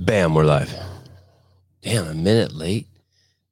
[0.00, 0.72] Bam, we're live.
[1.82, 2.86] Damn, a minute late.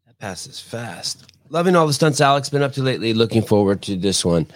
[0.06, 1.32] That passes fast.
[1.48, 3.14] Loving all the stunts Alex been up to lately.
[3.14, 4.46] Looking forward to this one.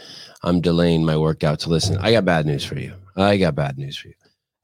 [0.45, 1.99] I'm delaying my workout to listen.
[1.99, 2.95] I got bad news for you.
[3.17, 4.15] I got bad news for you.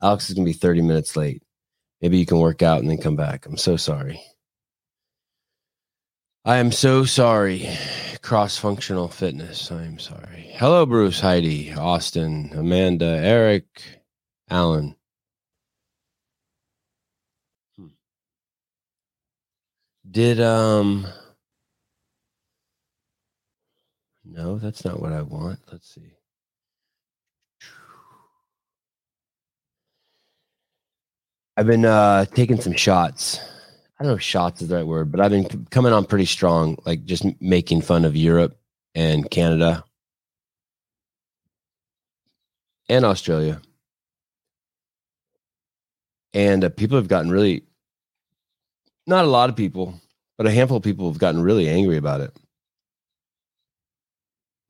[0.00, 1.42] Alex is gonna be 30 minutes late.
[2.00, 3.44] Maybe you can work out and then come back.
[3.46, 4.22] I'm so sorry.
[6.44, 7.68] I am so sorry.
[8.22, 9.72] Cross functional fitness.
[9.72, 10.52] I am sorry.
[10.54, 13.82] Hello, Bruce, Heidi, Austin, Amanda, Eric,
[14.48, 14.95] Alan.
[20.16, 21.06] Did um
[24.24, 25.58] No, that's not what I want.
[25.70, 26.14] Let's see.
[31.58, 33.40] I've been uh taking some shots.
[34.00, 36.24] I don't know if shots is the right word, but I've been coming on pretty
[36.24, 38.56] strong, like just making fun of Europe
[38.94, 39.84] and Canada
[42.88, 43.60] and Australia.
[46.32, 47.64] And uh, people have gotten really
[49.06, 50.00] not a lot of people,
[50.36, 52.36] but a handful of people have gotten really angry about it.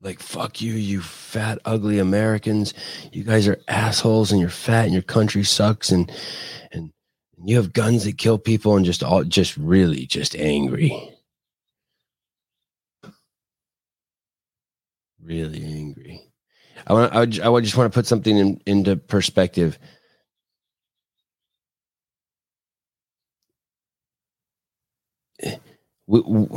[0.01, 2.73] Like, fuck you, you fat, ugly Americans.
[3.11, 6.11] You guys are assholes and you're fat and your country sucks and
[6.71, 6.91] and
[7.43, 11.15] you have guns that kill people and just all just really just angry.
[15.21, 16.21] Really angry.
[16.85, 19.79] I want I, I just want to put something in, into perspective.
[26.07, 26.47] We, we,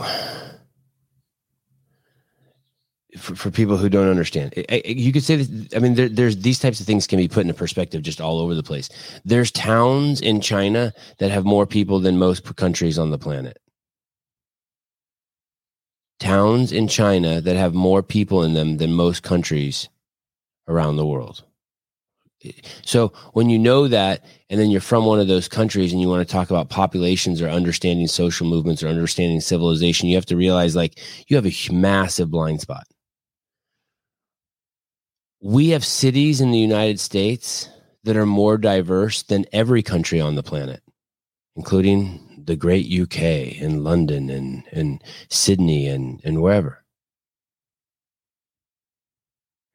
[3.18, 5.76] for, for people who don't understand, you could say that.
[5.76, 8.38] I mean, there, there's these types of things can be put into perspective just all
[8.38, 8.88] over the place.
[9.24, 13.58] There's towns in China that have more people than most countries on the planet.
[16.20, 19.88] Towns in China that have more people in them than most countries
[20.68, 21.44] around the world.
[22.82, 26.08] So when you know that, and then you're from one of those countries and you
[26.08, 30.36] want to talk about populations or understanding social movements or understanding civilization, you have to
[30.36, 32.86] realize like you have a massive blind spot.
[35.42, 37.68] We have cities in the United States
[38.04, 40.82] that are more diverse than every country on the planet,
[41.56, 46.79] including the great UK and London and, and Sydney and, and wherever.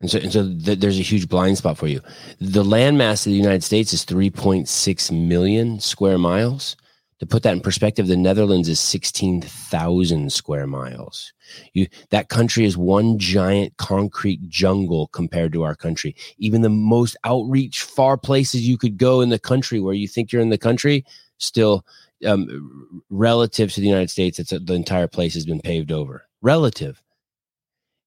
[0.01, 2.01] And so, and so th- there's a huge blind spot for you.
[2.39, 6.75] The landmass of the United States is 3.6 million square miles.
[7.19, 11.31] To put that in perspective, the Netherlands is 16,000 square miles.
[11.73, 16.13] You, that country is one giant concrete jungle compared to our country.
[16.39, 20.33] Even the most outreach, far places you could go in the country where you think
[20.33, 21.05] you're in the country,
[21.37, 21.85] still
[22.25, 26.27] um, relative to the United States, it's the entire place has been paved over.
[26.41, 27.01] Relative.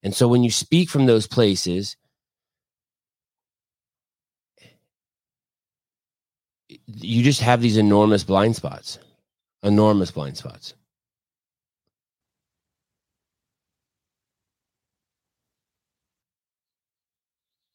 [0.02, 1.96] And so when you speak from those places,
[6.86, 8.98] you just have these enormous blind spots,
[9.62, 10.74] enormous blind spots.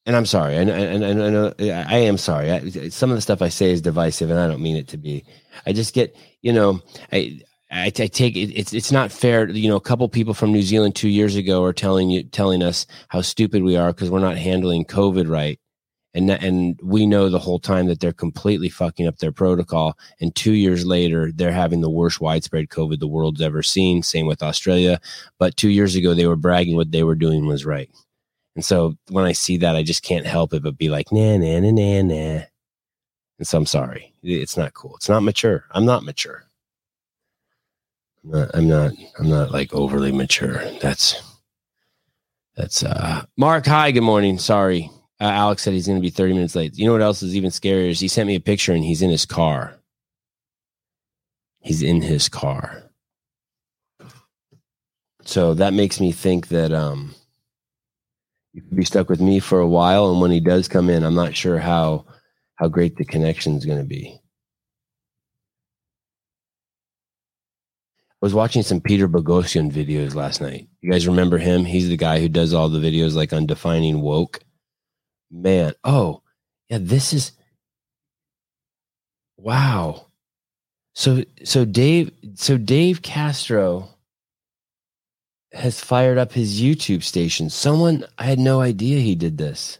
[0.05, 1.53] And I'm sorry, and and, and, and uh,
[1.87, 2.51] I am sorry.
[2.51, 4.97] I, some of the stuff I say is divisive, and I don't mean it to
[4.97, 5.23] be.
[5.65, 6.81] I just get, you know,
[7.13, 7.39] I
[7.73, 9.49] I, take it, it's it's not fair.
[9.49, 12.61] You know, a couple people from New Zealand two years ago are telling you telling
[12.61, 15.59] us how stupid we are because we're not handling COVID right,
[16.13, 19.97] and and we know the whole time that they're completely fucking up their protocol.
[20.21, 24.03] And two years later, they're having the worst widespread COVID the world's ever seen.
[24.03, 24.99] Same with Australia,
[25.39, 27.89] but two years ago they were bragging what they were doing was right.
[28.55, 31.37] And so when I see that, I just can't help it but be like, nah,
[31.37, 32.41] nah, nah, nah, nah.
[33.39, 34.13] And so I'm sorry.
[34.21, 34.95] It's not cool.
[34.97, 35.65] It's not mature.
[35.71, 36.45] I'm not mature.
[38.23, 40.63] I'm not, I'm not, I'm not like overly mature.
[40.81, 41.21] That's,
[42.55, 43.65] that's, uh, Mark.
[43.65, 44.37] Hi, good morning.
[44.37, 44.89] Sorry.
[45.19, 46.77] Uh, Alex said he's going to be 30 minutes late.
[46.77, 49.01] You know what else is even scarier is he sent me a picture and he's
[49.01, 49.75] in his car.
[51.59, 52.83] He's in his car.
[55.25, 57.15] So that makes me think that, um,
[58.53, 60.11] you could be stuck with me for a while.
[60.11, 62.05] And when he does come in, I'm not sure how,
[62.55, 64.19] how great the connection is going to be.
[68.23, 70.69] Was watching some Peter Boghossian videos last night.
[70.79, 71.65] You guys remember him?
[71.65, 74.39] He's the guy who does all the videos like on defining woke.
[75.29, 76.21] Man, oh,
[76.69, 77.33] yeah, this is
[79.35, 80.05] wow.
[80.95, 83.89] So so Dave so Dave Castro
[85.51, 87.49] has fired up his YouTube station.
[87.49, 89.79] Someone I had no idea he did this.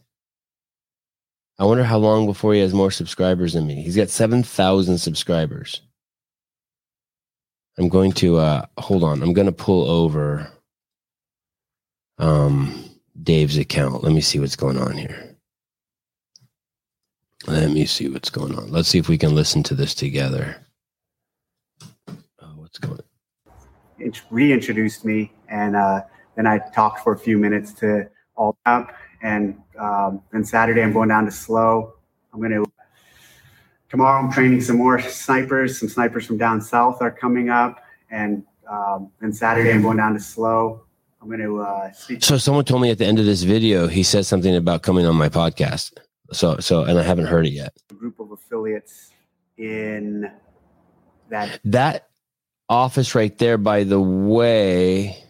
[1.57, 3.81] I wonder how long before he has more subscribers than me.
[3.83, 5.81] He's got 7,000 subscribers.
[7.77, 9.23] I'm going to uh hold on.
[9.23, 10.51] I'm going to pull over
[12.19, 12.83] um
[13.21, 14.03] Dave's account.
[14.03, 15.35] Let me see what's going on here.
[17.47, 18.71] Let me see what's going on.
[18.71, 20.57] Let's see if we can listen to this together.
[22.41, 24.13] Oh, what's going on?
[24.31, 26.01] Reintroduced me, and uh,
[26.35, 28.93] then I talked for a few minutes to all up.
[29.21, 31.93] And um, then Saturday, I'm going down to SLO.
[32.33, 32.65] I'm going to
[33.93, 34.23] tomorrow.
[34.23, 35.79] I'm training some more snipers.
[35.79, 40.15] Some snipers from down south are coming up, and um, then Saturday, I'm going down
[40.15, 40.83] to SLO.
[41.21, 42.23] I'm going to uh, speak.
[42.23, 45.05] So someone told me at the end of this video, he said something about coming
[45.05, 45.93] on my podcast.
[46.31, 47.71] So, so, and I haven't heard it yet.
[47.91, 49.11] A group of affiliates
[49.57, 50.31] in
[51.29, 52.09] that that
[52.69, 53.59] office right there.
[53.59, 55.23] By the way,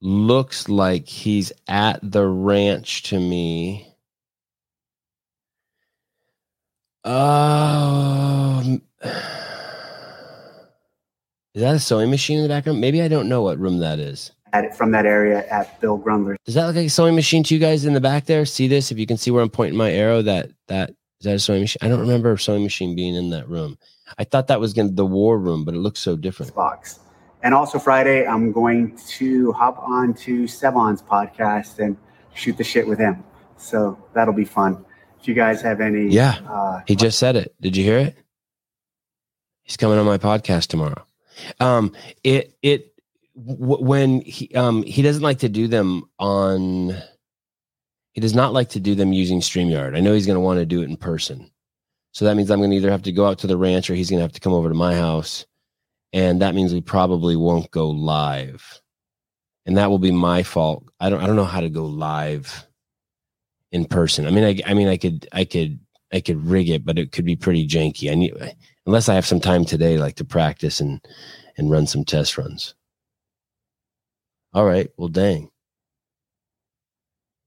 [0.00, 3.93] looks like he's at the ranch to me.
[7.04, 8.82] Um.
[11.54, 12.80] Is that a sewing machine in the background?
[12.80, 14.32] Maybe I don't know what room that is.
[14.52, 16.36] At, from that area at Bill Grundler.
[16.44, 18.44] Does that look like a sewing machine to you guys in the back there?
[18.44, 18.90] See this?
[18.90, 21.60] If you can see where I'm pointing my arrow, that that is that a sewing
[21.60, 21.78] machine?
[21.82, 23.78] I don't remember a sewing machine being in that room.
[24.18, 26.54] I thought that was going to the war room, but it looks so different.
[26.54, 27.00] Box.
[27.42, 31.96] And also Friday, I'm going to hop on to Sevan's podcast and
[32.34, 33.22] shoot the shit with him.
[33.56, 34.84] So that'll be fun.
[35.24, 37.54] If you guys have any, yeah, uh, he just said it.
[37.58, 38.14] Did you hear it?
[39.62, 41.06] He's coming on my podcast tomorrow.
[41.60, 42.92] Um, it it
[43.34, 46.94] w- when he um he doesn't like to do them on.
[48.12, 49.96] He does not like to do them using Streamyard.
[49.96, 51.50] I know he's going to want to do it in person.
[52.12, 53.94] So that means I'm going to either have to go out to the ranch or
[53.94, 55.46] he's going to have to come over to my house.
[56.12, 58.82] And that means we probably won't go live.
[59.64, 60.84] And that will be my fault.
[61.00, 62.66] I don't I don't know how to go live
[63.74, 64.26] in person.
[64.26, 65.80] I mean I I mean I could I could
[66.12, 68.10] I could rig it, but it could be pretty janky.
[68.10, 68.32] I need
[68.86, 71.04] unless I have some time today, like to practice and
[71.58, 72.74] and run some test runs.
[74.54, 75.50] All right, well, dang,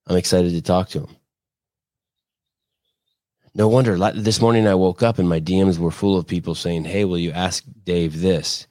[0.05, 1.15] I'm excited to talk to him.
[3.55, 3.97] No wonder.
[4.11, 7.17] This morning I woke up and my DMs were full of people saying, "Hey, will
[7.17, 8.67] you ask Dave this?"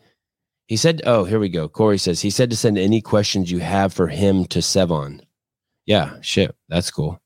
[0.67, 3.61] He said, "Oh, here we go." Corey says he said to send any questions you
[3.61, 5.23] have for him to Sevan.
[5.87, 7.21] Yeah, shit, that's cool.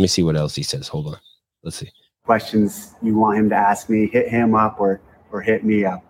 [0.00, 0.88] Let me see what else he says.
[0.88, 1.16] Hold on.
[1.62, 1.90] Let's see
[2.30, 5.00] questions you want him to ask me, hit him up or
[5.32, 6.00] or hit me up.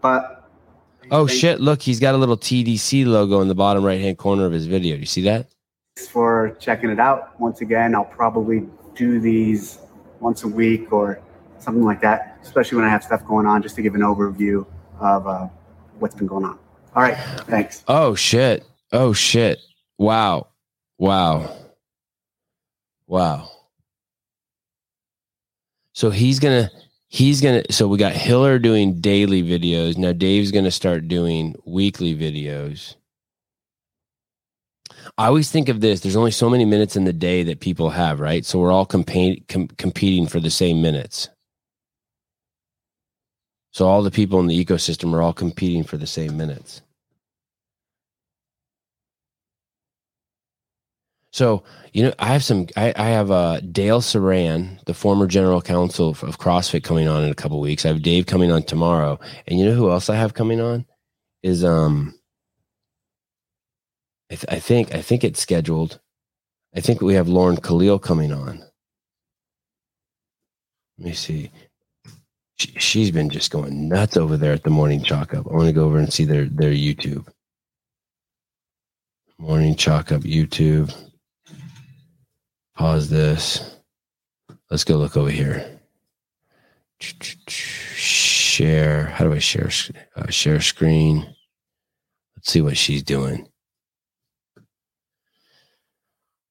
[0.00, 0.48] But
[1.10, 1.60] oh shit!
[1.60, 4.66] Look, he's got a little TDC logo in the bottom right hand corner of his
[4.66, 4.94] video.
[4.94, 5.50] Do you see that?
[5.94, 7.38] Thanks for checking it out.
[7.38, 9.78] Once again, I'll probably do these
[10.20, 11.20] once a week or
[11.58, 14.66] something like that, especially when I have stuff going on, just to give an overview
[14.98, 15.48] of uh,
[15.98, 16.58] what's been going on.
[16.94, 17.84] All right, thanks.
[17.86, 18.64] Oh shit!
[18.92, 19.58] Oh shit!
[19.98, 20.48] Wow!
[20.98, 21.65] Wow!
[23.06, 23.50] Wow!
[25.92, 26.70] So he's gonna
[27.08, 29.96] he's gonna so we got Hiller doing daily videos.
[29.96, 32.96] Now Dave's gonna start doing weekly videos.
[35.18, 36.00] I always think of this.
[36.00, 38.44] There's only so many minutes in the day that people have, right?
[38.44, 41.28] So we're all compa- com- competing for the same minutes.
[43.72, 46.82] So all the people in the ecosystem are all competing for the same minutes.
[51.36, 55.60] So, you know, I have some, I, I have uh, Dale Saran, the former general
[55.60, 57.84] counsel of, CrossFit coming on in a couple weeks.
[57.84, 59.20] I have Dave coming on tomorrow.
[59.46, 60.86] And you know who else I have coming on
[61.42, 62.18] is, um,
[64.30, 66.00] I, th- I think, I think it's scheduled.
[66.74, 68.64] I think we have Lauren Khalil coming on.
[70.96, 71.50] Let me see.
[72.54, 75.46] She, she's been just going nuts over there at the morning chalk up.
[75.46, 77.28] I want to go over and see their, their YouTube.
[79.36, 80.94] Morning chalk up YouTube.
[82.76, 83.76] Pause this.
[84.70, 85.80] Let's go look over here.
[87.48, 89.06] Share.
[89.06, 89.70] How do I share?
[90.14, 91.34] Uh, share screen.
[92.36, 93.48] Let's see what she's doing.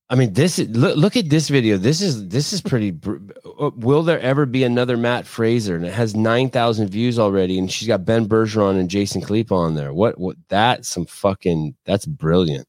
[0.10, 1.78] I mean, this is look, look at this video.
[1.78, 2.96] This is this is pretty.
[3.60, 5.76] Uh, will there ever be another Matt Fraser?
[5.76, 9.56] And it has nine thousand views already, and she's got Ben Bergeron and Jason Khalipa
[9.56, 9.94] on there.
[9.94, 10.20] What?
[10.20, 10.38] What?
[10.48, 11.76] That's some fucking.
[11.86, 12.68] That's brilliant.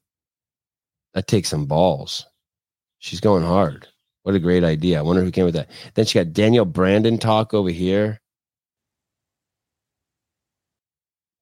[1.13, 2.27] That takes some balls.
[2.99, 3.89] She's going hard.
[4.23, 4.99] What a great idea.
[4.99, 5.71] I wonder who came with that.
[5.95, 8.21] Then she got Danielle Brandon talk over here.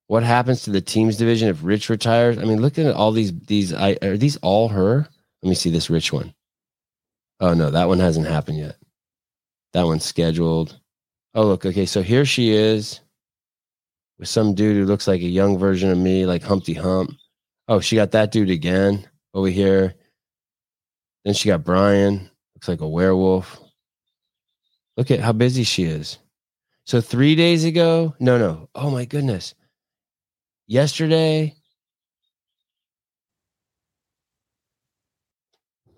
[0.07, 2.37] What happens to the teams division if Rich retires?
[2.39, 5.09] I mean, looking at all these these I, are these all her?
[5.43, 6.35] Let me see this Rich one.
[7.41, 8.77] Oh no, that one hasn't happened yet.
[9.73, 10.79] That one's scheduled.
[11.35, 13.01] Oh look, okay, so here she is
[14.19, 17.11] with some dude who looks like a young version of me, like Humpty Hump.
[17.67, 19.95] Oh, she got that dude again over here.
[21.25, 23.61] Then she got Brian, looks like a werewolf.
[24.97, 26.19] Look at how busy she is.
[26.87, 28.69] So three days ago, no, no.
[28.75, 29.55] Oh my goodness.
[30.67, 31.55] Yesterday,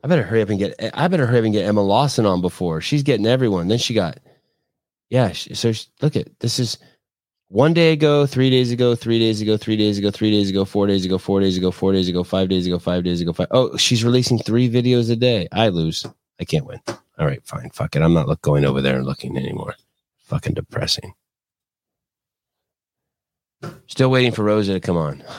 [0.02, 0.74] I better hurry up and get.
[0.94, 3.66] I better hurry up and get Emma Lawson on before she's getting everyone.
[3.66, 4.18] Then she got,
[5.10, 5.32] yeah.
[5.32, 6.78] So look at this is
[7.48, 10.64] one day ago, three days ago, three days ago, three days ago, three days ago,
[10.64, 13.32] four days ago, four days ago, four days ago, five days ago, five days ago,
[13.32, 13.46] five.
[13.50, 15.46] Oh, she's releasing three videos a day.
[15.52, 16.04] I lose.
[16.40, 16.80] I can't win.
[17.18, 17.70] All right, fine.
[17.70, 18.02] Fuck it.
[18.02, 19.74] I'm not look, going over there and looking anymore.
[20.24, 21.14] Fucking depressing.
[23.86, 25.22] Still waiting for Rosa to come on.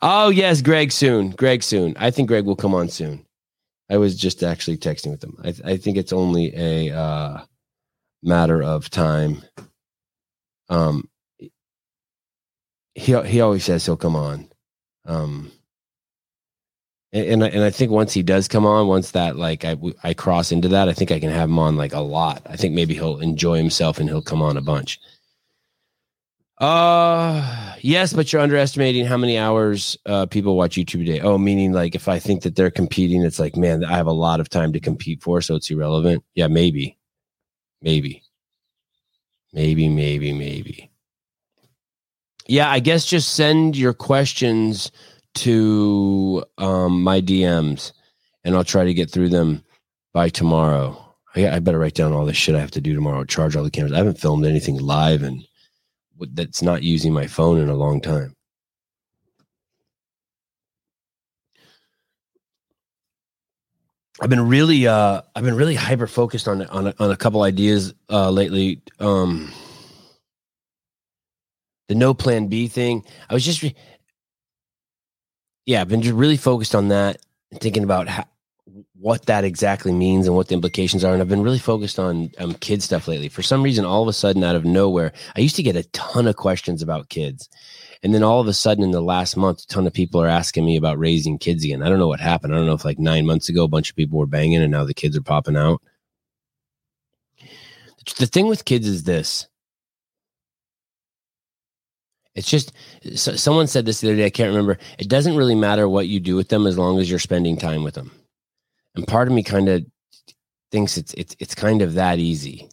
[0.00, 1.30] Oh yes, Greg soon.
[1.30, 1.96] Greg soon.
[1.98, 3.26] I think Greg will come on soon.
[3.90, 5.36] I was just actually texting with him.
[5.42, 7.42] I, I think it's only a uh,
[8.22, 9.42] matter of time.
[10.68, 11.08] Um,
[12.94, 14.48] he he always says he'll come on.
[15.04, 15.52] Um,
[17.12, 19.76] and and I, and I think once he does come on, once that like I
[20.02, 22.42] I cross into that, I think I can have him on like a lot.
[22.46, 25.00] I think maybe he'll enjoy himself and he'll come on a bunch.
[26.58, 31.20] Uh, yes, but you're underestimating how many hours uh, people watch YouTube a day.
[31.20, 34.12] Oh, meaning like if I think that they're competing, it's like, man, I have a
[34.12, 36.24] lot of time to compete for, so it's irrelevant.
[36.34, 36.98] Yeah, maybe,
[37.80, 38.24] maybe,
[39.52, 40.90] maybe, maybe, maybe.
[42.46, 44.90] Yeah, I guess just send your questions
[45.34, 47.92] to um, my DMs,
[48.44, 49.62] and I'll try to get through them
[50.14, 51.04] by tomorrow.
[51.36, 53.24] I, I better write down all the shit I have to do tomorrow.
[53.24, 53.92] Charge all the cameras.
[53.92, 55.44] I haven't filmed anything live and
[56.32, 58.34] that's not using my phone in a long time.
[64.20, 67.42] I've been really uh I've been really hyper focused on on a, on a couple
[67.42, 68.82] ideas uh lately.
[68.98, 69.52] Um
[71.88, 73.04] the no plan B thing.
[73.30, 73.74] I was just re-
[75.66, 77.18] yeah, I've been just really focused on that
[77.50, 78.24] and thinking about how,
[78.94, 81.12] what that exactly means and what the implications are.
[81.12, 83.28] And I've been really focused on um, kid stuff lately.
[83.28, 85.84] For some reason, all of a sudden, out of nowhere, I used to get a
[85.90, 87.48] ton of questions about kids.
[88.02, 90.28] And then all of a sudden, in the last month, a ton of people are
[90.28, 91.82] asking me about raising kids again.
[91.82, 92.54] I don't know what happened.
[92.54, 94.70] I don't know if like nine months ago, a bunch of people were banging and
[94.70, 95.82] now the kids are popping out.
[98.18, 99.48] The thing with kids is this
[102.38, 102.72] it's just
[103.16, 104.26] so, someone said this the other day.
[104.26, 104.78] I can't remember.
[104.96, 107.82] It doesn't really matter what you do with them as long as you're spending time
[107.82, 108.12] with them.
[108.94, 109.84] And part of me kind of
[110.70, 112.68] thinks it's it's it's kind of that easy.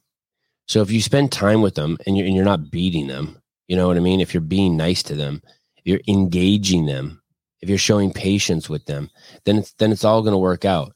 [0.68, 3.76] So if you spend time with them and you're and you're not beating them, you
[3.76, 4.22] know what I mean?
[4.22, 5.42] If you're being nice to them,
[5.84, 7.22] you're engaging them,
[7.62, 9.10] if you're showing patience with them,
[9.46, 10.94] then it's then it's all going to work out.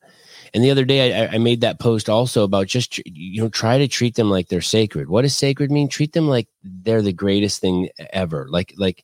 [0.54, 3.78] And the other day, I, I, made that post also about just you know try
[3.78, 5.10] to treat them like they're sacred.
[5.10, 5.90] What does sacred mean?
[5.90, 8.48] Treat them like they're the greatest thing ever.
[8.50, 9.04] Like like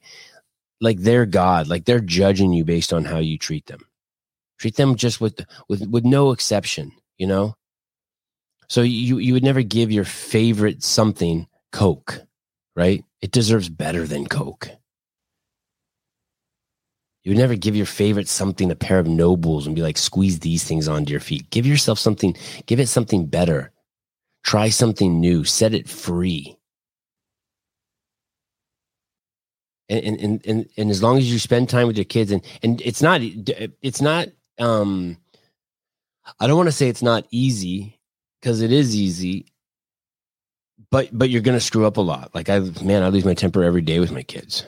[0.82, 1.68] like they're God.
[1.68, 3.82] Like they're judging you based on how you treat them.
[4.60, 7.56] Treat them just with with with no exception, you know?
[8.68, 12.22] So you you would never give your favorite something Coke,
[12.76, 13.04] right?
[13.26, 14.70] It deserves better than Coke.
[17.24, 20.42] You would never give your favorite something a pair of Nobulls and be like, squeeze
[20.42, 21.50] these things onto your feet.
[21.50, 23.72] Give yourself something, give it something better.
[24.44, 26.56] Try something new, set it free.
[29.90, 32.80] And, and, and, and as long as you spend time with your kids and, and
[32.82, 34.28] it's not, it's not
[34.60, 35.18] um
[36.40, 38.00] I don't want to say it's not easy
[38.40, 39.48] because it is easy,
[40.92, 42.34] but but you're gonna screw up a lot.
[42.34, 44.66] Like I man, I lose my temper every day with my kids.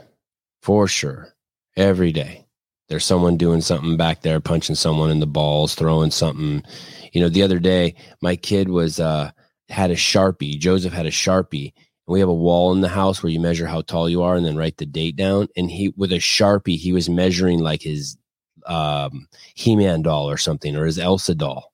[0.61, 1.33] For sure.
[1.75, 2.45] Every day.
[2.89, 6.63] There's someone doing something back there, punching someone in the balls, throwing something.
[7.11, 9.31] You know, the other day, my kid was uh
[9.69, 10.57] had a sharpie.
[10.57, 11.73] Joseph had a sharpie
[12.07, 14.35] and we have a wall in the house where you measure how tall you are
[14.35, 15.49] and then write the date down.
[15.57, 18.17] And he, with a sharpie, he was measuring like his
[18.65, 21.73] um, He-Man doll or something, or his Elsa doll.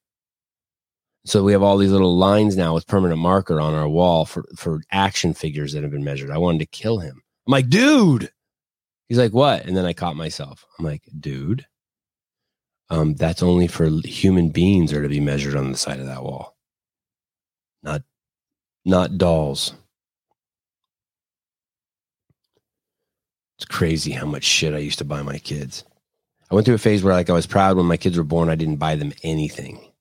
[1.25, 4.45] So we have all these little lines now with permanent marker on our wall for
[4.57, 6.31] for action figures that have been measured.
[6.31, 7.21] I wanted to kill him.
[7.47, 8.31] I'm like, dude.
[9.07, 9.65] He's like, what?
[9.65, 10.65] And then I caught myself.
[10.77, 11.65] I'm like, dude.
[12.89, 16.23] Um, that's only for human beings are to be measured on the side of that
[16.23, 16.57] wall.
[17.83, 18.03] Not
[18.85, 19.73] not dolls.
[23.57, 25.85] It's crazy how much shit I used to buy my kids.
[26.51, 28.49] I went through a phase where like I was proud when my kids were born,
[28.49, 29.92] I didn't buy them anything.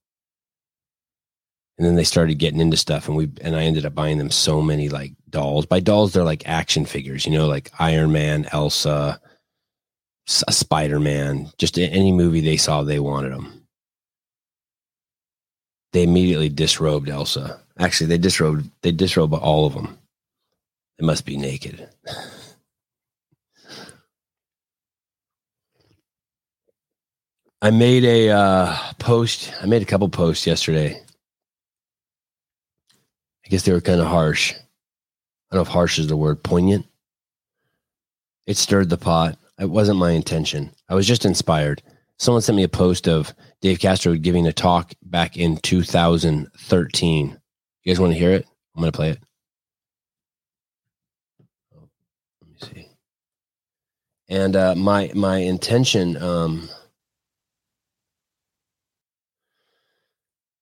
[1.82, 4.30] And then they started getting into stuff and we and I ended up buying them
[4.30, 5.66] so many like dolls.
[5.66, 9.20] By dolls, they're like action figures, you know, like Iron Man, Elsa,
[10.28, 13.66] Spider Man, just any movie they saw, they wanted them.
[15.92, 17.60] They immediately disrobed Elsa.
[17.80, 19.98] Actually, they disrobed they disrobed all of them.
[21.00, 21.88] They must be naked.
[27.60, 29.52] I made a uh, post.
[29.60, 31.02] I made a couple posts yesterday.
[33.52, 34.54] Guess they were kind of harsh.
[34.54, 34.56] I
[35.54, 36.86] don't know if harsh is the word, poignant.
[38.46, 39.36] It stirred the pot.
[39.60, 40.70] It wasn't my intention.
[40.88, 41.82] I was just inspired.
[42.16, 47.26] Someone sent me a post of Dave Castro giving a talk back in 2013.
[47.28, 47.36] You
[47.92, 48.46] guys want to hear it?
[48.74, 49.18] I'm going to play it.
[52.40, 52.88] Let me see.
[54.30, 56.70] And uh, my my intention, um,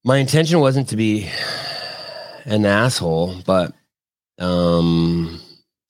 [0.03, 1.31] my intention wasn't to be
[2.45, 3.73] an asshole, but
[4.39, 5.41] um,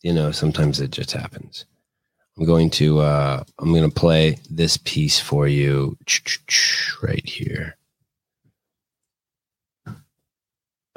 [0.02, 1.64] you know, sometimes it just happens.
[2.38, 5.96] I'm going to uh, I'm going to play this piece for you
[7.02, 7.76] right here.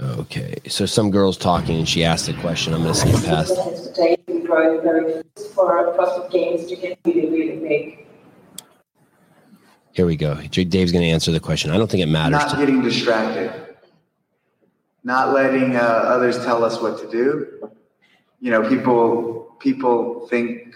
[0.02, 2.74] Okay, so some girl's talking and she asked a question.
[2.74, 3.56] I'm going to skip past.
[9.94, 10.36] Here we go.
[10.36, 11.72] Dave's going to answer the question.
[11.72, 12.40] I don't think it matters.
[12.40, 13.73] Not getting distracted.
[15.04, 17.70] Not letting uh, others tell us what to do.
[18.40, 20.76] You know, people people think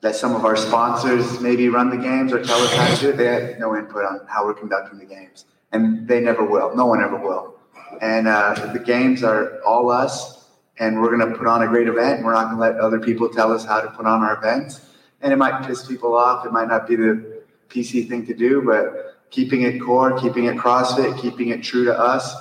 [0.00, 3.10] that some of our sponsors maybe run the games or tell us how to do
[3.10, 3.16] it.
[3.16, 6.74] They have no input on how we're conducting the games, and they never will.
[6.76, 7.54] No one ever will.
[8.00, 11.88] And uh, the games are all us, and we're going to put on a great
[11.88, 12.16] event.
[12.16, 14.36] And we're not going to let other people tell us how to put on our
[14.36, 14.90] events.
[15.22, 16.44] And it might piss people off.
[16.44, 20.56] It might not be the PC thing to do, but keeping it core, keeping it
[20.56, 22.34] CrossFit, keeping it true to us,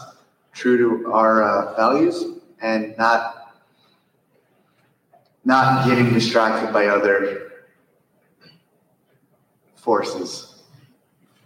[0.53, 2.23] true to our uh, values,
[2.61, 3.55] and not
[5.45, 7.51] not getting distracted by other
[9.75, 10.63] forces.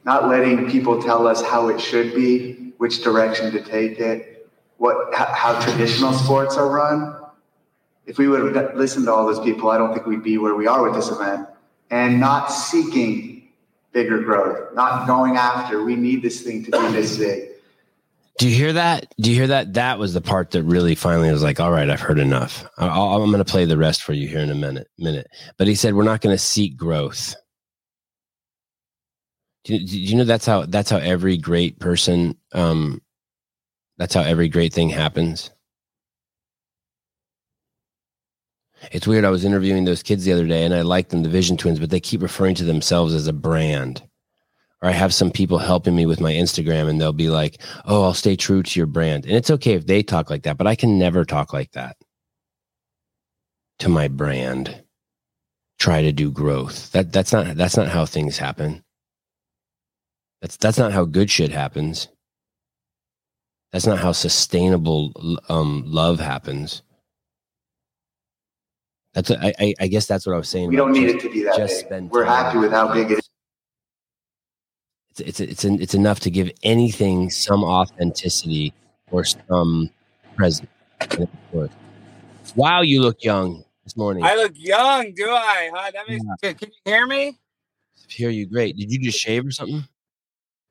[0.06, 4.48] Not letting people tell us how it should be, which direction to take it,
[4.78, 7.16] what how traditional sports are run.
[8.06, 10.56] If we would have listened to all those people, I don't think we'd be where
[10.56, 11.48] we are with this event.
[11.90, 13.50] And not seeking
[13.92, 17.47] bigger growth, not going after, we need this thing to be this big.
[18.38, 19.14] Do you hear that?
[19.20, 19.74] Do you hear that?
[19.74, 22.66] That was the part that really finally was like, all right, I've heard enough.
[22.78, 24.88] i am going to play the rest for you here in a minute.
[25.00, 25.28] Minute.
[25.58, 27.36] But he said we're not going to seek growth.
[29.64, 33.02] Do you, do you, know that's how that's how every great person um
[33.98, 35.52] that's how every great thing happens
[38.94, 41.28] it's weird i was interviewing those kids the other day and i like them the
[41.28, 44.07] vision twins but they keep referring to themselves as a brand
[44.82, 48.04] or i have some people helping me with my instagram and they'll be like oh
[48.04, 50.68] i'll stay true to your brand and it's okay if they talk like that but
[50.68, 51.98] i can never talk like that
[53.80, 54.84] to my brand
[55.80, 58.84] try to do growth that that's not that's not how things happen
[60.42, 62.10] that's that's not how good shit happens.
[63.72, 65.12] That's not how sustainable
[65.50, 66.84] um, love happens.
[69.14, 70.70] That's a, I, I guess that's what I was saying.
[70.70, 72.10] We don't need it to be that just big.
[72.12, 73.30] We're happy with how big it is.
[75.20, 78.74] It's it's it's, it's enough to give anything some authenticity
[79.12, 79.90] or some
[80.36, 80.70] presence.
[82.56, 84.24] Wow, you look young this morning.
[84.24, 85.70] I look young, do I?
[85.74, 85.92] Huh?
[85.92, 86.54] That makes yeah.
[86.54, 87.28] Can you hear me?
[87.28, 87.34] I
[88.10, 88.78] hear you great.
[88.78, 89.84] Did you just shave or something?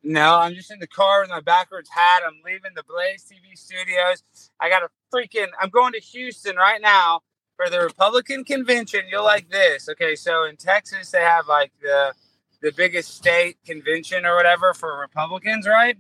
[0.03, 2.23] No, I'm just in the car with my backwards hat.
[2.25, 4.23] I'm leaving the Blaze TV studios.
[4.61, 7.23] I got a freaking, I'm going to Houston right now
[7.57, 9.01] for the Republican convention.
[9.11, 9.89] You'll like this.
[9.89, 12.15] Okay, so in Texas, they have like the
[12.61, 15.97] the biggest state convention or whatever for Republicans, right?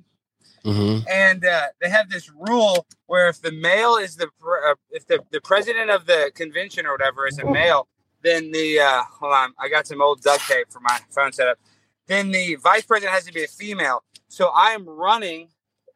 [0.64, 1.06] Mm-hmm.
[1.08, 5.20] And uh, they have this rule where if the male is the uh, if the,
[5.30, 7.88] the president of the convention or whatever is a male,
[8.22, 11.58] then the uh, hold on, I got some old duct tape for my phone setup
[12.06, 14.02] then the vice president has to be a female.
[14.28, 15.48] So I am running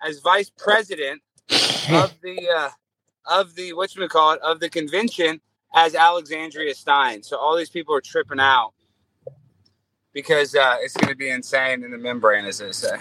[0.03, 2.71] as vice president of the uh,
[3.27, 5.41] of the what you call it of the convention
[5.75, 7.23] as Alexandria Stein.
[7.23, 8.73] So all these people are tripping out
[10.13, 12.99] because uh, it's going to be insane in the membrane, as they say.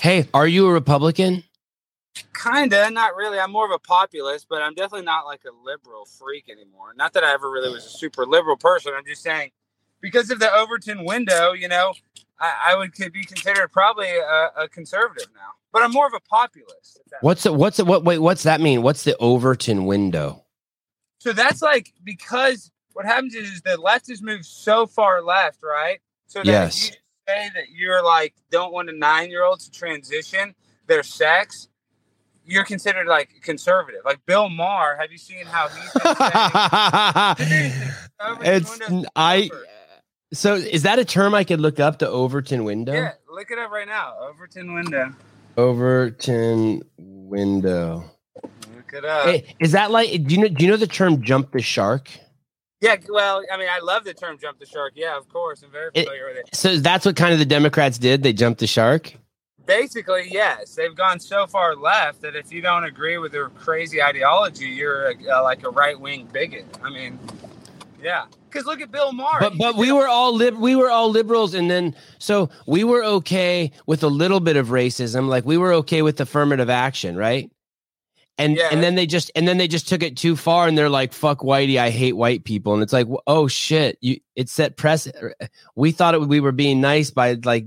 [0.00, 1.44] Hey, are you a Republican?
[2.34, 3.38] Kinda, not really.
[3.38, 6.92] I'm more of a populist, but I'm definitely not like a liberal freak anymore.
[6.96, 8.92] Not that I ever really was a super liberal person.
[8.96, 9.50] I'm just saying
[10.00, 11.94] because of the Overton window, you know,
[12.38, 16.14] I, I would could be considered probably a, a, conservative now, but I'm more of
[16.14, 17.00] a populist.
[17.20, 18.82] What's the, what's the, what wait what's that mean?
[18.82, 20.44] What's the Overton window?
[21.18, 26.00] So that's like because what happens is the left has moved so far left, right?
[26.30, 26.90] So that yes.
[26.90, 30.54] you say that you're like don't want a nine year old to transition
[30.86, 31.66] their sex,
[32.44, 34.02] you're considered like conservative.
[34.04, 35.90] Like Bill Maher, have you seen how he's?
[38.46, 38.78] it's
[39.16, 39.50] I.
[40.32, 42.92] So is that a term I could look up to Overton window?
[42.92, 44.14] Yeah, look it up right now.
[44.20, 45.12] Overton window.
[45.56, 48.04] Overton window.
[48.76, 49.26] Look it up.
[49.26, 52.08] Hey, is that like do you know do you know the term jump the shark?
[52.80, 54.92] Yeah, well, I mean, I love the term jump the shark.
[54.96, 55.62] Yeah, of course.
[55.62, 56.56] I'm very familiar it, with it.
[56.56, 58.22] So that's what kind of the Democrats did?
[58.22, 59.12] They jumped the shark?
[59.66, 60.74] Basically, yes.
[60.74, 65.10] They've gone so far left that if you don't agree with their crazy ideology, you're
[65.10, 66.64] a, like a right wing bigot.
[66.82, 67.18] I mean,
[68.02, 69.38] Yeah, because look at Bill Maher.
[69.40, 73.04] But but we were all lib we were all liberals and then so we were
[73.04, 77.50] okay with a little bit of racism like we were okay with affirmative action, right?
[78.40, 78.68] And Yeah.
[78.72, 81.12] and then they just and then they just took it too far and they're like
[81.12, 85.06] fuck whitey, I hate white people and it's like oh shit, you it set press
[85.76, 87.66] we thought it, we were being nice by like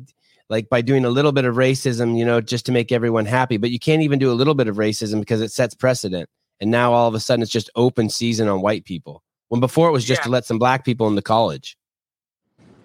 [0.49, 3.57] like by doing a little bit of racism, you know, just to make everyone happy,
[3.57, 6.29] but you can't even do a little bit of racism because it sets precedent.
[6.59, 9.23] And now all of a sudden it's just open season on white people.
[9.49, 10.25] When before it was just Yeah.
[10.25, 11.77] to let some black people into college.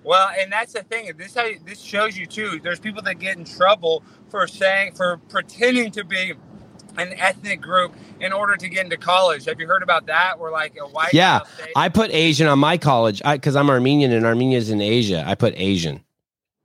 [0.05, 1.11] Well, and that's the thing.
[1.19, 2.61] This how this shows you too.
[2.63, 6.33] There's people that get in trouble for saying for pretending to be
[7.01, 9.45] an ethnic group in order to get into college.
[9.47, 10.39] Have you heard about that?
[10.39, 13.57] Where like a white Yeah, guy will say- I put Asian on my college because
[13.57, 15.25] I'm Armenian and Armenia's in Asia.
[15.27, 16.05] I put Asian.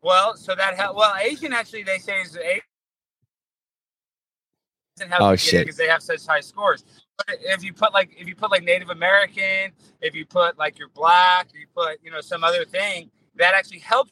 [0.02, 2.62] well, so that hel- well Asian actually they say is a
[4.98, 5.62] doesn't help Oh, you get in shit.
[5.66, 6.84] because they have such high scores.
[7.18, 10.78] But if you put like if you put like Native American, if you put like
[10.78, 14.12] you're black, you put you know some other thing that actually helps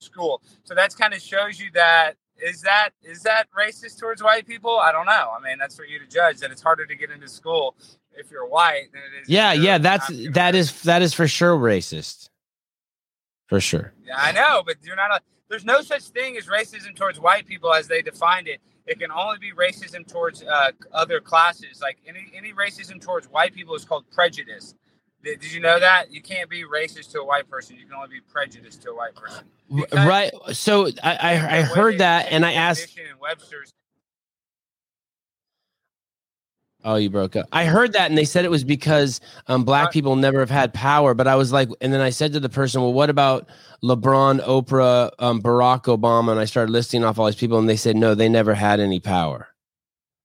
[0.00, 0.42] school.
[0.64, 4.78] So that's kind of shows you that is that is that racist towards white people?
[4.78, 5.32] I don't know.
[5.36, 6.38] I mean, that's for you to judge.
[6.38, 7.76] That it's harder to get into school
[8.12, 9.28] if you're white than it is.
[9.28, 12.28] Yeah, yeah, that's that is that is for sure racist.
[13.46, 13.92] For sure.
[14.04, 15.10] Yeah, I know, but you're not.
[15.10, 18.60] A, there's no such thing as racism towards white people as they defined it.
[18.86, 21.80] It can only be racism towards uh, other classes.
[21.80, 24.74] Like any any racism towards white people is called prejudice.
[25.22, 27.76] Did, did you know that you can't be racist to a white person?
[27.76, 29.44] You can only be prejudiced to a white person.
[29.74, 30.32] Because- Right.
[30.52, 33.72] So I I, I heard that and I asked Webster's.
[36.82, 37.46] Oh, you broke up.
[37.52, 40.72] I heard that, and they said it was because um, black people never have had
[40.72, 41.12] power.
[41.12, 43.50] But I was like, and then I said to the person, "Well, what about
[43.84, 47.76] LeBron, Oprah, um, Barack Obama?" And I started listing off all these people, and they
[47.76, 49.48] said, "No, they never had any power."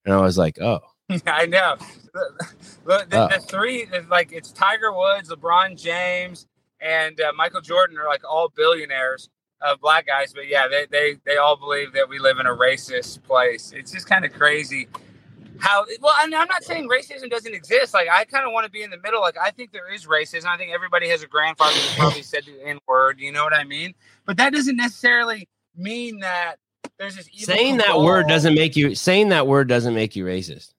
[0.05, 0.79] And I was like, "Oh,
[1.27, 1.75] I know.
[2.15, 2.31] The,
[2.85, 3.27] the, the, Oh.
[3.27, 6.47] the three, like it's Tiger Woods, LeBron James,
[6.79, 9.29] and uh, Michael Jordan are like all billionaires
[9.61, 10.31] of black guys.
[10.33, 13.73] But yeah, they, they they all believe that we live in a racist place.
[13.75, 14.87] It's just kind of crazy
[15.59, 15.85] how.
[16.01, 17.93] Well, I'm, I'm not saying racism doesn't exist.
[17.93, 19.19] Like I kind of want to be in the middle.
[19.19, 20.45] Like I think there is racism.
[20.45, 23.19] I think everybody has a grandfather who probably said the N word.
[23.19, 23.93] You know what I mean?
[24.25, 26.55] But that doesn't necessarily mean that.
[26.97, 30.23] There's this evil saying that word doesn't make you saying that word doesn't make you
[30.23, 30.74] racist."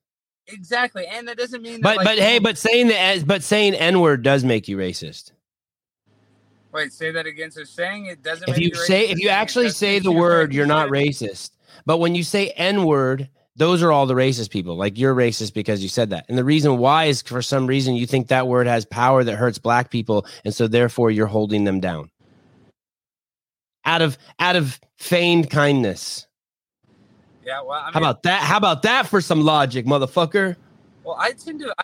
[0.47, 1.81] Exactly, and that doesn't mean.
[1.81, 4.77] That, But like, but hey, but saying the but saying n word does make you
[4.77, 5.31] racist.
[6.73, 7.49] Wait, say that again.
[7.51, 8.47] So saying it doesn't.
[8.49, 11.51] If make you say if you actually say the you word, you're not racist.
[11.85, 14.75] But when you say n word, those are all the racist people.
[14.75, 16.25] Like you're racist because you said that.
[16.29, 19.35] And the reason why is for some reason you think that word has power that
[19.35, 22.11] hurts black people, and so therefore you're holding them down.
[23.85, 26.26] Out of out of feigned kindness.
[27.47, 27.61] Yeah.
[27.61, 28.43] Well, I mean, How about that?
[28.43, 30.57] How about that for some logic, motherfucker?
[31.05, 31.73] Well, I tend to.
[31.77, 31.83] I,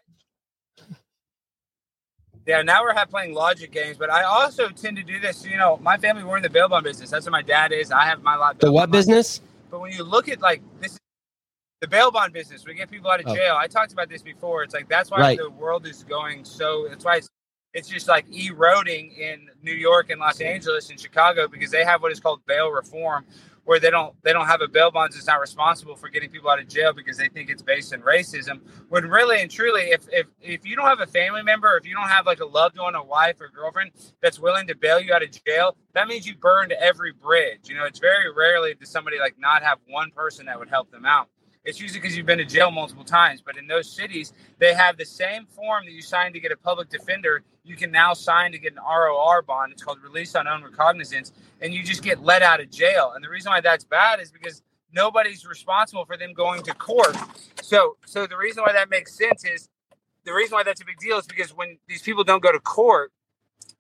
[2.46, 5.46] yeah, now we're playing logic games, but I also tend to do this.
[5.46, 7.10] You know, my family we're in the bail bond business.
[7.10, 7.92] That's what my dad is.
[7.94, 8.60] I have my lot.
[8.60, 9.40] The what business?
[9.72, 11.00] But when you look at like this,
[11.80, 13.34] the bail bond business, we get people out of Oh.
[13.34, 13.56] jail.
[13.58, 14.64] I talked about this before.
[14.64, 15.38] It's like that's why Right.
[15.38, 16.88] the world is going so.
[16.90, 17.30] That's why it's,
[17.74, 22.02] it's just like eroding in New York and Los Angeles and Chicago because they have
[22.02, 23.26] what is called bail reform,
[23.66, 26.50] where they don't they don't have a bail bonds that's not responsible for getting people
[26.50, 28.60] out of jail because they think it's based in racism.
[28.90, 31.96] When really and truly, if if if you don't have a family member, if you
[31.96, 35.14] don't have like a loved one, a wife or girlfriend that's willing to bail you
[35.14, 37.70] out of jail, that means you burned every bridge.
[37.70, 40.92] You know, it's very rarely does somebody like not have one person that would help
[40.92, 41.30] them out.
[41.66, 43.42] It's usually because you've been to jail multiple times.
[43.42, 46.58] But in those cities, they have the same form that you signed to get a
[46.58, 47.44] public defender.
[47.64, 49.72] You can now sign to get an ROR bond.
[49.72, 53.14] It's called release on own recognizance, and you just get let out of jail.
[53.16, 57.16] And the reason why that's bad is because nobody's responsible for them going to court.
[57.62, 59.70] So, so the reason why that makes sense is
[60.26, 62.60] the reason why that's a big deal is because when these people don't go to
[62.60, 63.12] court,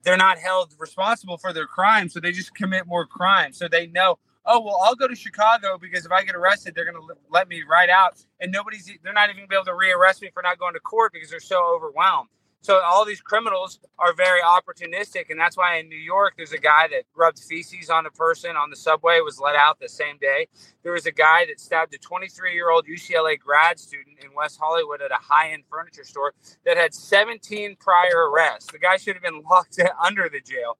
[0.03, 3.57] they're not held responsible for their crimes, so they just commit more crimes.
[3.57, 6.89] So they know, oh well, I'll go to Chicago because if I get arrested, they're
[6.89, 9.71] going to let me right out, and nobody's they're not even gonna be able to
[9.71, 12.29] rearrest me for not going to court because they're so overwhelmed.
[12.63, 16.57] So all these criminals are very opportunistic, and that's why in New York there's a
[16.57, 20.17] guy that rubbed feces on a person on the subway was let out the same
[20.17, 20.47] day.
[20.81, 24.59] There was a guy that stabbed a 23 year old UCLA grad student in West
[24.61, 26.33] Hollywood at a high end furniture store
[26.65, 28.71] that had 17 prior arrests.
[28.71, 30.77] The guy should have been locked under the jail,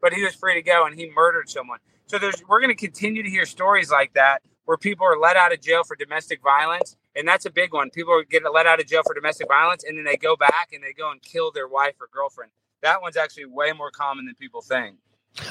[0.00, 1.80] but he was free to go and he murdered someone.
[2.08, 5.36] So there's we're going to continue to hear stories like that where people are let
[5.36, 7.90] out of jail for domestic violence, and that's a big one.
[7.90, 10.70] People are getting let out of jail for domestic violence, and then they go back
[10.72, 12.50] and they go and kill their wife or girlfriend.
[12.82, 14.96] That one's actually way more common than people think.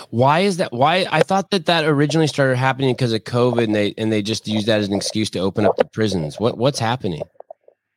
[0.10, 0.74] Why is that?
[0.74, 4.24] Why I thought that that originally started happening because of COVID, and they and they
[4.24, 6.40] just used that as an excuse to open up the prisons.
[6.40, 7.22] What what's happening?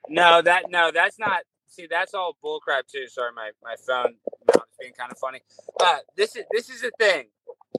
[0.09, 1.45] No, that no, that's not.
[1.67, 3.09] see, that's all bullcrap too.
[3.09, 4.17] Sorry, my my phone
[4.49, 5.41] mount is being kind of funny.
[5.81, 7.29] Uh, this is this is the thing.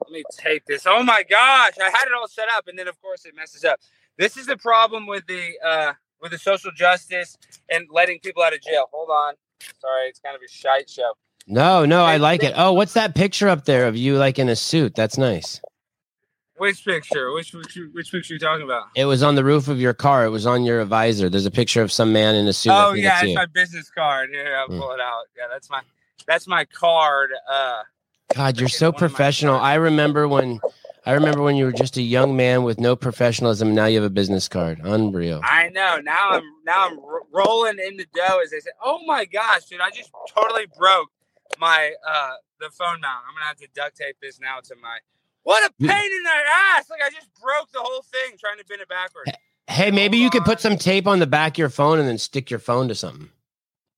[0.01, 0.85] Let me take this.
[0.85, 3.63] Oh my gosh, I had it all set up, and then of course it messes
[3.63, 3.79] up.
[4.17, 7.37] This is the problem with the uh, with the social justice
[7.69, 8.89] and letting people out of jail.
[8.91, 9.33] Hold on.
[9.79, 11.13] Sorry, it's kind of a shite show.
[11.47, 12.53] No, no, I like it.
[12.55, 14.95] Oh, what's that picture up there of you like in a suit?
[14.95, 15.59] That's nice.
[16.57, 17.31] Which picture?
[17.31, 18.83] Which which Which picture are you talking about?
[18.95, 20.25] It was on the roof of your car.
[20.25, 21.27] It was on your visor.
[21.29, 22.71] There's a picture of some man in a suit.
[22.71, 23.35] Oh yeah, it's you.
[23.35, 24.29] my business card.
[24.31, 24.79] Yeah, I'll Mm.
[24.79, 25.23] pull it out.
[25.35, 25.81] Yeah, that's my
[26.27, 27.31] that's my card.
[27.49, 27.81] Uh,
[28.35, 29.55] God, you're so one of my professional.
[29.59, 30.59] I remember when
[31.05, 33.73] I remember when you were just a young man with no professionalism.
[33.73, 34.79] Now you have a business card.
[34.83, 35.41] Unreal.
[35.43, 35.99] I know.
[36.03, 38.69] Now I'm now I'm ro- rolling in the dough as they say.
[38.83, 39.81] Oh my gosh, dude!
[39.81, 41.09] I just totally broke
[41.59, 43.23] my uh the phone mount.
[43.27, 44.97] I'm gonna have to duct tape this now to my.
[45.43, 46.29] What a pain in the
[46.75, 46.89] ass!
[46.89, 49.31] Like I just broke the whole thing trying to bend it backwards.
[49.67, 52.17] Hey, maybe you could put some tape on the back of your phone and then
[52.17, 53.29] stick your phone to something.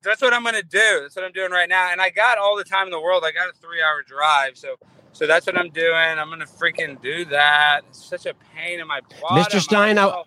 [0.04, 1.00] That's what I'm gonna do.
[1.02, 1.92] That's what I'm doing right now.
[1.92, 3.24] And I got all the time in the world.
[3.26, 4.76] I got a three hour drive, so
[5.14, 5.94] so that's what I'm doing.
[5.96, 7.82] I'm gonna freaking do that.
[7.90, 9.50] It's such a pain in my butt.
[9.50, 9.60] Mr.
[9.62, 10.24] Stein, I-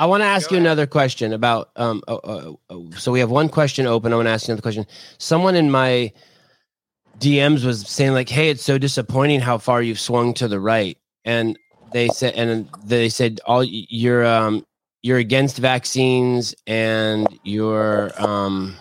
[0.00, 0.66] I want to ask Go you ahead.
[0.66, 1.70] another question about.
[1.74, 4.12] Um, uh, uh, uh, so we have one question open.
[4.12, 4.86] I want to ask you another question.
[5.18, 6.12] Someone in my
[7.18, 10.96] DMs was saying like, "Hey, it's so disappointing how far you've swung to the right,"
[11.24, 11.58] and
[11.92, 14.64] they said, and they said, "All you're um,
[15.02, 18.76] you're against vaccines and you're um,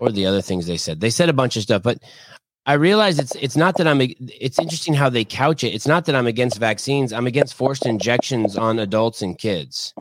[0.00, 1.00] or the other things they said.
[1.00, 1.98] They said a bunch of stuff, but."
[2.66, 5.68] I realize it's it's not that I'm it's interesting how they couch it.
[5.74, 7.14] It's not that I'm against vaccines.
[7.14, 9.94] I'm against forced injections on adults and kids.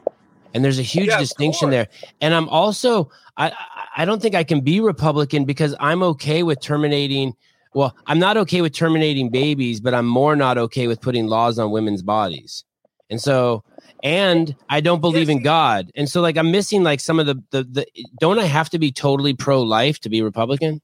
[0.54, 1.88] And there's a huge Yeah, distinction there.
[2.20, 3.54] And I'm also I I-
[4.00, 7.36] I don't think I can be Republican because I'm okay with terminating
[7.74, 11.58] well, I'm not okay with terminating babies, but I'm more not okay with putting laws
[11.60, 12.66] on women's bodies.
[13.10, 13.64] And so
[14.04, 15.92] and I don't believe in God.
[15.96, 17.88] And so like I'm missing like some of the the, the
[18.20, 20.82] don't I have to be totally pro life to be Republican?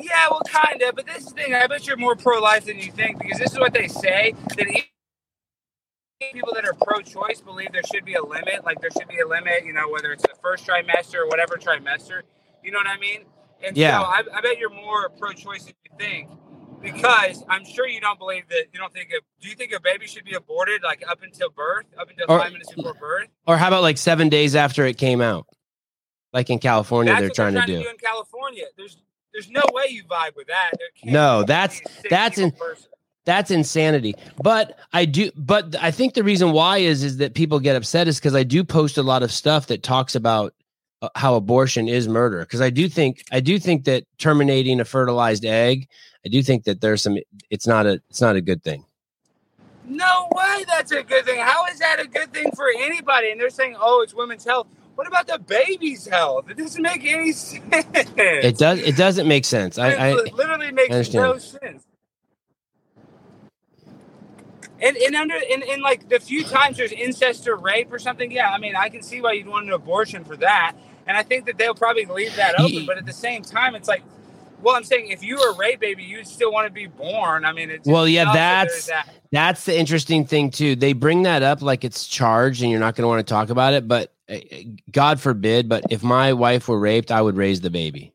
[0.00, 0.96] Yeah, well, kind of.
[0.96, 1.54] But this is the thing.
[1.54, 4.34] I bet you're more pro life than you think because this is what they say
[4.56, 4.82] that even
[6.34, 8.64] people that are pro choice believe there should be a limit.
[8.64, 11.56] Like there should be a limit, you know, whether it's the first trimester or whatever
[11.56, 12.22] trimester.
[12.64, 13.22] You know what I mean?
[13.66, 14.00] And Yeah.
[14.00, 16.30] so I, I bet you're more pro choice than you think
[16.92, 18.66] because I'm sure you don't believe that.
[18.72, 19.22] You don't think of.
[19.40, 22.38] Do you think a baby should be aborted like up until birth, up until Or-
[22.40, 23.28] five minutes before birth?
[23.46, 25.46] Or how about like seven days after it came out?
[26.32, 27.88] Like in California, That's they're trying, they're to do.
[27.88, 28.64] in California.
[28.76, 28.96] There's
[29.32, 30.70] there's no way you vibe with that.
[31.04, 32.88] No, that's- that's in- person.
[33.26, 34.14] That's insanity.
[34.40, 38.06] But I do but I think the reason why is is that people get upset
[38.06, 40.54] is because I do post a lot of stuff that talks about
[41.02, 42.40] uh, how abortion is murder.
[42.40, 45.88] Because I do think I do think that terminating a fertilized egg,
[46.26, 47.18] I do think that there's some
[47.50, 48.84] it's not a it's not a good thing.
[49.84, 51.38] No way that's a good thing.
[51.38, 53.30] How is that a good thing for anybody?
[53.30, 54.66] And they're saying, oh, it's women's health.
[54.96, 56.50] What about the baby's health?
[56.50, 57.62] It doesn't make any sense.
[57.72, 59.78] It does it doesn't make sense.
[59.78, 61.24] I, I it literally makes understand.
[61.24, 61.86] no sense.
[64.82, 68.32] And, and under and, and like the few times there's incest or rape or something,
[68.32, 70.74] yeah, I mean I can see why you'd want an abortion for that.
[71.06, 73.86] And I think that they'll probably leave that open, but at the same time it's
[73.86, 74.02] like
[74.66, 77.44] well, I'm saying if you were a rape baby, you'd still want to be born.
[77.44, 79.14] I mean, it's Well, yeah, sucks that there's that's- that.
[79.32, 80.74] That's the interesting thing too.
[80.76, 83.50] They bring that up like it's charged and you're not going to want to talk
[83.50, 84.38] about it, but uh,
[84.90, 88.12] God forbid, but if my wife were raped, I would raise the baby.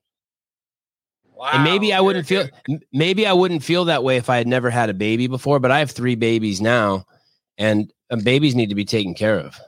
[1.54, 4.48] and maybe I wouldn't feel m- maybe I wouldn't feel that way if I had
[4.48, 7.06] never had a baby before, but I have 3 babies now
[7.58, 9.60] and uh, babies need to be taken care of.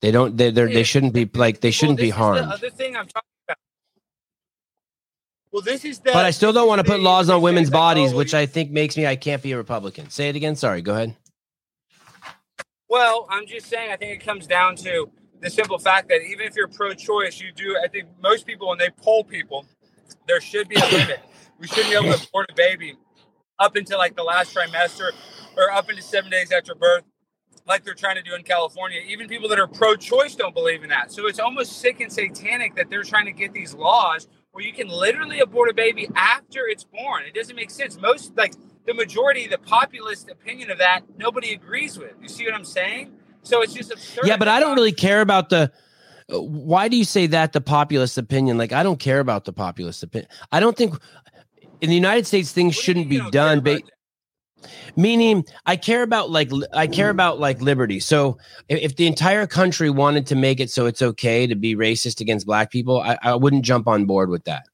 [0.00, 2.48] They don't they they they shouldn't be like they shouldn't this be harmed.
[2.50, 3.28] The other thing I'm talking.
[5.52, 6.12] Well, this is the.
[6.12, 8.40] But I still don't want to put laws on women's bodies, which I.
[8.40, 10.10] I think makes me I can't be a Republican.
[10.10, 10.56] Say it again.
[10.56, 11.16] Sorry, go ahead.
[12.88, 13.90] Well, I'm just saying.
[13.90, 17.52] I think it comes down to the simple fact that even if you're pro-choice, you
[17.52, 17.76] do.
[17.82, 19.66] I think most people, when they poll people,
[20.26, 21.20] there should be a limit.
[21.58, 22.94] We shouldn't be able to abort a baby
[23.58, 25.10] up until like the last trimester
[25.56, 27.02] or up into seven days after birth,
[27.66, 29.00] like they're trying to do in California.
[29.06, 31.10] Even people that are pro-choice don't believe in that.
[31.10, 34.28] So it's almost sick and satanic that they're trying to get these laws
[34.58, 37.22] where you can literally abort a baby after it's born.
[37.24, 37.96] It doesn't make sense.
[38.00, 38.54] Most like
[38.86, 42.14] the majority, the populist opinion of that, nobody agrees with.
[42.20, 43.12] You see what I'm saying?
[43.44, 44.26] So it's just absurd.
[44.26, 45.70] Yeah, but I don't really care about the.
[46.28, 48.58] Why do you say that the populist opinion?
[48.58, 50.28] Like I don't care about the populist opinion.
[50.50, 50.96] I don't think
[51.80, 53.62] in the United States things What do you shouldn't be done.
[53.62, 53.82] that?
[54.96, 57.12] Meaning, I care about like I care mm.
[57.12, 58.00] about like liberty.
[58.00, 61.76] So if, if the entire country wanted to make it so it's okay to be
[61.76, 64.64] racist against black people, I, I wouldn't jump on board with that.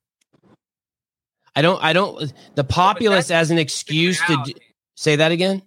[1.56, 1.82] I don't.
[1.82, 2.22] I don't.
[2.22, 4.56] Uh, the populist as an excuse to d-
[4.96, 5.62] say that again.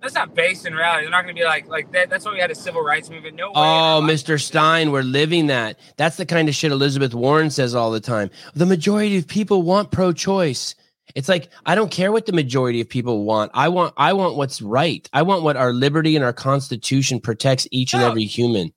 [0.00, 1.04] That's not based in reality.
[1.04, 2.10] They're not going to be like like that.
[2.10, 3.36] That's why we had a civil rights movement.
[3.36, 3.52] No way.
[3.54, 4.40] Oh, Mr.
[4.40, 5.78] Stein, we're living that.
[5.96, 8.30] That's the kind of shit Elizabeth Warren says all the time.
[8.54, 10.74] The majority of people want pro-choice.
[11.14, 13.50] It's like I don't care what the majority of people want.
[13.54, 15.08] I want I want what's right.
[15.12, 18.08] I want what our liberty and our constitution protects each and No.
[18.08, 18.72] every human.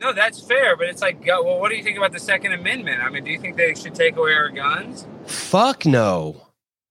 [0.00, 3.02] No, that's fair, but it's like, well, what do you think about the Second Amendment?
[3.02, 5.08] I mean, do you think they should take away our guns?
[5.26, 6.42] Fuck no.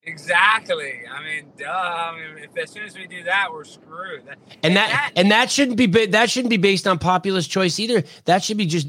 [0.04, 1.02] Exactly.
[1.10, 1.66] I mean, duh.
[1.70, 4.26] I mean, if as soon as we do that, we're screwed.
[4.26, 8.04] That- And that and that shouldn't be that shouldn't be based on populist choice either.
[8.26, 8.88] That should be just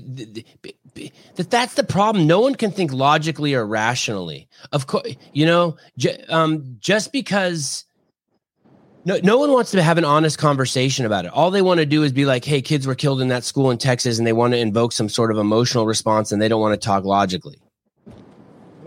[1.37, 2.26] that that's the problem.
[2.26, 4.48] No one can think logically or rationally.
[4.72, 7.84] Of course, you know, j- um, just because
[9.04, 11.32] no no one wants to have an honest conversation about it.
[11.32, 13.70] All they want to do is be like, "Hey, kids were killed in that school
[13.70, 16.61] in Texas," and they want to invoke some sort of emotional response, and they don't
[16.61, 17.58] want to talk logically.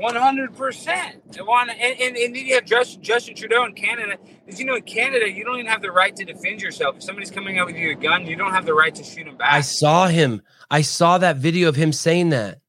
[0.01, 1.21] One hundred percent.
[1.37, 4.17] And, and, and then you have Justin, Justin Trudeau in Canada.
[4.47, 6.95] Did you know in Canada you don't even have the right to defend yourself?
[6.95, 9.25] If somebody's coming out with you a gun, you don't have the right to shoot
[9.25, 9.53] them back.
[9.53, 10.41] I saw him.
[10.71, 12.61] I saw that video of him saying that.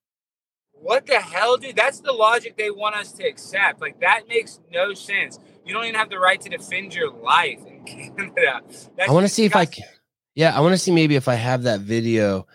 [0.72, 1.74] What the hell, dude?
[1.74, 3.80] That's the logic they want us to accept.
[3.80, 5.38] Like that makes no sense.
[5.64, 8.60] You don't even have the right to defend your life in Canada.
[8.98, 9.86] That's I want to see if I can.
[10.34, 12.46] Yeah, I want to see maybe if I have that video.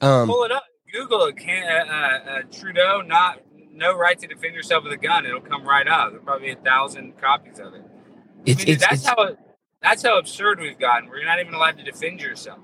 [0.00, 0.64] Um, pull it up.
[0.92, 1.36] Google it.
[1.36, 3.40] Can, uh, uh, uh, Trudeau not
[3.74, 5.26] no right to defend yourself with a gun.
[5.26, 6.10] It'll come right up.
[6.10, 7.82] There'll probably be a thousand copies of it.
[8.48, 9.36] I it's, mean, it's, that's it's how
[9.82, 11.08] that's how absurd we've gotten.
[11.08, 12.60] We're not even allowed to defend yourself.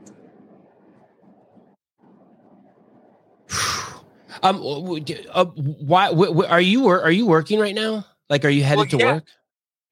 [4.43, 4.57] um.
[4.59, 6.09] w- w- d- Uh, why?
[6.09, 8.07] W- w- are you are you working right now?
[8.31, 9.15] Like, are you headed Well, to yeah.
[9.15, 9.25] work?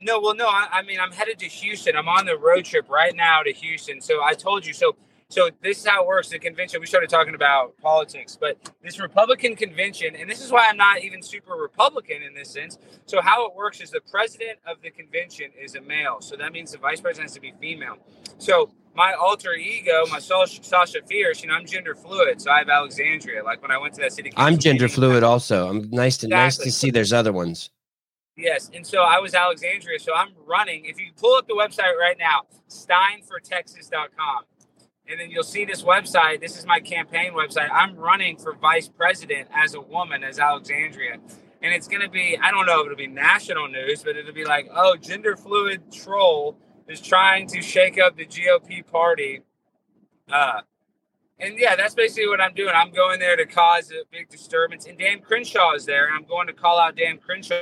[0.01, 0.47] No, well, no.
[0.49, 1.97] I, I mean, I'm headed to Houston.
[1.97, 4.01] I'm on the road trip right now to Houston.
[4.01, 4.73] So I told you.
[4.75, 4.97] So,
[5.31, 6.31] so this is how it works.
[6.31, 6.81] The convention.
[6.81, 11.03] We started talking about politics, but this Republican convention, and this is why I'm not
[11.03, 12.79] even super Republican in this sense.
[13.05, 16.21] So how it works is the president of the convention is a male.
[16.21, 17.99] So that means the vice president has to be female.
[18.39, 22.41] So my alter ego, my Sasha, Fierce, you know, I'm gender fluid.
[22.41, 23.45] So I have Alexandria.
[23.45, 24.33] Like when I went to that city.
[24.35, 25.25] I'm gender meeting, fluid.
[25.25, 26.91] Also, I'm nice to nice to see.
[26.91, 27.69] There's other ones.
[28.39, 29.99] Yes, and so I was Alexandria.
[29.99, 30.87] So I'm running.
[30.87, 34.45] If you pull up the website right now, steinfortexas.com,
[35.09, 36.41] and then you'll see this website.
[36.41, 37.69] This is my campaign website.
[37.73, 41.15] I'm running for vice president as a woman, as Alexandria.
[41.63, 44.35] And it's going to be, I don't know if it'll be national news, but it'll
[44.35, 49.41] be like, oh, gender fluid troll is trying to shake up the GOP party.
[50.31, 50.61] Uh,
[51.41, 52.73] and yeah, that's basically what I'm doing.
[52.75, 54.87] I'm going there to cause a big disturbance.
[54.87, 56.07] And Dan Crenshaw is there.
[56.07, 57.61] And I'm going to call out Dan Crenshaw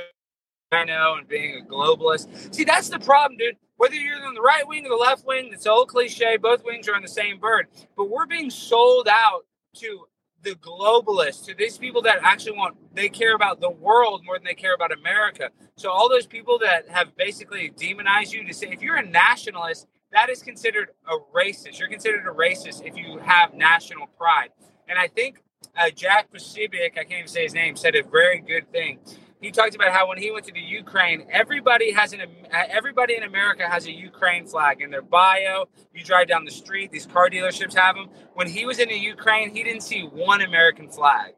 [0.71, 2.53] I know and being a globalist.
[2.53, 3.55] See, that's the problem, dude.
[3.77, 6.37] Whether you're on the right wing or the left wing, it's old cliche.
[6.37, 7.67] Both wings are on the same bird.
[7.95, 10.07] But we're being sold out to
[10.43, 14.45] the globalists, to these people that actually want, they care about the world more than
[14.45, 15.49] they care about America.
[15.75, 19.87] So all those people that have basically demonized you to say, if you're a nationalist,
[20.11, 21.79] that is considered a racist.
[21.79, 24.49] You're considered a racist if you have national pride.
[24.87, 25.41] And I think
[25.75, 28.99] uh, Jack Pasibic, I can't even say his name, said a very good thing
[29.41, 32.21] he talked about how when he went to the Ukraine, everybody has an
[32.51, 35.65] everybody in America has a Ukraine flag in their bio.
[35.93, 38.09] You drive down the street; these car dealerships have them.
[38.33, 41.33] When he was in the Ukraine, he didn't see one American flag,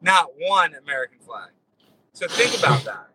[0.00, 1.50] not one American flag.
[2.12, 3.08] So think about that.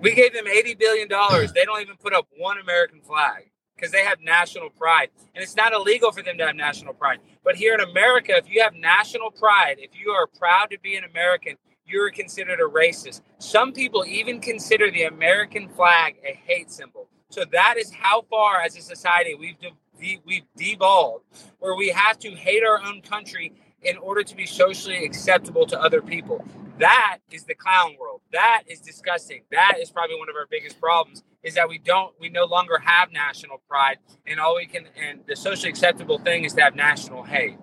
[0.00, 1.52] We gave them eighty billion dollars.
[1.52, 3.51] They don't even put up one American flag
[3.82, 7.18] because they have national pride, and it's not illegal for them to have national pride.
[7.42, 10.94] But here in America, if you have national pride, if you are proud to be
[10.94, 13.22] an American, you're considered a racist.
[13.38, 17.08] Some people even consider the American flag a hate symbol.
[17.30, 21.24] So that is how far, as a society, we've de- we've devolved,
[21.58, 25.80] where we have to hate our own country in order to be socially acceptable to
[25.80, 26.44] other people.
[26.78, 28.20] That is the clown world.
[28.32, 29.42] That is disgusting.
[29.50, 32.78] That is probably one of our biggest problems is that we don't we no longer
[32.78, 36.74] have national pride and all we can and the socially acceptable thing is to have
[36.74, 37.56] national hate.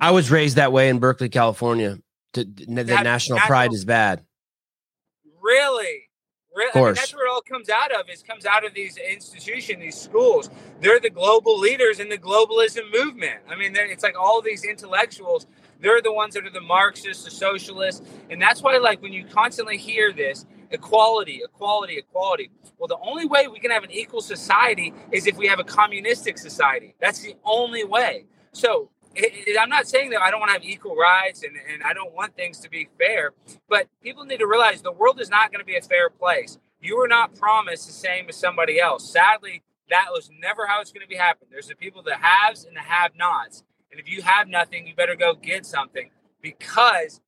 [0.00, 1.98] I was raised that way in Berkeley, California.
[2.34, 4.24] To, the That- national national- pride is bad.
[5.40, 6.08] Really?
[6.54, 6.70] Really?
[6.74, 8.08] I mean, that's where it all comes out of.
[8.10, 10.50] Is comes out of these institutions, these schools.
[10.80, 13.40] They're the global leaders in the globalism movement.
[13.48, 15.46] I mean, it's like all these intellectuals.
[15.80, 19.24] They're the ones that are the Marxists, the socialists, and that's why, like, when you
[19.24, 22.50] constantly hear this equality, equality, equality.
[22.78, 25.64] Well, the only way we can have an equal society is if we have a
[25.64, 26.94] communistic society.
[27.00, 28.26] That's the only way.
[28.52, 31.54] So it, it- I'm not saying that I don't want to have equal rights and,
[31.72, 33.32] and I don't want things to be fair,
[33.68, 36.58] but people need to realize the world is not going to be a fair place.
[36.80, 39.10] You are not promised the same as somebody else.
[39.10, 41.48] Sadly, that was never how it's going to be happening.
[41.52, 43.62] There's the people that haves and the have nots.
[43.90, 46.10] And if you have nothing, you better go get something
[46.40, 47.20] because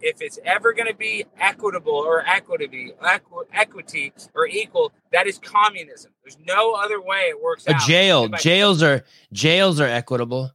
[0.00, 5.38] if it's ever going to be equitable or equity, equi- equity or equal, that is
[5.38, 6.10] communism.
[6.24, 7.82] There's no other way it works A out.
[7.86, 10.50] jail, jails are jails are equitable.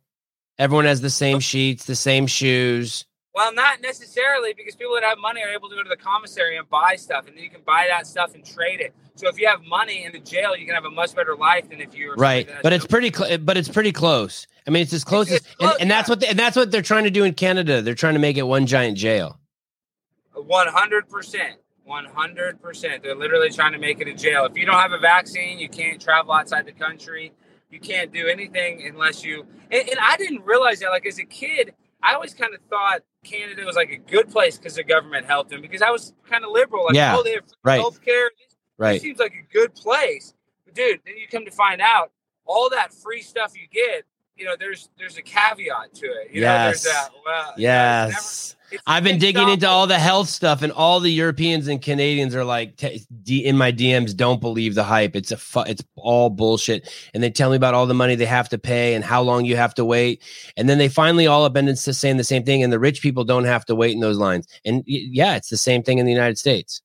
[0.57, 1.39] Everyone has the same oh.
[1.39, 3.05] sheets, the same shoes.
[3.33, 6.55] Well, not necessarily because people that have money are able to go to the commissary
[6.55, 8.95] and buy stuff, and then you can buy that stuff and trade it.
[9.15, 11.69] So if you have money in the jail, you can have a much better life
[11.69, 13.11] than if you're Right, but it's pretty.
[13.11, 14.47] Cl- but it's pretty close.
[14.65, 16.11] I mean, it's as close it's as, and, close, and that's yeah.
[16.13, 17.81] what they, and that's what they're trying to do in Canada.
[17.81, 19.37] They're trying to make it one giant jail.
[20.33, 21.59] One hundred percent.
[21.83, 23.03] One hundred percent.
[23.03, 24.45] They're literally trying to make it a jail.
[24.45, 27.33] If you don't have a vaccine, you can't travel outside the country.
[27.69, 29.45] You can't do anything unless you.
[29.71, 30.89] And, and I didn't realize that.
[30.89, 34.57] Like as a kid, I always kind of thought Canada was like a good place
[34.57, 35.61] because the government helped them.
[35.61, 36.85] Because I was kind of liberal.
[36.85, 37.79] Like, Yeah, oh, they have right.
[37.79, 38.29] health care.
[38.77, 39.01] Right.
[39.01, 40.33] seems like a good place.
[40.65, 42.11] But dude, then you come to find out
[42.45, 44.03] all that free stuff you get.
[44.35, 46.31] You know, there's there's a caveat to it.
[46.31, 46.93] You know, there's Yes.
[46.93, 47.09] that.
[47.25, 48.55] Well, Yes.
[48.87, 52.43] I've been digging into all the health stuff, and all the Europeans and Canadians are
[52.43, 54.15] like t- D- in my DMs.
[54.15, 55.15] Don't believe the hype.
[55.15, 56.89] It's a fu- it's all bullshit.
[57.13, 59.45] And they tell me about all the money they have to pay and how long
[59.45, 60.21] you have to wait.
[60.57, 62.63] And then they finally all have been s- saying the same thing.
[62.63, 64.47] And the rich people don't have to wait in those lines.
[64.65, 66.81] And yeah, it's the same thing in the United States.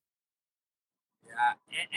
[1.25, 1.33] Yeah,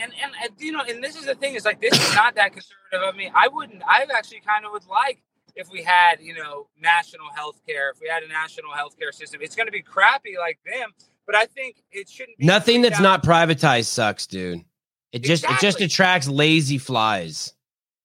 [0.03, 2.35] and, and and you know, and this is the thing is like this is not
[2.35, 3.31] that conservative of me.
[3.35, 3.83] I wouldn't.
[3.87, 5.21] I actually kind of would like
[5.55, 7.89] if we had you know national health care.
[7.91, 10.91] If we had a national health care system, it's going to be crappy like them.
[11.25, 14.63] But I think it shouldn't be Nothing that's not privatized sucks, dude.
[15.11, 17.53] It just it just attracts lazy flies.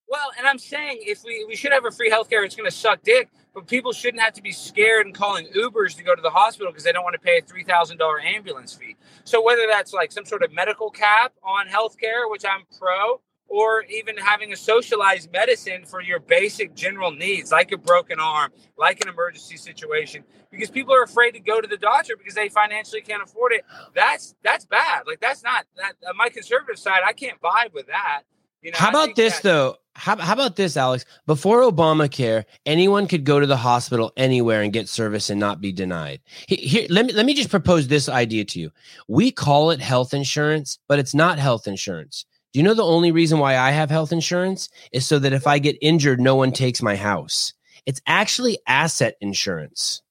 [0.07, 2.75] Well, and I'm saying if we we should have a free healthcare, it's going to
[2.75, 3.29] suck dick.
[3.53, 6.71] But people shouldn't have to be scared and calling Ubers to go to the hospital
[6.71, 8.95] because they don't want to pay a three thousand dollar ambulance fee.
[9.25, 13.19] So whether that's like some sort of medical cap on healthcare, which I'm pro,
[13.51, 18.49] or even having a socialized medicine for your basic general needs, like a broken arm,
[18.77, 22.47] like an emergency situation, because people are afraid to go to the doctor because they
[22.47, 23.63] financially can't afford it.
[23.93, 25.03] That's that's bad.
[25.05, 27.01] Like that's not that on my conservative side.
[27.05, 28.21] I can't vibe with that.
[28.61, 29.75] You know, How about this that- though?
[29.93, 31.03] How, how about this, Alex?
[31.27, 35.73] Before Obamacare, anyone could go to the hospital anywhere and get service and not be
[35.73, 36.21] denied.
[36.47, 38.71] Here, let me let me just propose this idea to you.
[39.09, 42.25] We call it health insurance, but it's not health insurance.
[42.53, 45.47] Do you know the only reason why I have health insurance is so that if
[45.47, 47.53] I get injured, no one takes my house.
[47.85, 50.01] It's actually asset insurance.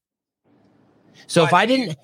[1.26, 1.96] So if I didn't,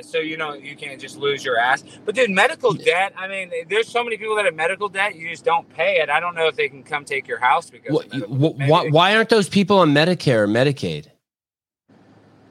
[0.00, 1.82] so you know you can't just lose your ass.
[2.04, 3.12] But dude, medical debt.
[3.16, 5.16] I mean, there's so many people that have medical debt.
[5.16, 6.08] You just don't pay it.
[6.08, 8.00] I don't know if they can come take your house because.
[8.00, 11.08] wh- of medical wh- why, why aren't those people on Medicare or Medicaid?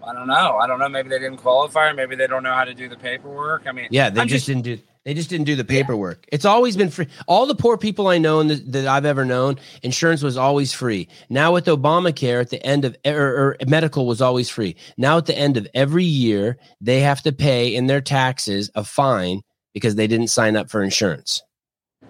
[0.05, 0.57] I don't know.
[0.57, 0.89] I don't know.
[0.89, 3.63] Maybe they didn't qualify, or maybe they don't know how to do the paperwork.
[3.67, 4.79] I mean, Yeah, they I'm just, didn't do.
[5.05, 6.25] They just didn't do the paperwork.
[6.27, 7.07] It's always been free.
[7.25, 10.73] All the poor people I know and that, that I've ever known, insurance was always
[10.73, 11.07] free.
[11.29, 14.75] Now with Obamacare, at the end of or, or medical was always free.
[14.97, 18.83] Now at the end of every year, they have to pay in their taxes a
[18.83, 19.41] fine
[19.73, 21.41] because they didn't sign up for insurance.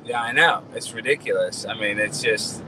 [0.03, 0.63] Yeah, I know.
[0.73, 1.65] It's ridiculous.
[1.65, 2.63] I mean, it's just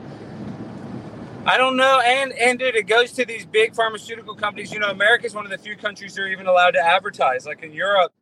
[1.45, 1.99] I don't know.
[2.05, 4.71] And and dude, it goes to these big pharmaceutical companies.
[4.71, 7.47] You know, America is one of the few countries they're even allowed to advertise.
[7.47, 8.13] Like in Europe,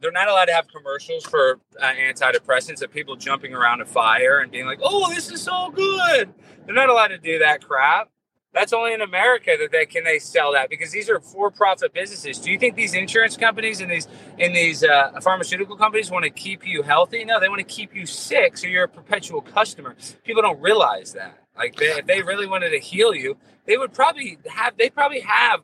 [0.00, 4.40] they're not allowed to have commercials for uh, antidepressants of people jumping around a fire
[4.40, 6.32] and being like, "Oh, this is so good."
[6.66, 8.10] They're not allowed to do that crap.
[8.52, 12.38] That's only in America that they can they sell that because these are for-profit businesses.
[12.38, 16.30] Do you think these insurance companies and these and these uh, pharmaceutical companies want to
[16.30, 17.24] keep you healthy?
[17.24, 19.94] No, they want to keep you sick, so you're a perpetual customer.
[20.24, 21.38] People don't realize that.
[21.56, 23.36] Like they, if they really wanted to heal you,
[23.66, 24.76] they would probably have.
[24.76, 25.60] They probably have.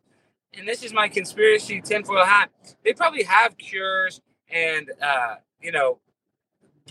[0.57, 2.51] And this is my conspiracy tinfoil hat.
[2.85, 5.99] They probably have cures and uh, you know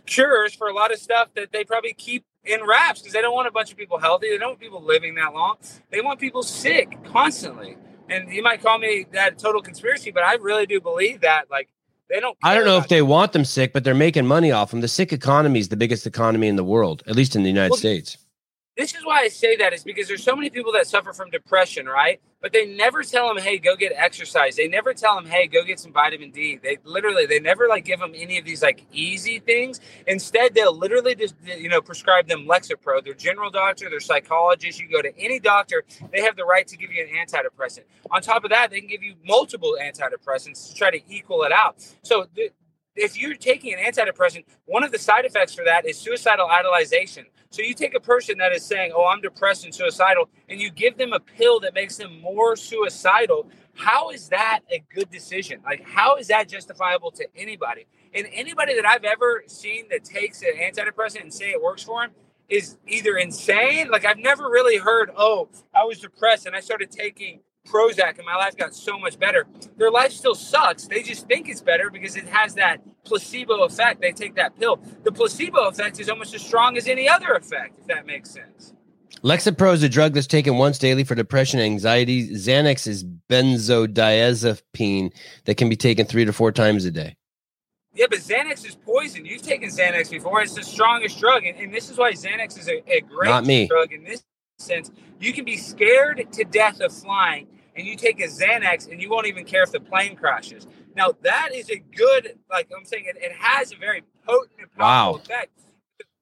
[0.06, 3.34] cures for a lot of stuff that they probably keep in wraps because they don't
[3.34, 4.30] want a bunch of people healthy.
[4.30, 5.58] They don't want people living that long.
[5.92, 7.78] They want people sick constantly.
[8.08, 11.50] And you might call me that total conspiracy, but I really do believe that.
[11.50, 11.70] Like
[12.10, 12.38] they don't.
[12.44, 14.82] I don't know if they want them sick, but they're making money off them.
[14.82, 17.72] The sick economy is the biggest economy in the world, at least in the United
[17.72, 18.18] Well, States.
[18.78, 21.30] This is why I say that is because there's so many people that suffer from
[21.30, 22.20] depression, right?
[22.42, 25.64] But they never tell them, "Hey, go get exercise." They never tell them, "Hey, go
[25.64, 28.86] get some vitamin D." They literally, they never like give them any of these like
[28.92, 29.80] easy things.
[30.08, 33.04] Instead, they'll literally just you know prescribe them Lexapro.
[33.04, 34.80] Their general doctor, their psychologist.
[34.80, 37.84] You go to any doctor, they have the right to give you an antidepressant.
[38.12, 41.52] On top of that, they can give you multiple antidepressants to try to equal it
[41.52, 41.76] out.
[42.04, 42.28] So.
[42.36, 42.50] The,
[42.98, 47.26] if you're taking an antidepressant, one of the side effects for that is suicidal idolization.
[47.56, 50.70] So you take a person that is saying, "Oh, I'm depressed and suicidal," and you
[50.70, 53.50] give them a pill that makes them more suicidal.
[53.76, 55.62] How is that a good decision?
[55.64, 57.88] Like, how is that justifiable to anybody?
[58.14, 62.04] And anybody that I've ever seen that takes an antidepressant and say it works for
[62.04, 62.12] him
[62.50, 63.88] is either insane.
[63.90, 68.26] Like, I've never really heard, "Oh, I was depressed and I started taking." Prozac and
[68.26, 69.46] my life got so much better.
[69.78, 70.88] Their life still sucks.
[70.88, 74.02] They just think it's better because it has that placebo effect.
[74.02, 74.80] They take that pill.
[75.04, 78.74] The placebo effect is almost as strong as any other effect, if that makes sense.
[79.24, 82.30] Lexapro is a drug that's taken once daily for depression and anxiety.
[82.30, 85.12] Xanax is benzodiazepine
[85.46, 87.16] that can be taken three to four times a day.
[87.96, 89.26] Yeah, but Xanax is poison.
[89.26, 90.42] You've taken Xanax before.
[90.42, 91.46] It's the strongest drug.
[91.46, 93.68] And, and this is why Xanax is a, a great Not me.
[93.68, 94.22] drug in this
[94.60, 94.92] sense.
[95.20, 99.10] You can be scared to death of flying and you take a Xanax and you
[99.10, 100.68] won't even care if the plane crashes.
[100.96, 104.72] Now, that is a good, like I'm saying, it, it has a very potent and
[104.74, 105.22] powerful Wow.
[105.24, 105.52] effect.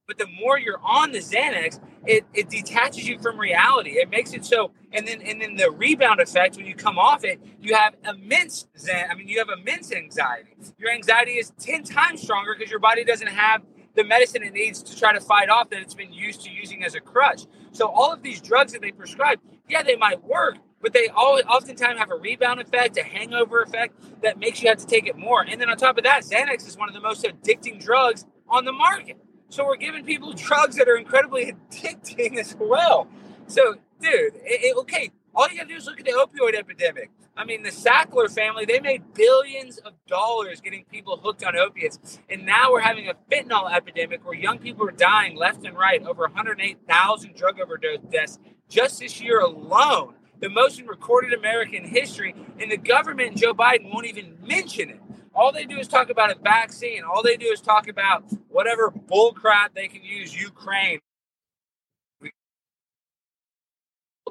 [0.07, 3.91] But the more you're on the Xanax, it, it detaches you from reality.
[3.91, 7.23] It makes it so, and then and then the rebound effect when you come off
[7.23, 9.09] it, you have immense Xan.
[9.09, 10.51] I mean, you have immense anxiety.
[10.77, 13.63] Your anxiety is ten times stronger because your body doesn't have
[13.95, 16.83] the medicine it needs to try to fight off that it's been used to using
[16.83, 17.43] as a crutch.
[17.71, 19.39] So all of these drugs that they prescribe,
[19.69, 23.95] yeah, they might work, but they all oftentimes have a rebound effect, a hangover effect
[24.23, 25.43] that makes you have to take it more.
[25.43, 28.65] And then on top of that, Xanax is one of the most addicting drugs on
[28.65, 29.17] the market.
[29.49, 33.07] So we're giving people drugs that are incredibly addicting as well.
[33.47, 37.11] So, dude, it, it- okay, all you gotta do is look at the opioid epidemic.
[37.37, 42.19] I mean, the Sackler family, they made billions of dollars getting people hooked on opiates.
[42.29, 46.03] And now we're having a fentanyl epidemic where young people are dying left and right,
[46.05, 50.15] over 108,000 drug overdose deaths just this year alone.
[50.43, 52.35] The most in recorded American history.
[52.59, 54.99] And the government and Joe Biden won't even mention it.
[55.33, 57.03] All they do is talk about a vaccine.
[57.05, 60.99] All they do is talk about whatever bull crap they can use Ukraine.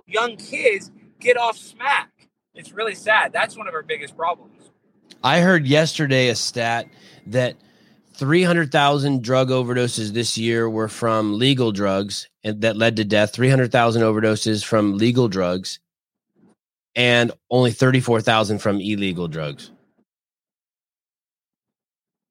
[0.06, 2.10] Young kids get off smack.
[2.54, 3.32] It's really sad.
[3.32, 4.70] That's one of our biggest problems.
[5.24, 6.88] I heard yesterday a stat
[7.28, 7.56] that
[8.16, 13.32] 300,000 drug overdoses this year were from legal drugs and that led to death.
[13.32, 15.78] 300,000 overdoses from legal drugs
[16.94, 19.70] and only 34,000 from illegal drugs.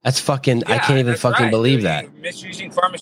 [0.04, 1.52] That's fucking, I can't even fucking right.
[1.52, 2.16] believe They're that.
[2.16, 3.02] Misusing pharmaceuticals.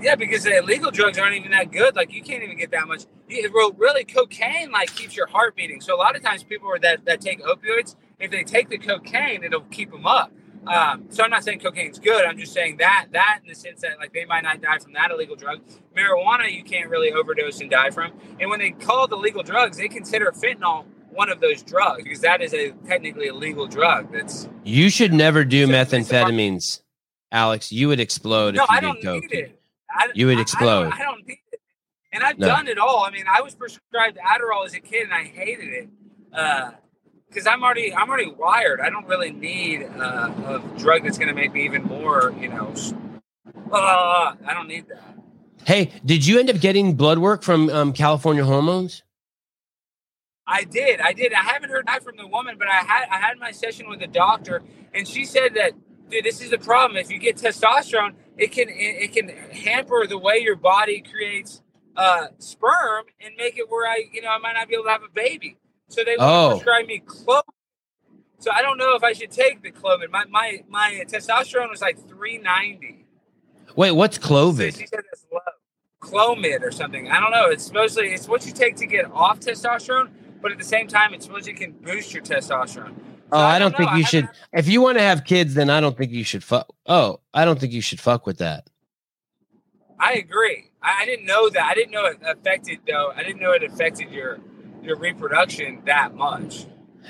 [0.00, 1.96] Yeah, because the illegal drugs aren't even that good.
[1.96, 3.04] Like you can't even get that much.
[3.28, 5.80] You- well, Really, cocaine like keeps your heart beating.
[5.80, 9.44] So a lot of times people that that take opioids, if they take the cocaine,
[9.44, 10.32] it'll keep them up.
[10.66, 12.24] Um, so I'm not saying cocaine's good.
[12.26, 14.92] I'm just saying that that in the sense that like they might not die from
[14.94, 15.60] that illegal drug.
[15.96, 18.12] Marijuana you can't really overdose and die from.
[18.40, 22.20] And when they call the legal drugs, they consider fentanyl one of those drugs because
[22.20, 24.12] that is a technically a legal drug.
[24.12, 26.82] That's You should never do So methamphetamines,
[27.32, 27.72] Alex.
[27.72, 29.22] You would explode no, if you I did don't coke.
[29.22, 29.60] need it.
[29.90, 30.84] I, You would I- I explode.
[30.84, 31.60] don't, I don't need it.
[32.12, 32.46] And I've No.
[32.48, 33.04] done it all.
[33.04, 35.88] I mean, I was prescribed Adderall as a kid, and I hated it
[37.28, 38.80] because I'm already I'm already wired.
[38.80, 42.48] I don't really need uh, a drug that's going to make me even more, you
[42.48, 42.74] know.
[43.70, 45.16] Uh, I don't need that.
[45.64, 49.02] Hey, did you end up getting blood work from um, California Hormones?
[50.46, 51.34] I did, I did.
[51.34, 54.00] I haven't heard back from the woman, but I had I had my session with
[54.00, 54.62] the doctor,
[54.94, 55.72] and she said that,
[56.08, 56.96] dude, this is the problem.
[56.96, 61.62] If you get testosterone, it can it, it can hamper the way your body creates
[61.96, 64.90] uh, sperm and make it where I, you know, I might not be able to
[64.90, 65.58] have a baby.
[65.88, 66.50] So they Oh.
[66.50, 67.42] to prescribe me Clomid.
[68.40, 70.10] So I don't know if I should take the Clomid.
[70.10, 73.04] My my my testosterone was like three ninety.
[73.76, 74.76] Wait, what's So Clovid?
[74.78, 75.40] she said it's low.
[76.00, 77.10] Clomid or something.
[77.10, 77.46] I don't know.
[77.50, 80.10] It's supposedly it's what you take to get off testosterone,
[80.40, 82.94] but at the same time, it's supposed it can boost your testosterone.
[82.94, 83.78] So Oh, I don't know.
[83.78, 84.28] think you should.
[84.52, 86.68] If you want to have kids, then I don't think you should fuck.
[86.86, 88.68] Oh, I don't think you should fuck with that.
[89.98, 90.70] I agree.
[90.80, 91.64] I, I didn't know that.
[91.64, 93.12] I didn't know it affected though.
[93.16, 94.38] I didn't know it affected your
[94.82, 96.66] your reproduction that much.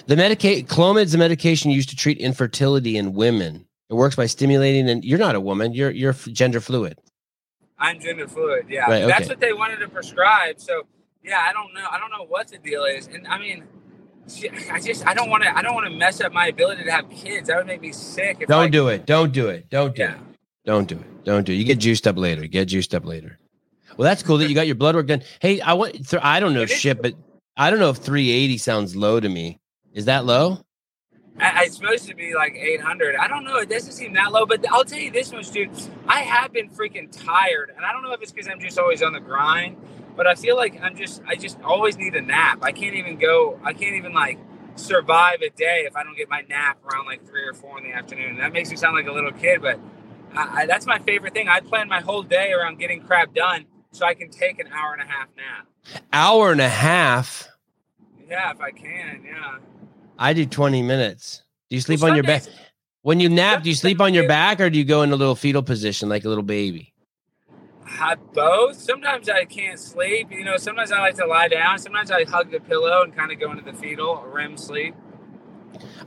[0.07, 3.67] The medicate Clomid's a medication used to treat infertility in women.
[3.91, 5.73] It works by stimulating, and you're not a woman.
[5.73, 6.99] You're you're gender fluid.
[7.79, 8.67] I'm gender fluid.
[8.69, 10.61] Yeah, Right, that's what they wanted to prescribe.
[10.61, 10.83] So
[11.25, 11.87] yeah, I don't know.
[11.91, 13.07] I don't know what the deal is.
[13.07, 13.65] And I mean,
[14.71, 15.57] I just I don't want to.
[15.57, 17.49] I don't want to mess up my ability to have kids.
[17.49, 18.39] That would make me sick.
[18.41, 19.07] If Don't I, do it.
[19.07, 19.71] Don't do it.
[19.71, 20.13] Don't do Yeah.
[20.15, 20.19] it.
[20.65, 21.25] Don't do it.
[21.25, 21.57] Don't do it.
[21.57, 22.47] You get juiced up later.
[22.47, 23.39] Get juiced up later.
[23.97, 25.23] Well, that's cool that you got your blood work done.
[25.41, 26.15] Hey, I want.
[26.23, 27.15] I don't know It is shit, but
[27.61, 29.59] I don't know if 380 sounds low to me.
[29.93, 30.61] Is that low?
[31.41, 33.17] I, it's supposed to be like 800.
[33.17, 33.57] I don't know.
[33.57, 35.71] It doesn't seem that low, but I'll tell you this much, dude.
[36.07, 39.03] I have been freaking tired, and I don't know if it's because I'm just always
[39.03, 39.77] on the grind,
[40.17, 42.61] but I feel like I'm just, I just always need a nap.
[42.63, 44.39] I can't even go, I can't even like
[44.77, 47.83] survive a day if I don't get my nap around like three or four in
[47.83, 48.39] the afternoon.
[48.39, 49.81] That makes me sound like a little kid, but
[50.33, 51.49] I, I, that's my favorite thing.
[51.49, 54.93] I plan my whole day around getting crap done so I can take an hour
[54.93, 56.03] and a half nap.
[56.13, 57.48] Hour and a half.
[58.29, 59.25] Yeah, if I can.
[59.25, 59.59] Yeah.
[60.19, 61.43] I do 20 minutes.
[61.71, 62.45] Do you sleep Well, on your back?
[63.03, 65.17] When you nap, do you sleep on your back or do you go in a
[65.17, 66.93] little fetal position like a little baby?
[67.87, 68.77] I both.
[68.77, 70.31] Sometimes I can't sleep.
[70.31, 71.79] You know, sometimes I like to lie down.
[71.79, 74.95] Sometimes I hug the pillow and kind of go into the fetal REM sleep.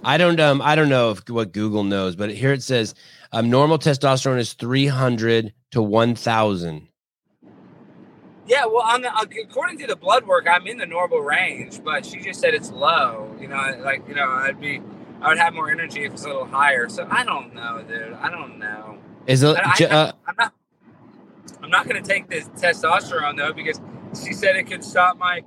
[0.03, 2.93] I don't um I don't know if what Google knows, but here it says
[3.31, 6.87] um, normal testosterone is 300 to 1000.
[8.51, 9.09] Yeah, well, on the
[9.43, 12.69] according to the blood work, I'm in the normal range, but she just said it's
[12.69, 13.33] low.
[13.39, 14.81] You know, like you know, I'd be,
[15.21, 16.89] I would have more energy if it's a little higher.
[16.89, 18.11] So I don't know, dude.
[18.11, 18.97] I don't know.
[19.25, 19.55] Is it?
[19.55, 20.53] I, uh, I'm not.
[21.63, 23.79] I'm not going to take this testosterone though because
[24.21, 25.45] she said it could stop my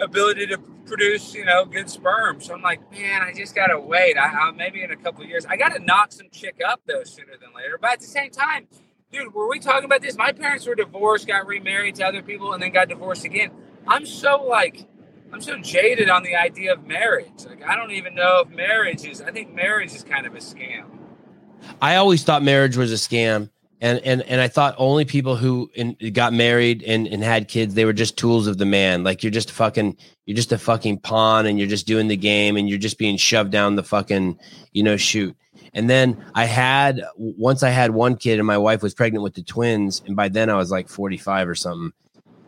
[0.00, 0.56] ability to
[0.86, 2.40] produce, you know, good sperm.
[2.40, 4.16] So I'm like, man, I just gotta wait.
[4.16, 7.36] I, I maybe in a couple years, I gotta knock some chick up though sooner
[7.38, 7.76] than later.
[7.78, 8.66] But at the same time,
[9.12, 10.16] dude, were we talking about this?
[10.16, 13.50] My parents were divorced, got remarried to other people, and then got divorced again.
[13.86, 14.86] I'm so like,
[15.32, 17.46] I'm so jaded on the idea of marriage.
[17.46, 19.20] Like, I don't even know if marriage is.
[19.22, 20.86] I think marriage is kind of a scam.
[21.80, 23.50] I always thought marriage was a scam
[23.80, 27.74] and and and I thought only people who in, got married and, and had kids
[27.74, 29.04] they were just tools of the man.
[29.04, 29.96] Like you're just fucking
[30.26, 33.16] you're just a fucking pawn and you're just doing the game and you're just being
[33.16, 34.38] shoved down the fucking
[34.72, 35.36] you know chute.
[35.74, 39.34] And then I had once I had one kid and my wife was pregnant with
[39.34, 41.92] the twins and by then I was like 45 or something.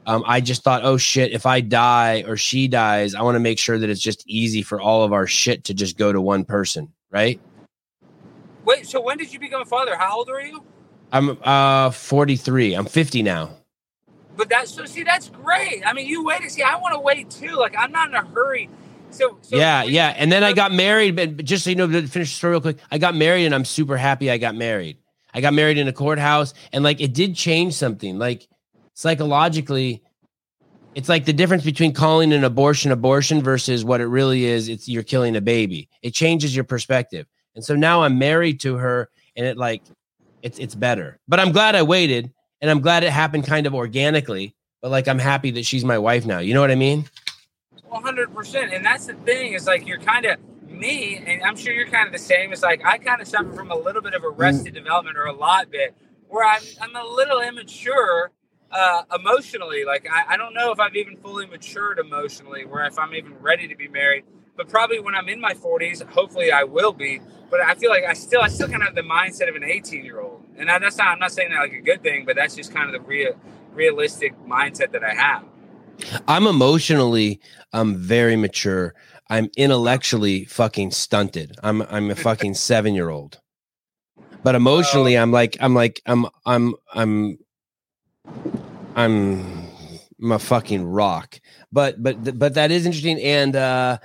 [0.07, 3.41] Um, I just thought, oh shit, if I die or she dies, I want to
[3.41, 6.21] make sure that it's just easy for all of our shit to just go to
[6.21, 7.39] one person, right?
[8.65, 9.97] Wait, so when did you become a father?
[9.97, 10.63] How old are you?
[11.13, 12.75] I'm uh 43.
[12.75, 13.51] I'm 50 now.
[14.37, 15.83] But that's so see, that's great.
[15.85, 16.63] I mean, you wait to see.
[16.63, 17.57] I want to wait too.
[17.57, 18.71] Like I'm not in a hurry.
[19.11, 20.15] So, so yeah, yeah.
[20.17, 22.61] And then I got married, but just so you know, to finish the story real
[22.61, 24.99] quick, I got married and I'm super happy I got married.
[25.33, 28.19] I got married in a courthouse and like it did change something.
[28.19, 28.49] Like
[28.95, 30.03] psychologically,
[30.95, 34.69] it's like the difference between calling an abortion abortion versus what it really is.
[34.69, 35.89] It's you're killing a baby.
[36.03, 37.27] It changes your perspective.
[37.55, 39.83] And so now I'm married to her and it like
[40.43, 41.19] it's it's better.
[41.29, 44.55] But I'm glad I waited, and I'm glad it happened kind of organically.
[44.83, 46.39] But like, I'm happy that she's my wife now.
[46.39, 47.05] You know what I mean?
[47.91, 48.73] One hundred percent.
[48.73, 52.07] And that's the thing is like you're kind of me, and I'm sure you're kind
[52.07, 52.53] of the same.
[52.53, 54.77] It's like I kind of suffer from a little bit of arrested mm.
[54.77, 55.95] development, or a lot bit,
[56.29, 58.31] where I'm I'm a little immature
[58.71, 59.85] uh, emotionally.
[59.85, 63.35] Like I, I don't know if I've even fully matured emotionally, where if I'm even
[63.41, 64.25] ready to be married.
[64.57, 67.21] But probably when I'm in my 40s, hopefully I will be
[67.51, 69.65] but I feel like I still I still kind of have the mindset of an
[69.65, 72.25] 18 year old, and I, that's not I'm not saying that like a good thing,
[72.25, 73.35] but that's just kind of the real
[73.73, 75.45] realistic mindset that I have.
[76.29, 77.41] I'm emotionally
[77.73, 78.95] I'm very mature.
[79.29, 81.57] I'm intellectually fucking stunted.
[81.63, 83.41] I'm I'm a fucking seven year old.
[84.43, 87.39] But emotionally, I'm like I'm like I'm I'm I'm
[88.97, 89.69] I'm
[90.23, 91.41] I'm a fucking rock.
[91.71, 93.21] But but but that is interesting.
[93.21, 93.99] And uh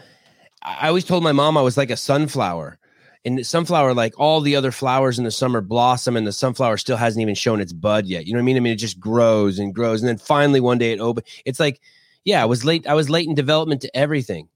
[0.61, 2.79] I always told my mom I was like a sunflower
[3.25, 6.77] and the sunflower like all the other flowers in the summer blossom and the sunflower
[6.77, 8.25] still hasn't even shown its bud yet.
[8.25, 8.57] You know what i mean?
[8.57, 10.01] I mean it just grows and grows.
[10.01, 11.81] And then finally one day it open it's like
[12.23, 14.47] yeah i was late i was late in development to everything.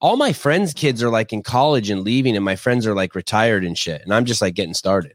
[0.00, 3.14] All my friends kids are like in college and leaving and my friends are like
[3.14, 4.02] retired and shit.
[4.02, 5.14] And i'm just like getting started.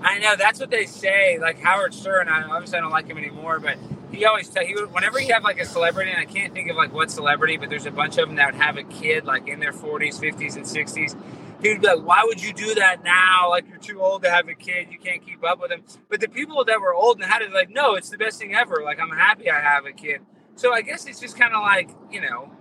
[0.00, 1.38] I know that's what they say.
[1.40, 3.78] Like howard stern i obviously i don't like him anymore but
[4.10, 6.70] he always tell he would, whenever you have like a celebrity and i can't think
[6.70, 9.24] of like what celebrity but there's a bunch of them that would have a kid
[9.24, 11.16] like in their 40s 50s and 60s
[11.62, 13.50] he'd be like, "Why would you do that now?
[13.50, 14.88] Like you're too old to have a kid.
[14.90, 17.52] You can't keep up with him." But the people that were old and had it,
[17.52, 18.82] like, no, it's the best thing ever.
[18.84, 20.20] Like I'm happy I have a kid.
[20.56, 22.52] So I guess it's just kind of like you know,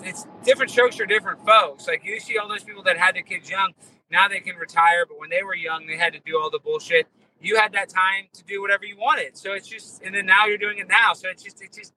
[0.00, 1.86] it's different strokes for different folks.
[1.86, 3.72] Like you see all those people that had their kids young,
[4.10, 6.60] now they can retire, but when they were young, they had to do all the
[6.60, 7.06] bullshit.
[7.40, 9.36] You had that time to do whatever you wanted.
[9.36, 11.12] So it's just, and then now you're doing it now.
[11.12, 11.92] So it's just, it's just,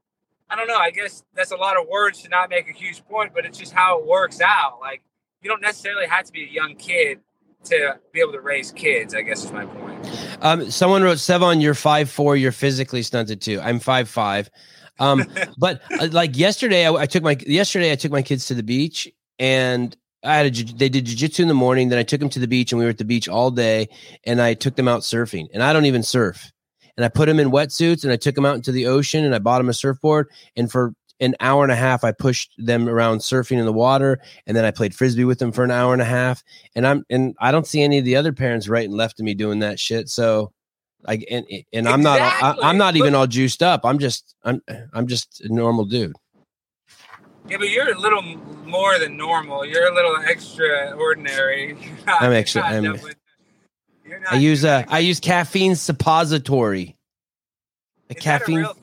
[0.49, 0.77] I don't know.
[0.77, 3.57] I guess that's a lot of words to not make a huge point, but it's
[3.57, 4.79] just how it works out.
[4.81, 5.01] Like
[5.41, 7.19] you don't necessarily have to be a young kid
[7.65, 9.13] to be able to raise kids.
[9.15, 9.91] I guess is my point.
[10.41, 12.35] Um, someone wrote Sevan, you're five four.
[12.35, 13.59] You're physically stunted too.
[13.61, 14.49] I'm five five.
[14.99, 15.25] Um,
[15.57, 18.63] but uh, like yesterday, I, I, took my yesterday I took my kids to the
[18.63, 21.89] beach and I had a they did jujitsu in the morning.
[21.89, 23.89] Then I took them to the beach and we were at the beach all day.
[24.25, 25.47] And I took them out surfing.
[25.53, 26.51] And I don't even surf.
[26.97, 29.33] And I put them in wetsuits and I took them out into the ocean and
[29.33, 30.27] I bought them a surfboard.
[30.55, 34.19] And for an hour and a half i pushed them around surfing in the water
[34.47, 36.43] and then i played frisbee with them for an hour and a half
[36.75, 39.23] and i'm and i don't see any of the other parents right and left of
[39.23, 40.51] me doing that shit so
[41.03, 44.61] like and, and i'm not I, i'm not even all juiced up i'm just i'm
[44.93, 46.15] i'm just a normal dude
[47.49, 48.21] yeah but you're a little
[48.71, 49.65] more than normal.
[49.65, 51.77] You're a little extraordinary.
[52.07, 52.99] I'm extra I'm,
[54.29, 56.97] i use uh i use caffeine suppository.
[58.09, 58.65] A caffeine.
[58.65, 58.75] A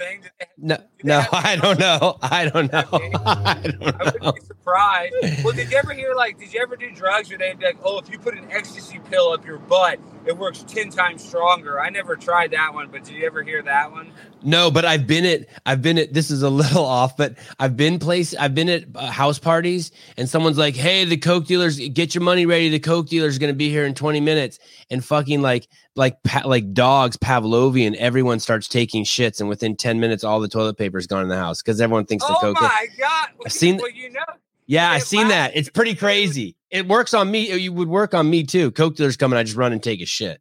[0.57, 2.19] no, No, I don't know.
[2.23, 2.85] I don't know.
[2.93, 4.13] I don't I know.
[4.21, 5.15] would be surprised.
[5.45, 6.39] Well, did you ever hear like?
[6.39, 8.99] Did you ever do drugs where they'd be like, "Oh, if you put an ecstasy
[9.11, 13.05] pill up your butt, it works ten times stronger." I never tried that one, but
[13.05, 14.13] did you ever hear that one?
[14.43, 17.77] No, but I've been at I've been at this is a little off, but I've
[17.77, 21.79] been place I've been at uh, house parties and someone's like, "Hey, the coke dealers,
[21.91, 22.69] get your money ready.
[22.71, 24.59] The coke dealer's going to be here in 20 minutes."
[24.91, 29.99] And fucking like like pa- like dogs Pavlovian, everyone starts taking shits and within 10
[30.01, 32.61] minutes all the toilet paper's gone in the house cuz everyone thinks the Oh coke
[32.61, 33.29] my god!
[33.45, 34.25] I've seen- Well, you know,
[34.67, 35.53] Yeah, I it seen that.
[35.57, 36.57] It's pretty crazy.
[36.71, 37.55] It works on me.
[37.57, 38.71] You would work on me too.
[38.73, 39.39] Coke dealers coming.
[39.39, 40.41] I just run and take a shit.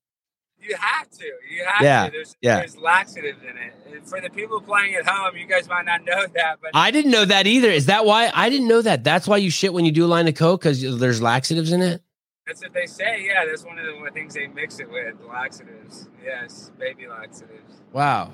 [0.59, 1.25] you have to.
[1.25, 2.11] You have Yeah, to.
[2.11, 2.59] There's, yeah.
[2.59, 3.73] there's laxatives in it.
[3.93, 6.91] And for the people playing at home, you guys might not know that, but I
[6.91, 7.69] didn't know that either.
[7.69, 8.29] Is that why?
[8.33, 9.03] I didn't know that.
[9.05, 11.81] That's why you shit when you do a line of coke cuz there's laxatives in
[11.81, 12.01] it.
[12.45, 13.25] that's what they say.
[13.25, 15.15] Yeah, that's one of the things they mix it with.
[15.27, 16.09] Laxatives.
[16.23, 17.81] Yes, baby laxatives.
[17.93, 18.33] Wow.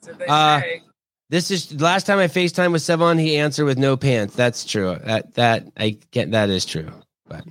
[0.00, 0.82] That's what they Uh, say.
[1.30, 4.34] This is the last time I FaceTime with Sevan, he answered with no pants.
[4.34, 4.98] That's true.
[5.04, 6.90] That that I get that is true.
[7.28, 7.44] But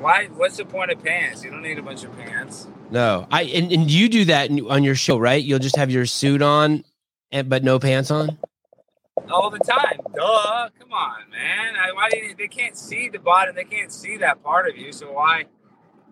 [0.00, 0.26] Why?
[0.34, 1.44] What's the point of pants?
[1.44, 2.66] You don't need a bunch of pants.
[2.90, 3.28] no.
[3.30, 5.42] I and, and you do that on your show, right?
[5.42, 6.84] You'll just have your suit on
[7.30, 8.36] and but no pants on?
[9.30, 9.98] all the time.
[10.14, 10.68] Duh.
[10.80, 11.74] Come on, man.
[11.76, 13.54] I, why do you, they can't see the bottom?
[13.54, 14.92] They can't see that part of you.
[14.92, 15.44] So why?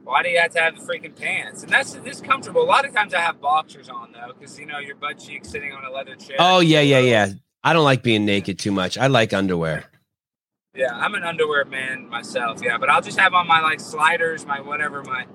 [0.05, 1.63] Why do you have to have the freaking pants?
[1.63, 2.63] And that's this comfortable.
[2.63, 5.51] A lot of times I have boxers on though, because you know your butt cheeks
[5.51, 6.37] sitting on a leather chair.
[6.39, 7.31] Oh yeah, yeah, yeah.
[7.63, 8.97] I don't like being naked too much.
[8.97, 9.85] I like underwear.
[10.75, 12.61] Yeah, I'm an underwear man myself.
[12.63, 15.27] Yeah, but I'll just have on my like sliders, my whatever, my,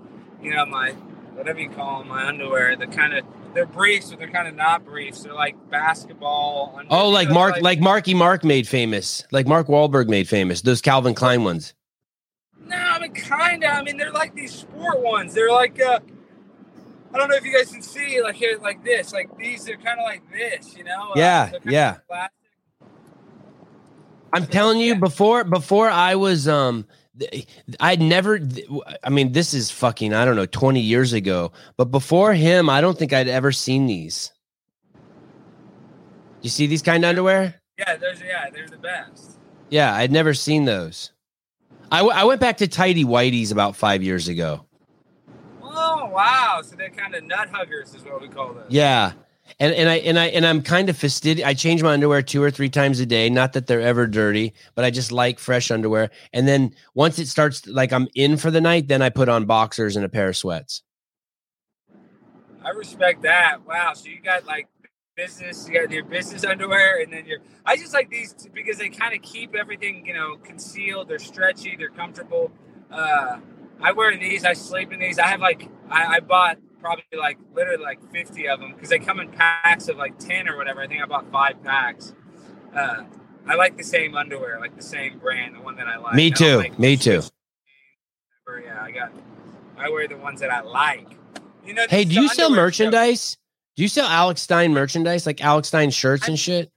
[0.41, 0.91] you know, my
[1.36, 2.76] whatever you call them, my underwear.
[2.76, 5.24] The kind of they're briefs, but they're kind of not briefs.
[5.24, 6.76] They're like basketball.
[6.78, 9.24] Under, Oh, like Mark like Marky Mark made famous.
[9.32, 10.61] Like Mark Wahlberg made famous.
[10.61, 11.74] Those Calvin Klein ones.
[13.30, 13.70] No, I mean kind of.
[13.72, 15.34] I mean they're like these sport ones.
[15.34, 15.99] They're like uh
[17.13, 19.13] I don't know if you guys can see like here like this.
[19.13, 21.11] Like these they're kind of like this, you know?
[21.11, 21.97] Uh, Yeah, they're yeah.
[22.09, 22.30] like.
[24.34, 24.99] I'm telling you, Yeah.
[24.99, 26.86] before before I was um
[27.80, 28.39] I'd never
[29.03, 32.82] I mean this is fucking I don't know 20 years ago, but before him I
[32.82, 34.32] don't think I'd ever seen these.
[36.41, 37.55] You see these kind of underwear?
[37.80, 39.38] Yeah, those yeah, they're the best.
[39.70, 41.11] Yeah, I'd never seen those.
[41.96, 44.66] I, w- I went back to tidy whiteys about 5 years ago.
[45.62, 46.62] Oh wow.
[46.64, 48.66] So they're kind of nut huggers is what we call them.
[48.70, 49.14] Yeah.
[49.60, 51.46] And and I and I and I'm kind of fastidious.
[51.46, 53.30] I change my underwear two or three times a day.
[53.30, 56.10] Not that they're ever dirty, but I just like fresh underwear.
[56.34, 59.46] And then once it starts like I'm in for the night, then I put on
[59.46, 60.82] boxers and a pair of sweats.
[62.64, 63.66] I respect that.
[63.66, 63.93] Wow.
[63.93, 64.68] So you got like
[65.26, 67.39] business, you got your business underwear, and then your.
[67.66, 71.07] I just like these t- because they kind of keep everything, you know, concealed.
[71.07, 71.76] They're stretchy.
[71.78, 72.51] They're comfortable.
[72.91, 73.39] Uh,
[73.82, 74.45] I wear these.
[74.45, 75.20] I sleep in these.
[75.20, 78.99] I have like I, I bought probably like literally like fifty of them because they
[78.99, 80.82] come in packs of like ten or whatever.
[80.82, 82.13] I think I bought five packs.
[82.76, 83.03] Uh,
[83.47, 86.16] I like the same underwear, like the same brand, the one that I like.
[86.16, 86.57] Me too.
[86.57, 87.22] like Me too.
[88.63, 89.11] Yeah, I got.
[89.78, 91.07] I wear the ones that I like.
[91.66, 91.86] You know.
[91.89, 93.38] Hey, do you sell underwear stuff- merchandise?
[93.76, 96.71] Do you sell Alex Stein merchandise, like Alex Stein shirts and shit?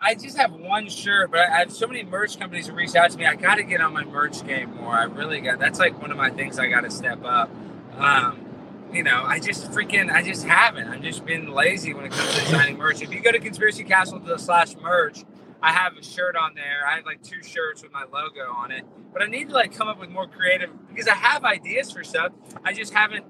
[0.00, 3.10] I just have one shirt, but I have so many merch companies who reach out
[3.10, 3.26] to me.
[3.26, 4.94] I got to get on my merch game more.
[4.94, 5.58] I really got.
[5.58, 7.50] That's like one of my things I got to step up.
[7.96, 8.46] Um,
[8.92, 10.88] you know, I just freaking, I just haven't.
[10.88, 13.02] I've just been lazy when it comes to designing merch.
[13.02, 15.24] If you go to Conspiracy Castle slash merch,
[15.62, 16.86] I have a shirt on there.
[16.86, 18.84] I have like two shirts with my logo on it.
[19.12, 22.04] But I need to like come up with more creative because I have ideas for
[22.04, 22.32] stuff.
[22.64, 23.24] I just haven't.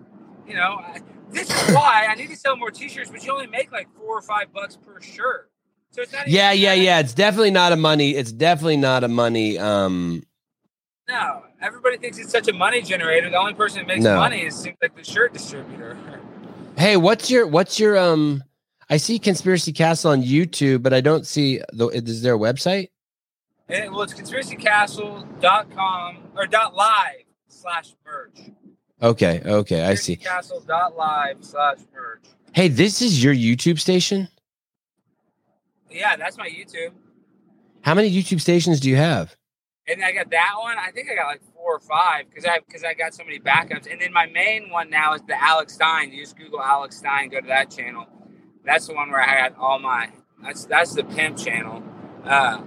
[0.47, 1.01] You know, I,
[1.31, 3.11] this is why I need to sell more T-shirts.
[3.11, 5.51] But you only make like four or five bucks per shirt.
[5.91, 6.29] So it's not.
[6.29, 6.99] Yeah, yeah, yeah.
[7.01, 8.11] It's definitely not a money.
[8.15, 9.59] It's definitely not a money.
[9.59, 10.23] Um,
[11.09, 13.31] No, everybody thinks it's such a money generator.
[13.31, 14.17] The only person that makes No.
[14.17, 15.97] money is seems like the shirt distributor.
[16.77, 18.43] hey, what's your what's your um?
[18.89, 21.89] I see Conspiracy Castle on YouTube, but I don't see the.
[21.89, 22.91] Is there a website?
[23.69, 28.39] And, well, it's conspiracycastle.com or dot live slash merch.
[29.03, 30.17] Okay, okay, I see.
[30.17, 32.25] Conspiracycastle.live slash merch.
[32.53, 34.29] Hey, this is your YouTube station.
[35.91, 36.93] Yeah, that's my YouTube.
[37.83, 39.37] How many YouTube stations do you have?
[39.87, 40.77] And I got that one.
[40.79, 43.39] I think I got like four or five because I because I got so many
[43.39, 43.91] backups.
[43.91, 46.11] And then my main one now is the Alex Stein.
[46.13, 48.07] You just Google Alex Stein, go to that channel.
[48.65, 50.11] That's the one where I got all my.
[50.43, 51.83] That's that's the pimp channel.
[52.25, 52.63] Uh,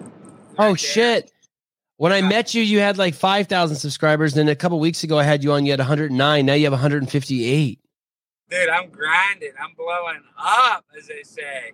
[0.58, 0.78] Oh there.
[0.78, 1.32] shit!
[2.00, 4.34] When I met you, you had like five thousand subscribers.
[4.34, 5.66] Then a couple weeks ago, I had you on.
[5.66, 6.46] You had one hundred nine.
[6.46, 7.82] Now you have one hundred fifty eight.
[8.50, 9.52] dude, I'm grinding.
[9.62, 11.74] I'm blowing up, as they say,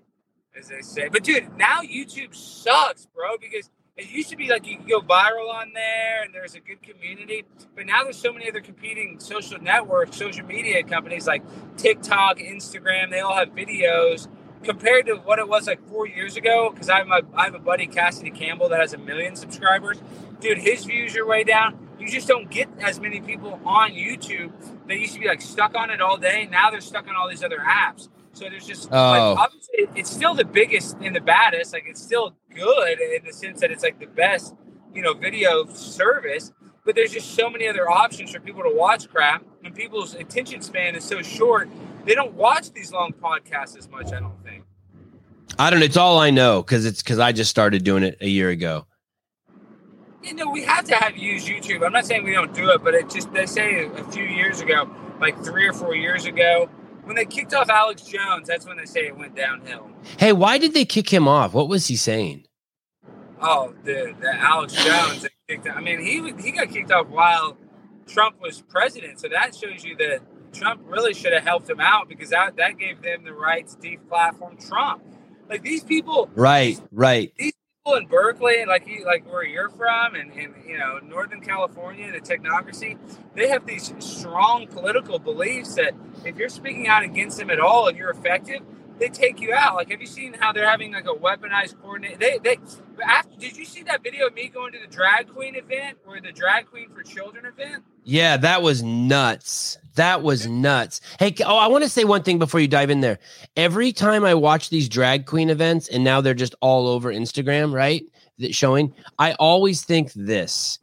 [0.58, 1.10] as they say.
[1.10, 5.00] But dude, now YouTube sucks, bro, because it used to be like you could go
[5.02, 7.46] viral on there and there's a good community.
[7.76, 11.44] But now there's so many other competing social networks, social media companies like
[11.78, 13.12] TikTok, Instagram.
[13.12, 14.28] They all have videos
[14.66, 17.56] compared to what it was like four years ago, because I have my I have
[17.56, 20.02] a buddy Cassady Campbell that has a million subscribers.
[20.42, 21.80] Dude, his views are way down.
[22.00, 24.52] You just don't get as many people on YouTube.
[24.88, 26.48] They used to be like stuck on it all day.
[26.52, 28.10] Now they're stuck on all these other apps.
[28.34, 28.96] So there's just Oh.
[29.12, 31.72] like obviously it's still the biggest and the baddest.
[31.72, 34.56] Like it's still good in the sense that it's like the best,
[34.94, 36.52] you know, video service.
[36.84, 40.62] But there's just so many other options for people to watch crap, and people's attention
[40.62, 41.68] span is so short.
[42.06, 44.14] They don't watch these long podcasts as much.
[44.14, 44.64] I don't think.
[45.58, 45.82] I don't.
[45.82, 48.86] It's all I know because it's because I just started doing it a year ago.
[50.24, 51.86] You know, we have to have used YouTube.
[51.86, 54.62] I'm not saying we don't do it, but it just they say a few years
[54.62, 54.90] ago,
[55.20, 56.70] like three or four years ago,
[57.04, 59.90] when they kicked off Alex Jones, that's when they say it went downhill.
[60.18, 61.54] Hey, why did they kick him off?
[61.54, 62.46] What was he saying?
[63.42, 65.28] Oh, the the Alex Jones.
[65.48, 67.58] Kicked, I mean, he he got kicked off while
[68.08, 70.22] Trump was president, so that shows you that
[70.56, 73.76] Trump really should have helped him out because that that gave them the right to
[73.78, 75.04] deplatform Trump.
[75.50, 77.32] Like these people, Right, right.
[77.38, 77.54] These
[77.86, 81.42] people in Berkeley and like you, like where you're from and, and you know Northern
[81.42, 82.98] California, the technocracy,
[83.36, 85.94] they have these strong political beliefs that
[86.26, 88.62] if you're speaking out against them at all and you're effective,
[88.98, 89.76] they take you out.
[89.76, 92.20] Like, have you seen how they're having like a weaponized coordinate?
[92.20, 92.58] They they
[93.06, 96.20] after did you see that video of me going to the drag queen event or
[96.22, 97.84] the drag queen for children event?
[98.06, 99.80] Yeah, that was nuts.
[99.96, 101.02] That was nuts.
[101.18, 103.18] Hey, oh, I want to say one thing before you dive in there.
[103.58, 107.74] Every time I watch these drag queen events, and now they're just all over Instagram,
[107.74, 108.04] right?
[108.38, 110.78] That showing, I always think this: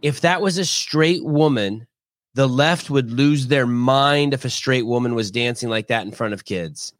[0.00, 1.88] if that was a straight woman,
[2.34, 6.12] the left would lose their mind if a straight woman was dancing like that in
[6.12, 6.92] front of kids.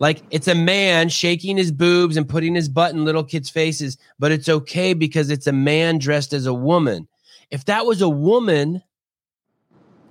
[0.00, 3.98] Like it's a man shaking his boobs and putting his butt in little kids' faces,
[4.18, 7.06] but it's okay because it's a man dressed as a woman.
[7.50, 8.82] If that was a woman,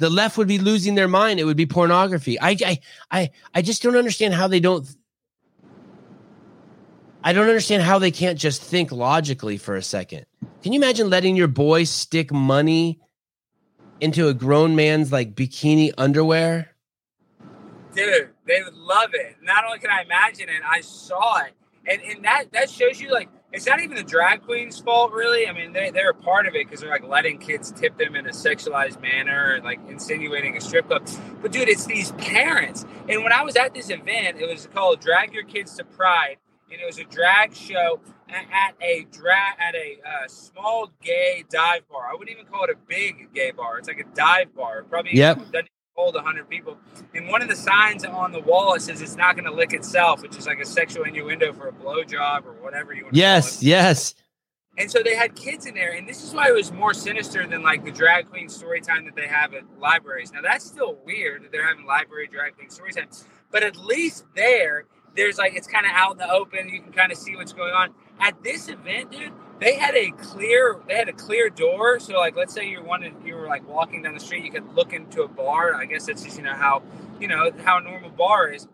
[0.02, 1.40] the left would be losing their mind.
[1.40, 2.40] It would be pornography.
[2.42, 2.80] I, I,
[3.12, 4.90] I, I just don't understand how they don't.
[7.24, 10.26] I don't understand how they can't just think logically for a second.
[10.64, 13.00] Can you imagine letting your boy stick money
[14.00, 16.72] into a grown man's like bikini underwear?
[17.94, 21.52] dude they would love it not only can i imagine it i saw it
[21.86, 25.48] and and that that shows you like it's not even the drag queen's fault really?
[25.48, 28.16] I mean they, they're a part of it because they're like letting kids tip them
[28.16, 31.08] in a sexualized manner and like insinuating a strip club.
[31.42, 32.86] But dude it's these parents.
[33.10, 36.38] And when i was at this event it was called drag your kids to pride.
[36.72, 38.00] And it was a drag show
[38.30, 42.08] at a drag at a uh, small gay dive bar.
[42.10, 43.78] I wouldn't even call it a big gay bar.
[43.78, 44.84] It's like a dive bar.
[44.84, 45.38] Probably Yep.
[45.52, 45.68] doesn't
[46.02, 46.78] hold 100 people
[47.14, 49.72] and one of the signs on the wall it says it's not going to lick
[49.72, 53.16] itself, which is like a sexual innuendo for a blowjob or whatever you want.
[53.16, 53.70] Yes, To call it.
[53.70, 54.16] yes.
[54.78, 57.46] And so they had kids in there, and this is why it was more sinister
[57.46, 60.32] than like the drag queen story time that they have at libraries.
[60.32, 63.10] Now that's still weird that they're having library drag queen story time,
[63.52, 64.86] but at least there,
[65.16, 66.70] there's like it's kind of out in the open.
[66.70, 67.94] You can kind of see what's going on.
[68.22, 72.00] At this event, dude, they had a clear they had a clear door.
[72.00, 74.74] So like let's say you wanted you were like walking down the street, you could
[74.74, 75.76] look into a bar.
[75.76, 76.82] I guess that's just you know how
[77.20, 78.68] you know how a normal bar is.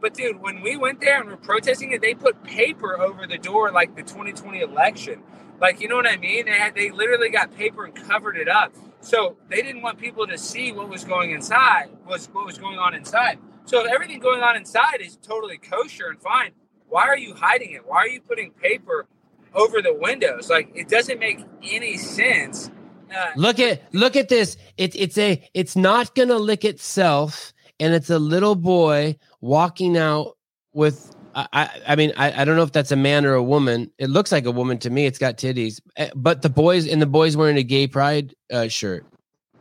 [0.00, 3.36] But dude, when we went there and we're protesting it, they put paper over the
[3.36, 5.22] door like the 2020 election.
[5.60, 6.46] Like you know what I mean?
[6.46, 8.72] They had they literally got paper and covered it up.
[9.00, 12.78] So they didn't want people to see what was going inside, was what was going
[12.78, 13.40] on inside.
[13.64, 16.52] So if everything going on inside is totally kosher and fine,
[16.88, 17.86] why are you hiding it?
[17.86, 19.08] Why are you putting paper
[19.54, 20.50] over the windows?
[20.50, 22.70] Like it doesn't make any sense.
[23.14, 24.56] Uh, Look at look at this.
[24.76, 30.36] It's it's a it's not gonna lick itself, and it's a little boy walking out
[30.72, 31.14] with.
[31.34, 33.92] I I, mean I, I don't know if that's a man or a woman.
[33.98, 35.06] It looks like a woman to me.
[35.06, 38.66] It's got titties, Eh, but the boys and the boys wearing a gay pride uh,
[38.66, 39.06] shirt,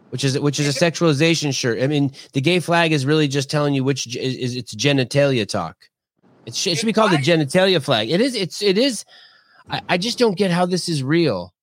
[0.10, 1.82] which is which is a sexualization shirt.
[1.82, 5.48] I mean the gay flag is really just telling you which is, is it's genitalia
[5.48, 5.76] talk.
[6.48, 8.10] It should be called the genitalia flag.
[8.10, 8.34] It is.
[8.34, 9.06] It's it is.
[9.70, 11.53] I, I just don't get how this is real.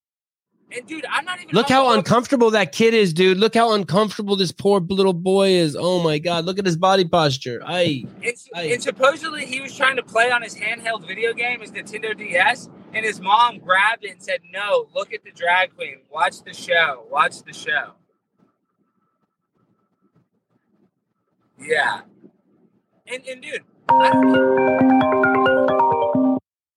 [0.71, 1.55] and dude, I'm not even.
[1.55, 3.39] Look how uncomfortable that kid is, dude.
[3.39, 5.77] Look how uncomfortable this poor little boy is.
[5.79, 7.63] Oh my god, look at his body posture.
[7.65, 11.61] I And, I- and supposedly he was trying to play on his handheld video game,
[11.61, 15.75] his Nintendo DS, and his mom grabbed it and said, "No, look at the drag
[15.77, 15.99] queen.
[16.13, 17.07] Watch the show.
[17.11, 17.93] Watch the show."
[21.59, 22.01] Yeah,
[23.07, 25.34] and and dude, I don't,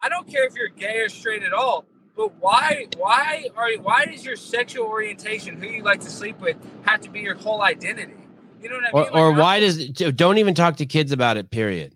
[0.07, 1.85] I don't care if you're gay or straight at all.
[2.15, 6.39] But why, why are you, why does your sexual orientation, who you like to sleep
[6.39, 8.13] with, have to be your whole identity?
[8.61, 9.11] You know what I or mean?
[9.13, 11.51] or Like, why does don't even talk to kids about it.
[11.51, 11.93] Period.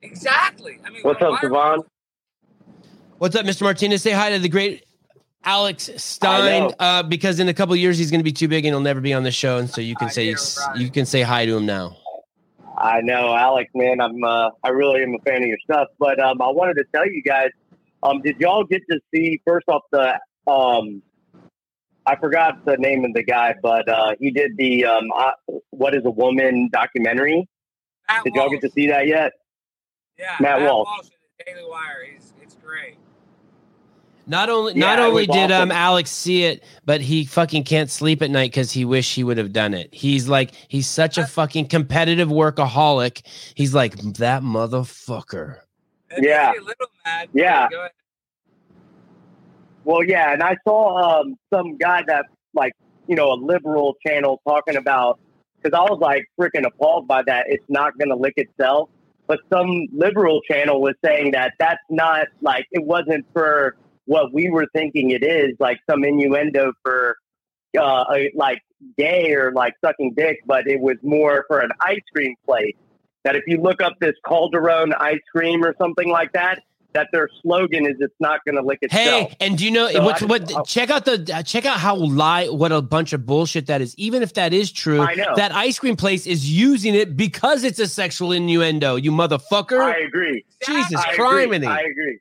[0.00, 0.80] exactly?
[0.86, 1.82] I mean, What's up, Devon?
[3.18, 3.62] What's up, Mr.
[3.62, 4.02] Martinez?
[4.02, 4.86] Say hi to the great
[5.44, 6.72] Alex Stein.
[6.78, 8.80] Uh, because in a couple of years he's going to be too big and he'll
[8.80, 10.78] never be on the show, and so you can I say know, right.
[10.78, 11.94] you can say hi to him now.
[12.80, 14.00] I know, Alex, man.
[14.00, 15.88] I'm uh, I really am a fan of your stuff.
[15.98, 17.50] But um, I wanted to tell you guys,
[18.02, 20.18] um, did y'all get to see first off the
[20.50, 21.02] um,
[22.06, 25.30] I forgot the name of the guy, but uh, he did the um, uh,
[25.70, 27.46] "What Is a Woman" documentary.
[28.08, 28.60] Matt Did y'all Walsh.
[28.60, 29.32] get to see that yet?
[30.18, 30.88] Yeah, Matt Walsh.
[31.04, 32.06] in the Daily Wire.
[32.10, 32.96] He's it's great.
[34.30, 35.72] Not only Yeah, not only was did um.
[35.72, 39.38] Alex see it, but he fucking can't sleep at night because he wish he would
[39.38, 39.92] have done it.
[39.92, 43.22] He's like he's such a fucking competitive workaholic.
[43.56, 45.58] He's like that motherfucker.
[46.16, 46.52] Yeah.
[46.52, 47.28] makes you a little mad.
[47.32, 47.68] Yeah.
[49.82, 52.74] Well, yeah, and I saw um, some guy that like
[53.08, 55.18] you know a liberal channel talking about
[55.60, 57.46] because I was like freaking appalled by that.
[57.48, 58.90] It's not going to lick itself,
[59.26, 63.74] but some liberal channel was saying that that's not like it wasn't for
[64.10, 67.16] what we were thinking it is, like some innuendo for
[67.80, 68.04] uh,
[68.34, 68.60] like
[68.98, 72.74] gay or like sucking dick, but it was more for an ice cream place.
[73.22, 76.58] That if you look up this Calderon ice cream or something like that,
[76.92, 79.88] that their slogan is "It's not going to lick itself." Hey, and do you know
[79.92, 80.66] So what's I- what?
[80.66, 83.94] check out the uh, check out how lie what a bunch of bullshit that is.
[83.96, 85.36] Even if that is true, I know.
[85.36, 88.96] that ice cream place is using it because it's a sexual innuendo.
[88.96, 89.80] You motherfucker!
[89.80, 90.44] I agree.
[90.66, 91.68] Jesus I criminy!
[91.68, 92.18] I agree.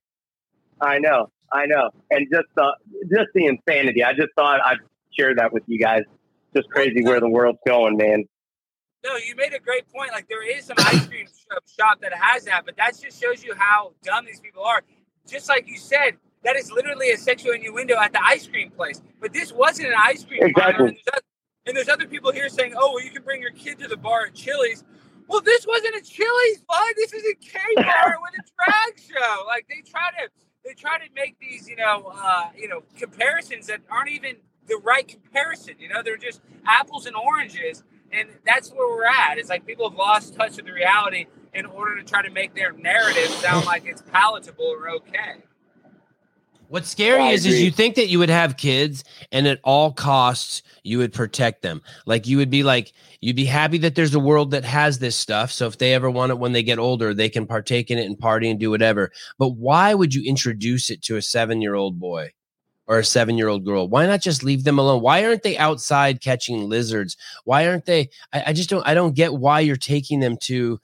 [0.82, 1.32] I know.
[1.54, 1.90] I know.
[2.12, 2.76] And just the
[3.10, 4.04] just the insanity.
[4.04, 4.78] I just thought I'd
[5.12, 6.04] share that with you guys.
[6.56, 8.26] Just crazy where the world's going, man.
[9.06, 10.12] No, you made a great point.
[10.12, 11.28] Like there is some ice cream
[11.80, 14.82] shop, that has that, but that just shows you how dumb these people are.
[15.28, 16.12] Just like you said,
[16.44, 19.02] that is literally a sexual innuendo at the ice cream place.
[19.22, 20.74] But this wasn't an ice cream Exactly.
[20.74, 20.88] parlor.
[20.88, 21.24] And there's, oth-
[21.68, 23.98] and there's other people here saying, "Oh, well, you can bring your kid to the
[23.98, 24.84] bar at Chili's."
[25.28, 26.94] Well, this wasn't a Chili's, bud.
[26.96, 29.44] This is a K bar with a drag show.
[29.46, 30.30] Like they try to,
[30.66, 34.36] they try to make these, you know, uh, you know, comparisons that aren't even
[34.68, 35.76] the right comparison.
[35.80, 39.38] You know, they're just apples and oranges and that's where we're at.
[39.38, 42.56] It's like people have lost touch with the reality in order to try to make
[42.56, 45.44] their narrative sound like it's palatable or okay.
[46.70, 49.60] What's scary oh, I is, is you think that you would have kids and at
[49.64, 51.82] all costs you would protect them.
[52.06, 55.16] Like you would be like, you'd be happy that there's a world that has this
[55.16, 55.52] stuff.
[55.52, 58.06] So if they ever want it when they get older, they can partake in it
[58.06, 59.12] and party and do whatever.
[59.40, 62.34] But why would you introduce it to a seven year old boy
[62.86, 63.90] or a seven year old girl?
[63.90, 65.02] Why not just leave them alone?
[65.02, 67.18] Why aren't they outside catching lizards?
[67.46, 68.10] Why aren't they?
[68.32, 70.80] I, I just don't, I don't get why you're taking them to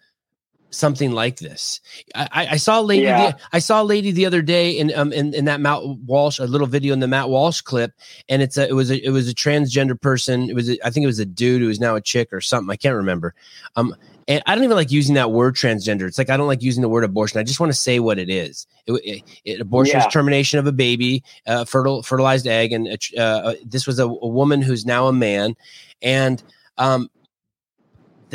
[0.71, 1.79] something like this.
[2.13, 3.03] I, I- I saw a lady.
[3.03, 3.31] Yeah.
[3.31, 6.39] The, I saw a lady the other day in um in, in that Matt Walsh,
[6.39, 7.91] a little video in the Matt Walsh clip,
[8.29, 10.49] and it's a it was a it was a transgender person.
[10.49, 12.41] It was a, I think it was a dude who is now a chick or
[12.41, 12.71] something.
[12.71, 13.33] I can't remember.
[13.75, 13.95] Um,
[14.27, 16.07] and I don't even like using that word transgender.
[16.07, 17.39] It's like I don't like using the word abortion.
[17.39, 18.65] I just want to say what it is.
[18.87, 20.07] It, it, it- abortion Yeah.
[20.07, 22.87] is termination of a baby, uh, fertile fertilized egg, and
[23.17, 25.55] uh, uh, this was a, a woman who's now a man,
[26.01, 26.41] and
[26.77, 27.09] um,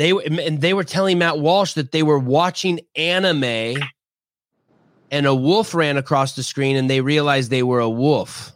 [0.01, 3.77] they and they were telling Matt Walsh that they were watching anime
[5.11, 8.51] and a wolf ran across the screen and they realized they were a wolf.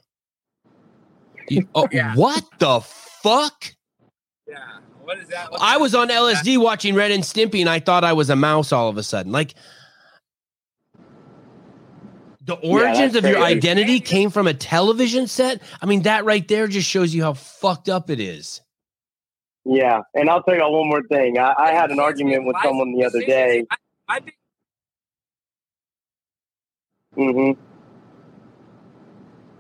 [1.47, 2.15] You- oh, Yeah.
[2.15, 3.75] What the fuck?
[4.47, 4.55] Yeah.
[5.03, 5.49] What is that?
[5.61, 8.71] I was on LSD watching Ren and Stimpy and I thought I was a mouse
[8.71, 9.31] all of a sudden.
[9.31, 9.53] Like
[12.41, 15.61] the origins that's of your identity came from a television set.
[15.79, 18.61] I mean, that right there just shows you how fucked up it is.
[19.65, 21.39] Yeah, and I'll tell you one more thing.
[21.39, 23.65] I, I had an argument with someone the other day.
[23.71, 23.75] I,
[24.07, 24.35] I think
[27.15, 27.51] hmm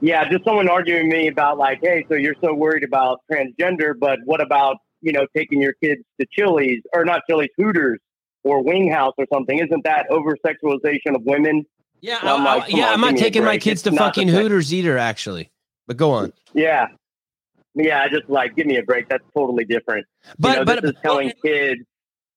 [0.01, 4.19] Yeah, just someone arguing me about like, hey, so you're so worried about transgender, but
[4.25, 7.99] what about you know taking your kids to Chili's or not Chili's, Hooters
[8.43, 9.57] or Wing House or something?
[9.57, 11.65] Isn't that over sexualization of women?
[12.01, 12.87] Yeah, I'm I- I- like, yeah.
[12.87, 14.39] on, I'm not give me a taking my kids It's to not the fucking sex-
[14.43, 15.49] Hooters either, actually.
[15.87, 16.33] But go on.
[16.53, 16.87] Yeah,
[17.75, 18.01] yeah.
[18.01, 19.07] I just like give me a break.
[19.09, 20.05] That's totally different.
[20.39, 21.81] But you know, but this is telling kids.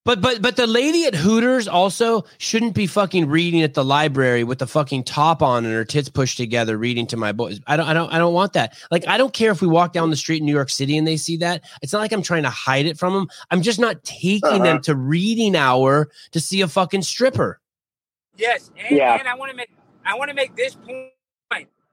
[0.04, 4.42] But but but the lady at Hooters also shouldn't be fucking reading at the library
[4.42, 7.60] with the fucking top on and her tits pushed together reading to my boys.
[7.66, 8.78] I don't I don't I don't want that.
[8.90, 11.06] Like I don't care if we walk down the street in New York City and
[11.06, 11.62] they see that.
[11.82, 13.26] It's not like I'm trying to hide it from them.
[13.50, 14.64] I'm just not taking Uh-huh.
[14.64, 17.60] them to reading hour to see a fucking stripper.
[18.36, 19.14] yes, and, Yeah.
[19.18, 19.70] and I want to make
[20.06, 21.10] I want to make this point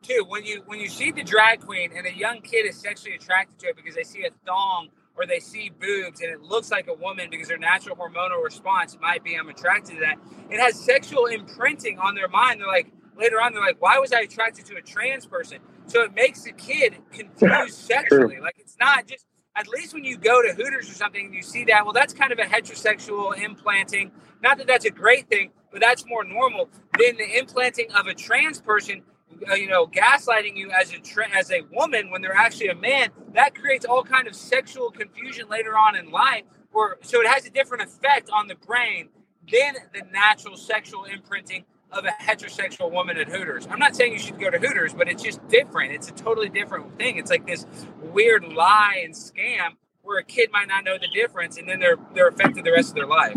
[0.06, 0.26] too.
[0.28, 3.60] When you when you see the drag queen and a young kid is sexually attracted
[3.60, 6.88] to it because they see a thong or they see boobs and it looks like
[6.88, 10.18] a woman because their natural hormonal response might be I'm attracted to that.
[10.50, 12.60] It has sexual imprinting on their mind.
[12.62, 15.60] They're like later on they're like, why was I attracted to a trans person?
[15.88, 18.40] So it makes the kid confused sexually.
[18.40, 19.26] Like it's not just
[19.56, 22.14] at least when you go to Hooters or something and you see that, well, that's
[22.14, 24.12] kind of a heterosexual implanting.
[24.42, 28.14] Not that that's a great thing, but that's more normal than the implanting of a
[28.14, 29.02] trans person.
[29.50, 33.10] Uh, you know, gaslighting you as a as a woman when they're actually a man.
[33.34, 37.46] That creates all kind of sexual confusion later on in life, or so it has
[37.46, 39.10] a different effect on the brain
[39.52, 43.68] than the natural sexual imprinting of a heterosexual woman at Hooters.
[43.70, 45.94] I'm not saying you should go to Hooters, but it's just different.
[45.94, 47.18] It's a totally different thing.
[47.18, 47.66] It's like this
[48.02, 51.98] weird lie and scam where a kid might not know the difference and then they're
[52.14, 53.36] they're affected the rest of their life.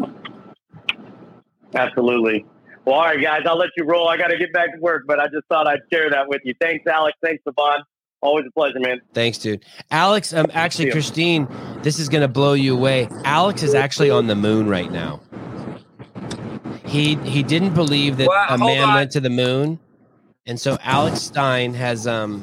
[1.75, 2.47] Absolutely.
[2.89, 4.09] Well, all right, guys, I'll let you roll.
[4.09, 6.41] I got to get back to work, but I just thought I'd share that with
[6.45, 6.55] you.
[6.59, 7.19] Thanks, Alex.
[7.23, 7.81] Thanks, Sevan.
[8.23, 9.03] Always a pleasure, man.
[9.13, 9.63] Thanks, dude.
[9.91, 11.47] Alex, um, actually, Christine,
[11.83, 13.07] this is going to blow you away.
[13.27, 15.21] Alex is actually on the moon right now.
[16.87, 18.95] He he didn't believe that Well, a man on.
[18.95, 19.79] went to the moon,
[20.47, 22.43] and so Alex Stein has um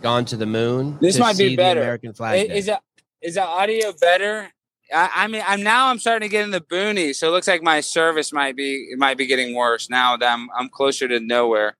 [0.00, 0.96] gone to the moon.
[1.02, 1.82] This to might be better.
[1.82, 2.50] American flag.
[2.50, 2.82] Is, is that
[3.20, 4.50] is the audio better?
[4.94, 7.48] I, I mean, I'm now I'm starting to get in the boonies, so it looks
[7.48, 11.08] like my service might be it might be getting worse now that I'm I'm closer
[11.08, 11.76] to nowhere.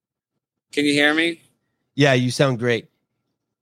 [0.72, 1.40] Can you hear me?
[1.94, 2.88] Yeah, you sound great.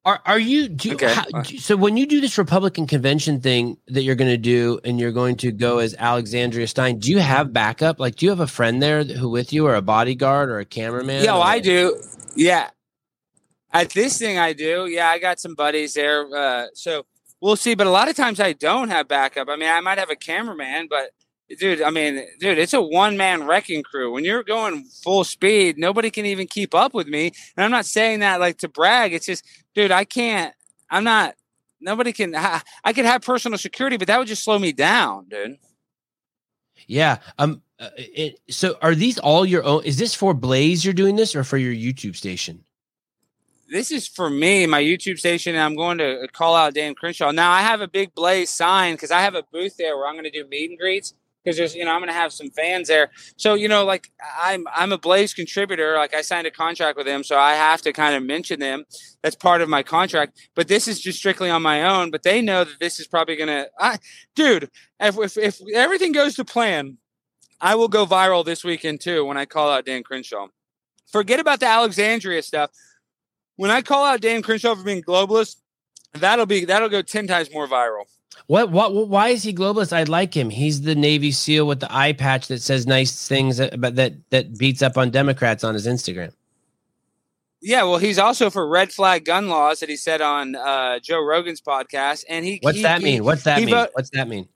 [0.04, 1.12] Are are you do you- Okay.
[1.12, 4.80] how- do- so when you do this Republican convention thing that you're going to do
[4.84, 8.00] and you're going to go as Alexandria Stein, do you have backup?
[8.00, 10.64] Like do you have a friend there who with you or a bodyguard or a
[10.64, 11.24] cameraman?
[11.24, 12.00] Yeah, I do.
[12.34, 12.70] Yeah.
[13.72, 14.86] At this thing, I do.
[14.86, 16.26] Yeah, I got some buddies there.
[16.34, 17.04] Uh, so
[17.40, 17.74] we'll see.
[17.74, 19.48] But a lot of times I don't have backup.
[19.48, 21.10] I mean, I might have a cameraman, but
[21.58, 24.12] dude, I mean, dude, it's a one man wrecking crew.
[24.12, 27.32] When you're going full speed, nobody can even keep up with me.
[27.56, 29.12] And I'm not saying that like to brag.
[29.12, 30.54] It's just, dude, I can't,
[30.90, 31.34] I'm not,
[31.80, 35.26] nobody can, I, I could have personal security, but that would just slow me down,
[35.28, 35.58] dude.
[36.86, 37.18] Yeah.
[37.38, 41.16] Um uh, it, so are these all your own is this for Blaze you're doing
[41.16, 42.62] this or for your YouTube station?
[43.70, 47.30] This is for me, my YouTube station, and I'm going to call out Dan Crenshaw.
[47.30, 50.14] Now I have a big Blaze sign because I have a booth there where I'm
[50.14, 52.50] going to do meet and greets because there's you know I'm going to have some
[52.50, 53.10] fans there.
[53.36, 55.94] So you know like I'm I'm a Blaze contributor.
[55.96, 58.84] Like I signed a contract with them, so I have to kind of mention them.
[59.22, 60.38] That's part of my contract.
[60.54, 62.10] But this is just strictly on my own.
[62.10, 63.98] But they know that this is probably going to, I,
[64.34, 64.70] dude.
[64.98, 66.98] If, if if everything goes to plan,
[67.60, 70.48] I will go viral this weekend too when I call out Dan Crenshaw.
[71.10, 72.70] Forget about the Alexandria stuff
[73.60, 75.56] when I call out Dan Crenshaw for being globalist,
[76.14, 78.04] that'll be that'll go ten times more viral.
[78.46, 79.92] What what why is he globalist?
[79.92, 80.48] I like him.
[80.50, 84.56] He's the Navy SEAL with the eye patch that says nice things about that that
[84.56, 86.32] beats up on Democrats on his Instagram.
[87.62, 91.22] Yeah, well, he's also for red flag gun laws that he said on uh, Joe
[91.22, 93.22] Rogan's podcast, and he What's he- that mean?
[93.22, 93.68] What's that mean?
[93.68, 94.48] vote- What's that mean?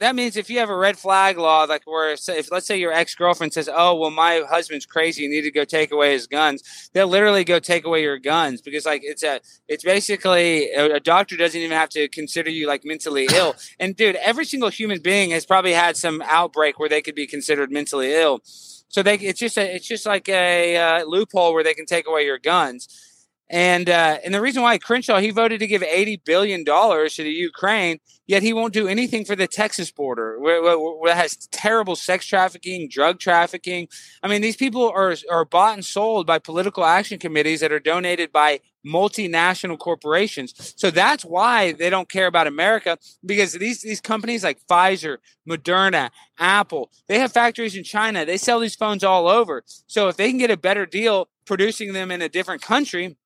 [0.00, 2.78] That means if you have a red flag law, like where if, if let's say
[2.78, 6.12] your ex girlfriend says, "Oh, well, my husband's crazy, you need to go take away
[6.12, 10.70] his guns," they'll literally go take away your guns because like it's a it's basically
[10.72, 13.54] a, a doctor doesn't even have to consider you like mentally ill.
[13.78, 17.26] And dude, every single human being has probably had some outbreak where they could be
[17.26, 18.40] considered mentally ill.
[18.88, 22.08] So they it's just a, it's just like a uh, loophole where they can take
[22.08, 22.88] away your guns.
[23.52, 27.24] And uh, and the reason why Crenshaw he voted to give eighty billion dollars to
[27.24, 27.98] the Ukraine,
[28.28, 32.24] yet he won't do anything for the Texas border, where, where, where has terrible sex
[32.26, 33.88] trafficking, drug trafficking.
[34.22, 37.80] I mean, these people are are bought and sold by political action committees that are
[37.80, 40.72] donated by multinational corporations.
[40.76, 45.16] So that's why they don't care about America because these these companies like Pfizer,
[45.48, 48.24] Moderna, Apple, they have factories in China.
[48.24, 49.64] They sell these phones all over.
[49.88, 53.16] So if they can get a better deal producing them in a different country,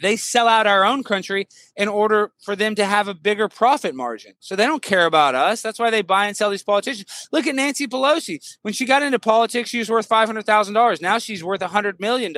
[0.00, 3.94] they sell out our own country in order for them to have a bigger profit
[3.94, 4.34] margin.
[4.40, 5.62] So they don't care about us.
[5.62, 7.28] That's why they buy and sell these politicians.
[7.32, 8.38] Look at Nancy Pelosi.
[8.62, 11.02] When she got into politics, she was worth $500,000.
[11.02, 12.34] Now she's worth $100 million.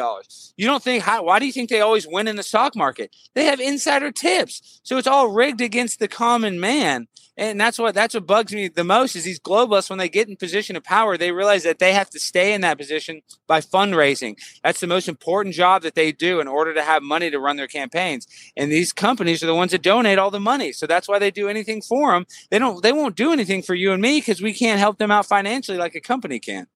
[0.57, 3.15] You don't think, how, why do you think they always win in the stock market?
[3.35, 4.81] They have insider tips.
[4.83, 7.09] So it's all rigged against the common man.
[7.41, 10.29] And that's what that's what bugs me the most is these globalists when they get
[10.29, 13.63] in position of power, they realize that they have to stay in that position by
[13.63, 14.37] fundraising.
[14.63, 17.57] That's the most important job that they do in order to have money to run
[17.57, 18.27] their campaigns.
[18.59, 20.73] And these companies are the ones that donate all the money.
[20.73, 22.27] So that's why they do anything for them.
[22.51, 25.11] They don't they won't do anything for you and me because we can't help them
[25.11, 26.67] out financially like a company can.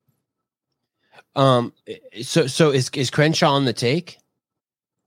[1.36, 1.74] Um
[2.22, 4.16] so so is is Crenshaw on the take?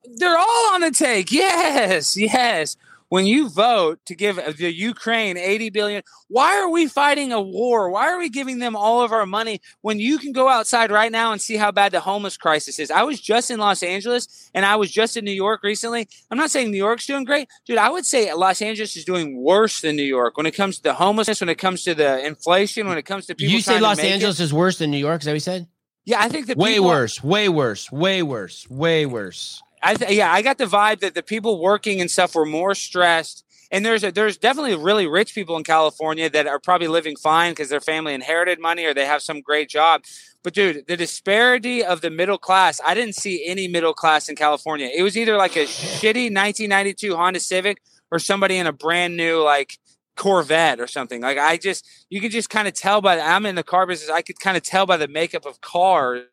[0.06, 1.32] They're all on the take.
[1.32, 2.78] Yes, yes.
[3.10, 7.90] When you vote to give the Ukraine 80 billion, why are we fighting a war?
[7.90, 11.12] Why are we giving them all of our money when you can go outside right
[11.12, 12.92] now and see how bad the homeless crisis is?
[12.92, 16.10] I was just in Los Angeles and I was just in New York recently.
[16.30, 17.48] I'm not saying New York's doing great.
[17.66, 20.78] Dude, I would say Los Angeles is doing worse than New York when it comes
[20.78, 23.54] to the homelessness, when it comes to the inflation, when it comes to people.
[23.54, 24.00] you say Los.
[24.00, 25.68] Angeles is worse than New York, is that what you said?
[26.06, 29.62] Yeah, I think the Way worse, way worse, way worse, way worse.
[29.82, 32.76] I th- yeah, I got the vibe that the people working and stuff were more
[32.76, 33.44] stressed.
[33.70, 37.52] And there's a, there's definitely really rich people in California that are probably living fine
[37.52, 40.04] because their family inherited money or they have some great job.
[40.42, 44.36] But dude, the disparity of the middle class, I didn't see any middle class in
[44.36, 44.90] California.
[44.96, 49.44] It was either like a shitty 1992 Honda Civic or somebody in a brand new
[49.44, 49.78] like
[50.16, 51.22] Corvette or something.
[51.22, 53.86] Like I just, you could just kind of tell by the, I'm in the car
[53.86, 54.10] business.
[54.10, 56.24] I could kind of tell by the makeup of cars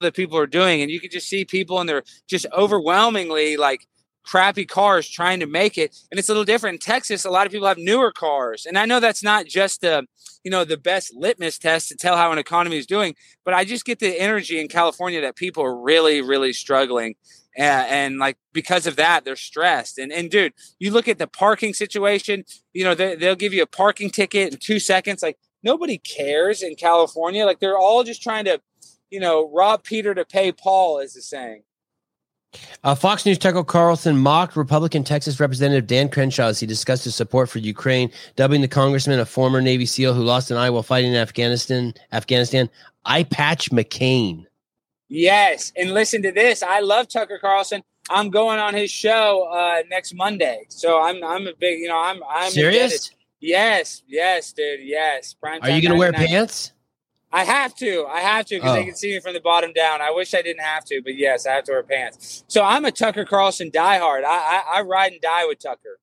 [0.00, 3.86] that people are doing, and you can just see people and they're just overwhelmingly like
[4.22, 5.96] crappy cars trying to make it.
[6.10, 7.24] And it's a little different in Texas.
[7.24, 10.06] A lot of people have newer cars, and I know that's not just the,
[10.44, 13.14] you know, the best litmus test to tell how an economy is doing,
[13.44, 17.14] but I just get the energy in California that people are really, really struggling
[17.56, 21.26] and, and, like because of that they're stressed and and dude you look at the
[21.26, 25.38] parking situation you know they, they'll give you a parking ticket in two seconds like
[25.62, 28.60] nobody cares in california like they're all just trying to
[29.10, 31.62] you know rob peter to pay paul is the saying
[32.82, 37.14] uh, Fox News Tucker Carlson mocked Republican Texas Representative Dan Crenshaw as he discussed his
[37.14, 40.82] support for Ukraine, dubbing the congressman a former Navy SEAL who lost an eye while
[40.82, 41.94] fighting in Afghanistan.
[42.12, 42.68] Afghanistan,
[43.04, 44.46] eye patch McCain.
[45.08, 46.64] Yes, and listen to this.
[46.64, 47.82] I love Tucker Carlson.
[48.08, 52.00] I'm going on his show uh, next Monday, so I'm I'm a big you know
[52.00, 52.92] I'm I'm serious.
[52.92, 53.16] Indebted.
[53.40, 54.80] Yes, yes, dude.
[54.82, 55.34] Yes.
[55.34, 56.72] Prime Are you going to wear pants?
[57.32, 58.06] I have to.
[58.06, 58.74] I have to because oh.
[58.74, 60.00] they can see me from the bottom down.
[60.00, 62.44] I wish I didn't have to, but yes, I have to wear pants.
[62.48, 64.24] So I'm a Tucker Carlson diehard.
[64.24, 66.00] I, I, I ride and die with Tucker.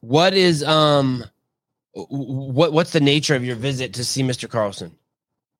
[0.00, 1.24] What is um,
[1.92, 4.48] what what's the nature of your visit to see Mr.
[4.48, 4.96] Carlson?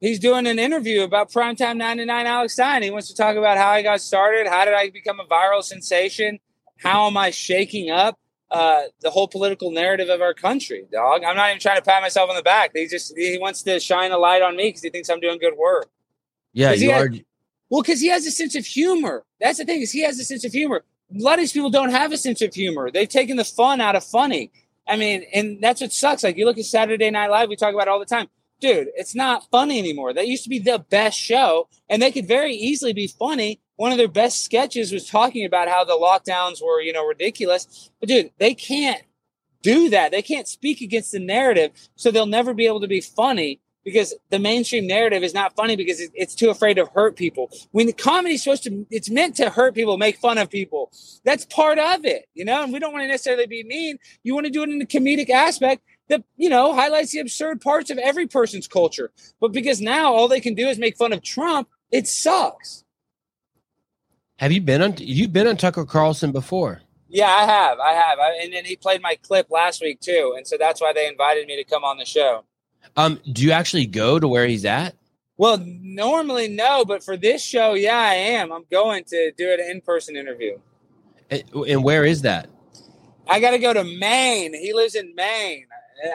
[0.04, 2.82] he's doing an interview about primetime 99 Alex Stein.
[2.82, 5.62] He wants to talk about how I got started, how did I become a viral
[5.62, 6.38] sensation,
[6.78, 8.18] how am I shaking up
[8.54, 11.24] uh, the whole political narrative of our country, dog.
[11.24, 12.70] I'm not even trying to pat myself on the back.
[12.74, 15.38] He just he wants to shine a light on me because he thinks I'm doing
[15.38, 15.88] good work.
[16.52, 17.10] Yeah, you has, are.
[17.68, 19.24] Well, because he has a sense of humor.
[19.40, 20.84] That's the thing is he has a sense of humor.
[21.10, 22.90] A lot of these people don't have a sense of humor.
[22.90, 24.52] They've taken the fun out of funny.
[24.86, 26.22] I mean, and that's what sucks.
[26.22, 28.28] Like you look at Saturday Night Live, we talk about it all the time
[28.64, 30.12] dude, it's not funny anymore.
[30.14, 33.60] That used to be the best show, and they could very easily be funny.
[33.76, 37.90] One of their best sketches was talking about how the lockdowns were, you know, ridiculous.
[38.00, 39.02] But dude, they can't
[39.62, 40.12] do that.
[40.12, 44.14] They can't speak against the narrative, so they'll never be able to be funny because
[44.30, 47.50] the mainstream narrative is not funny because it's too afraid to hurt people.
[47.72, 50.90] When the comedy's supposed to, it's meant to hurt people, make fun of people.
[51.24, 52.62] That's part of it, you know.
[52.62, 53.98] And we don't want to necessarily be mean.
[54.22, 57.60] You want to do it in a comedic aspect that you know highlights the absurd
[57.60, 59.12] parts of every person's culture.
[59.40, 62.83] But because now all they can do is make fun of Trump, it sucks.
[64.38, 64.94] Have you been on?
[64.98, 66.82] You've been on Tucker Carlson before?
[67.08, 67.78] Yeah, I have.
[67.78, 68.18] I have.
[68.18, 71.06] I, and then he played my clip last week too, and so that's why they
[71.06, 72.44] invited me to come on the show.
[72.96, 74.96] Um, do you actually go to where he's at?
[75.36, 78.52] Well, normally no, but for this show, yeah, I am.
[78.52, 80.58] I'm going to do an in-person interview.
[81.30, 82.48] And, and where is that?
[83.26, 84.54] I got to go to Maine.
[84.54, 85.66] He lives in Maine.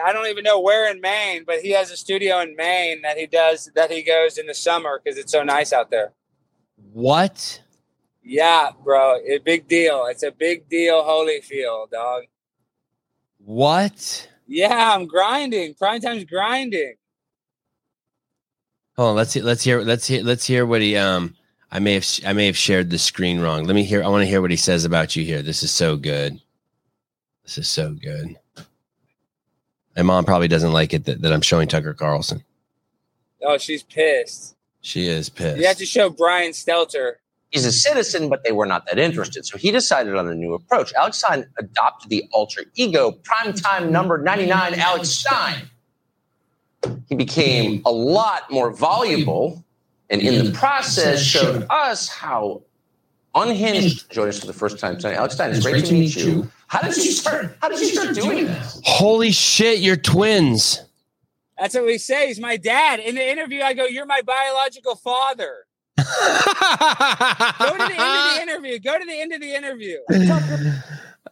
[0.04, 3.16] I don't even know where in Maine, but he has a studio in Maine that
[3.18, 6.12] he does that he goes in the summer because it's so nice out there.
[6.92, 7.62] What?
[8.22, 10.06] Yeah, bro, a big deal.
[10.06, 12.24] It's a big deal, Holyfield, dog.
[13.38, 14.28] What?
[14.46, 15.74] Yeah, I'm grinding.
[15.74, 16.94] Prime time's grinding.
[18.96, 19.40] Hold on, let's see.
[19.40, 19.80] Let's hear.
[19.80, 20.22] Let's hear.
[20.22, 20.96] Let's hear what he.
[20.96, 21.34] Um,
[21.70, 22.06] I may have.
[22.26, 23.64] I may have shared the screen wrong.
[23.64, 24.02] Let me hear.
[24.02, 25.40] I want to hear what he says about you here.
[25.40, 26.40] This is so good.
[27.44, 28.36] This is so good.
[29.96, 32.44] My mom probably doesn't like it that, that I'm showing Tucker Carlson.
[33.42, 34.56] Oh, she's pissed.
[34.82, 35.58] She is pissed.
[35.58, 37.14] You have to show Brian Stelter.
[37.50, 39.44] He's a citizen, but they were not that interested.
[39.44, 40.92] So he decided on a new approach.
[40.94, 45.68] Alex Stein adopted the alter ego, primetime number 99, Alex Stein.
[47.08, 49.64] He became a lot more voluble
[50.10, 52.62] and in the process showed us how
[53.34, 55.14] unhinged join us for the first time tonight.
[55.14, 56.50] Alex Stein, it's, great, to meet you.
[56.68, 57.56] How did you start?
[57.60, 58.80] How did you start doing this?
[58.84, 60.82] Holy shit, you're twins.
[61.58, 62.28] That's what we say.
[62.28, 63.00] He's my dad.
[63.00, 65.66] In the interview, I go, "You're my biological father."
[65.96, 68.78] Go to the end of the interview.
[68.78, 69.98] Go to the end of the interview.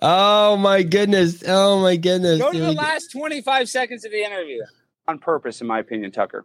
[0.02, 1.42] oh my goodness.
[1.46, 2.38] Oh my goodness.
[2.40, 4.62] Go to the last 25 seconds of the interview.
[5.06, 6.44] On purpose, in my opinion, Tucker.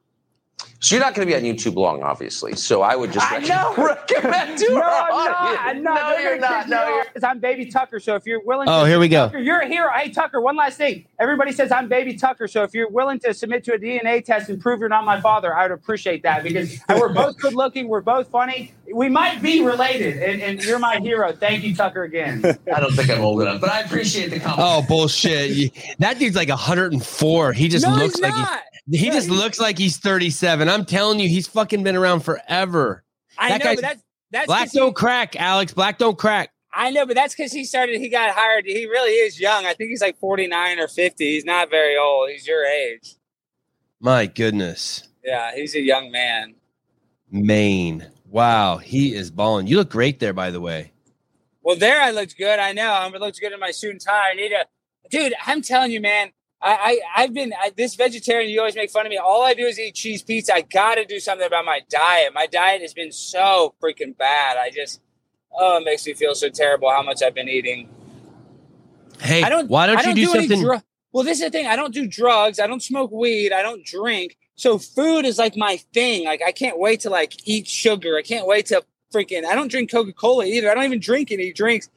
[0.84, 2.58] So you're not going to be on YouTube long, obviously.
[2.58, 6.18] So I would just recommend, recommend to no, I'm not.
[6.18, 6.68] No, you're not.
[6.68, 7.06] No, you're.
[7.24, 8.02] I'm Baby Tucker.
[8.02, 9.28] So if you're willing, oh, to, here we go.
[9.28, 9.90] Tucker, you're here.
[9.94, 10.42] Hey, Tucker.
[10.42, 11.06] One last thing.
[11.22, 12.50] Everybody says I'm Baby Tucker.
[12.50, 15.22] So if you're willing to submit to a DNA test and prove you're not my
[15.22, 17.88] father, I would appreciate that because we're both good looking.
[17.88, 18.74] We're both funny.
[18.94, 21.32] We might be related, and, and you're my hero.
[21.32, 22.04] Thank you, Tucker.
[22.04, 22.44] Again.
[22.76, 24.86] I don't think I'm old enough, but I appreciate the compliment.
[24.86, 25.72] Oh bullshit!
[26.00, 27.54] that dude's like 104.
[27.54, 28.34] He just no, looks like.
[28.34, 30.68] He, he just looks like he's 37.
[30.74, 33.04] I'm telling you, he's fucking been around forever.
[33.38, 35.74] I that know, but that's that's black don't he, crack, Alex.
[35.74, 36.52] Black don't crack.
[36.74, 38.00] I know, but that's because he started.
[38.00, 38.66] He got hired.
[38.66, 39.66] He really is young.
[39.66, 41.24] I think he's like 49 or 50.
[41.24, 42.30] He's not very old.
[42.30, 43.16] He's your age.
[44.00, 45.08] My goodness.
[45.24, 46.56] Yeah, he's a young man.
[47.32, 48.08] Maine.
[48.30, 49.68] Wow, he is balling.
[49.68, 50.92] You look great there, by the way.
[51.62, 52.60] Well, there I looked good.
[52.60, 52.92] I know.
[52.92, 54.32] I looked good in my suit and tie.
[54.32, 54.66] I need a
[55.10, 55.34] dude.
[55.46, 56.32] I'm telling you, man.
[56.64, 58.50] I, I have been I, this vegetarian.
[58.50, 59.18] You always make fun of me.
[59.18, 60.54] All I do is eat cheese pizza.
[60.56, 62.34] I got to do something about my diet.
[62.34, 64.58] My diet has been so freaking bad.
[64.58, 65.02] I just
[65.52, 67.90] oh, it makes me feel so terrible how much I've been eating.
[69.20, 69.70] Hey, I don't.
[69.70, 70.66] Why don't, don't you do, any something?
[70.66, 70.82] dru-
[71.12, 71.68] well, this is the thing.
[71.68, 72.60] I don't do drugs.
[72.60, 73.52] I don't smoke weed.
[73.52, 74.38] I don't drink.
[74.56, 76.26] So food is like my thing.
[76.26, 78.18] Like I can't wait to like eat sugar.
[78.18, 78.84] I can't wait to
[79.14, 79.46] freaking.
[79.46, 80.72] I don't drink Coca Cola either.
[80.72, 81.90] I don't even drink any drinks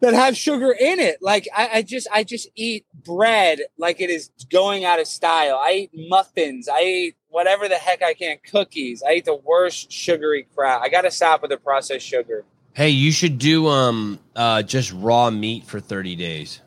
[0.00, 1.18] that have sugar in it.
[1.22, 5.58] Like I, I just I just eat bread like it is going out of style.
[5.60, 6.68] I eat muffins.
[6.68, 8.38] I eat whatever the heck I can.
[8.50, 9.02] Cookies.
[9.06, 10.82] I eat the worst sugary crap.
[10.82, 12.44] I got to stop with the processed sugar.
[12.74, 16.60] hey, you should do um uh just raw meat for 30 days.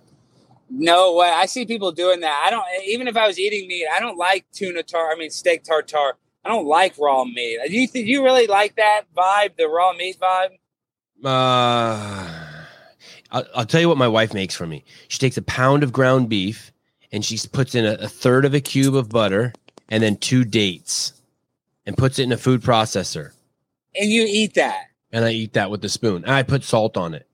[0.72, 1.30] No way.
[1.30, 2.44] I see people doing that.
[2.46, 2.64] I don't.
[2.86, 5.12] Even if I was eating meat, I don't like tuna tar.
[5.12, 6.14] I mean steak tartare.
[6.46, 7.60] I don't like raw meat.
[7.68, 10.50] Do you think you really like that vibe, the raw meat vibe?
[11.24, 12.49] Uh,
[13.32, 14.84] I'll, I'll tell you what my wife makes for me.
[15.08, 16.72] She takes a pound of ground beef
[17.12, 19.54] and she puts in a, a third of a cube of butter
[19.90, 21.14] and then two dates
[21.86, 23.32] and puts it in a food processor.
[24.00, 24.90] And you eat that.
[25.12, 26.24] And I eat that with the spoon.
[26.24, 27.26] And I put salt on it.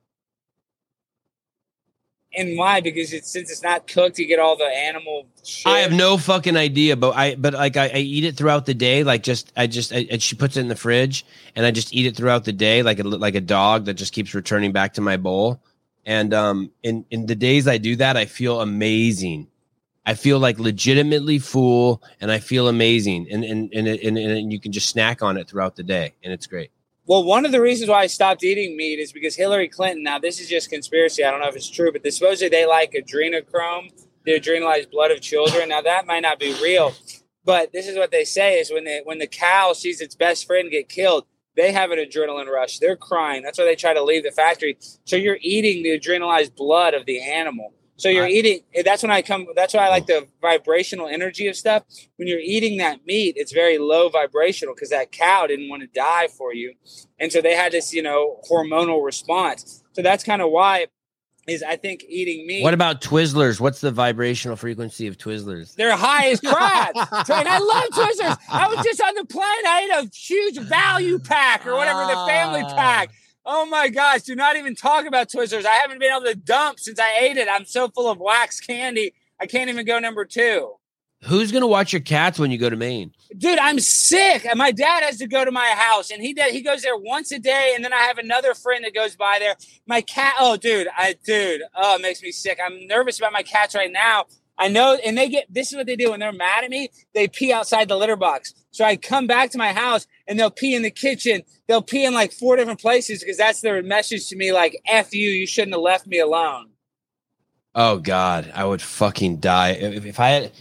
[2.38, 2.82] And why?
[2.82, 5.26] Because it's since it's not cooked, you get all the animal.
[5.44, 5.68] Shit.
[5.72, 8.74] I have no fucking idea, but I but like I, I eat it throughout the
[8.74, 9.04] day.
[9.04, 11.94] Like just I just I, and she puts it in the fridge, and I just
[11.94, 14.96] eat it throughout the day, like a like a dog that just keeps returning back
[14.96, 15.62] to my bowl.
[16.06, 19.48] And um, in in the days I do that, I feel amazing.
[20.06, 23.28] I feel like legitimately full, and I feel amazing.
[23.32, 26.32] And and and and, and you can just snack on it throughout the day, and
[26.32, 26.72] it's great.
[27.08, 30.04] Well, one of the reasons why I stopped eating meat is because Hillary Clinton.
[30.04, 31.24] Now, this is just conspiracy.
[31.24, 33.92] I don't know if it's true, but they, supposedly they like adrenochrome,
[34.26, 35.70] the adrenalized blood of children.
[35.70, 36.94] Now, that might not be real,
[37.44, 40.46] but this is what they say: is when the when the cow sees its best
[40.46, 41.26] friend get killed,
[41.56, 42.80] they have an adrenaline rush.
[42.80, 43.44] They're crying.
[43.44, 44.78] That's why they try to leave the factory.
[45.06, 47.74] So you're eating the adrenalized blood of the animal.
[47.98, 48.60] So you're I- eating.
[48.84, 49.48] That's when I come.
[49.56, 51.84] That's why I like the vibrational energy of stuff.
[52.18, 55.88] When you're eating that meat, it's very low vibrational because that cow didn't want to
[55.88, 56.74] die for you,
[57.20, 59.82] and so they had this, you know, hormonal response.
[59.94, 60.88] So that's kind of why
[61.48, 62.64] is I think eating meat.
[62.64, 63.60] What about Twizzlers?
[63.60, 65.76] What's the vibrational frequency of Twizzlers?
[65.76, 66.92] They're high as crap.
[66.96, 68.38] and I love Twizzlers.
[68.50, 69.44] I was just on the plane.
[69.46, 72.76] I ate a huge value pack or whatever, the family Ah.
[72.76, 73.12] pack.
[73.46, 75.66] Oh my gosh, do not even talk about Twizzlers.
[75.66, 77.48] I haven't been able to dump since I ate it.
[77.48, 79.14] I'm so full of wax candy.
[79.40, 80.74] I can't even go number two.
[81.26, 83.12] Who's gonna watch your cats when you go to Maine?
[83.38, 84.46] Dude, I'm sick.
[84.46, 86.96] And my dad has to go to my house and he does, he goes there
[86.96, 87.74] once a day.
[87.76, 89.56] And then I have another friend that goes by there.
[89.88, 92.60] My cat, oh dude, I dude, oh, it makes me sick.
[92.64, 94.26] I'm nervous about my cats right now.
[94.58, 96.90] I know, and they get this is what they do when they're mad at me.
[97.14, 98.54] They pee outside the litter box.
[98.72, 101.42] So I come back to my house and they'll pee in the kitchen.
[101.68, 104.54] They'll pee in like four different places because that's their message to me.
[104.54, 106.70] Like, F you, you shouldn't have left me alone.
[107.74, 110.52] Oh God, I would fucking die if, if I had.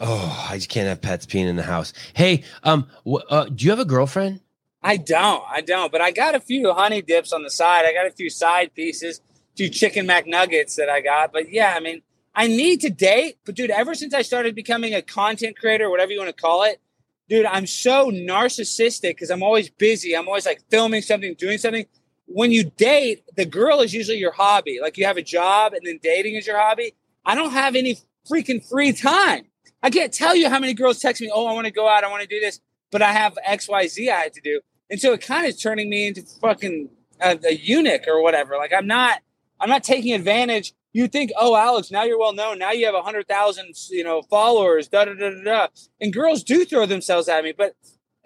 [0.00, 1.92] Oh, I just can't have pets peeing in the house.
[2.14, 4.40] Hey, um, wh- uh, do you have a girlfriend?
[4.82, 5.44] I don't.
[5.48, 5.90] I don't.
[5.90, 7.84] But I got a few honey dips on the side.
[7.84, 9.20] I got a few side pieces,
[9.54, 11.32] a few chicken McNuggets that I got.
[11.32, 12.02] But yeah, I mean,
[12.34, 13.38] I need to date.
[13.44, 16.64] But dude, ever since I started becoming a content creator, whatever you want to call
[16.64, 16.80] it,
[17.28, 20.16] dude, I'm so narcissistic because I'm always busy.
[20.16, 21.86] I'm always like filming something, doing something.
[22.26, 24.78] When you date, the girl is usually your hobby.
[24.82, 26.94] Like you have a job and then dating is your hobby.
[27.24, 27.98] I don't have any
[28.28, 29.46] freaking free time.
[29.86, 32.02] I can't tell you how many girls text me, oh, I want to go out,
[32.02, 32.60] I want to do this,
[32.90, 34.60] but I have XYZ I have to do.
[34.90, 36.88] And so it kind of turning me into fucking
[37.20, 38.56] a, a eunuch or whatever.
[38.56, 39.20] Like I'm not,
[39.60, 40.74] I'm not taking advantage.
[40.92, 42.58] You think, oh, Alex, now you're well known.
[42.58, 44.88] Now you have a hundred thousand, you know, followers.
[44.88, 45.66] Da da da da da.
[46.00, 47.76] And girls do throw themselves at me, but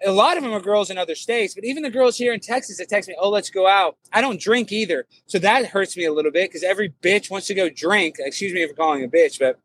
[0.03, 1.53] a lot of them are girls in other states.
[1.53, 3.97] But even the girls here in Texas that text me, oh, let's go out.
[4.11, 7.45] I don't drink either, so that hurts me a little bit because every bitch wants
[7.47, 8.15] to go drink.
[8.17, 9.59] Excuse me for calling a bitch, but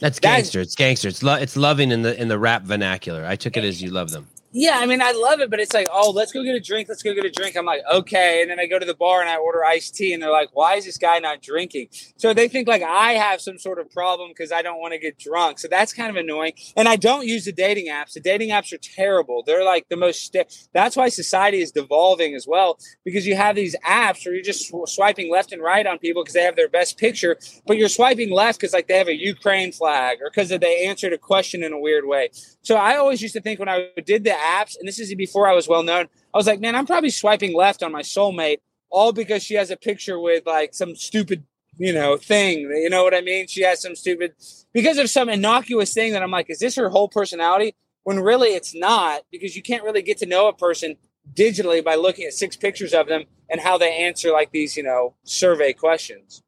[0.00, 0.60] That's That- gangster.
[0.60, 1.08] It's gangster.
[1.08, 3.24] It's lo- it's loving in the in the rap vernacular.
[3.24, 4.26] I took it as you love them.
[4.58, 6.88] Yeah, I mean, I love it, but it's like, oh, let's go get a drink.
[6.88, 7.58] Let's go get a drink.
[7.58, 8.40] I'm like, okay.
[8.40, 10.48] And then I go to the bar and I order iced tea, and they're like,
[10.54, 11.88] why is this guy not drinking?
[12.16, 14.98] So they think like I have some sort of problem because I don't want to
[14.98, 15.58] get drunk.
[15.58, 16.54] So that's kind of annoying.
[16.74, 18.14] And I don't use the dating apps.
[18.14, 19.42] The dating apps are terrible.
[19.44, 20.32] They're like the most.
[20.32, 24.42] St- that's why society is devolving as well because you have these apps where you're
[24.42, 27.76] just sw- swiping left and right on people because they have their best picture, but
[27.76, 31.18] you're swiping left because like they have a Ukraine flag or because they answered a
[31.18, 32.30] question in a weird way.
[32.62, 35.48] So I always used to think when I did the apps, and this is before
[35.48, 38.58] I was well known, I was like, man, I'm probably swiping left on my soulmate,
[38.90, 41.44] all because she has a picture with like some stupid,
[41.76, 42.60] you know, thing.
[42.60, 43.46] You know what I mean?
[43.46, 44.34] She has some stupid
[44.72, 47.74] because of some innocuous thing that I'm like, is this her whole personality?
[48.04, 50.96] When really it's not, because you can't really get to know a person
[51.34, 54.82] digitally by looking at six pictures of them and how they answer like these, you
[54.84, 56.42] know, survey questions.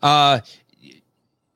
[0.00, 0.40] Uh,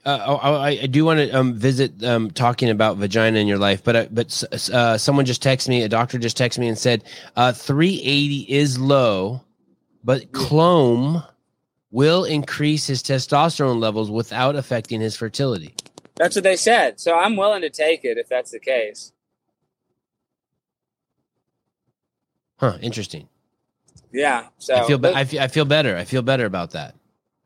[0.05, 3.85] uh, I, I do want to um, visit um, talking about vagina in your life,
[3.85, 4.43] but uh, but
[4.73, 7.05] uh, someone just texted me, a doctor just texted me and said
[7.37, 9.43] uh, 380 is low,
[10.03, 11.23] but clome
[11.93, 15.75] will increase his testosterone levels without affecting his fertility.
[16.17, 16.99] That's what they said.
[16.99, 19.13] So I'm willing to take it if that's the case.
[22.59, 22.79] Huh?
[22.81, 23.29] Interesting.
[24.13, 24.49] Yeah.
[24.59, 25.97] So I feel be- I feel I feel better.
[25.97, 26.95] I feel better about that.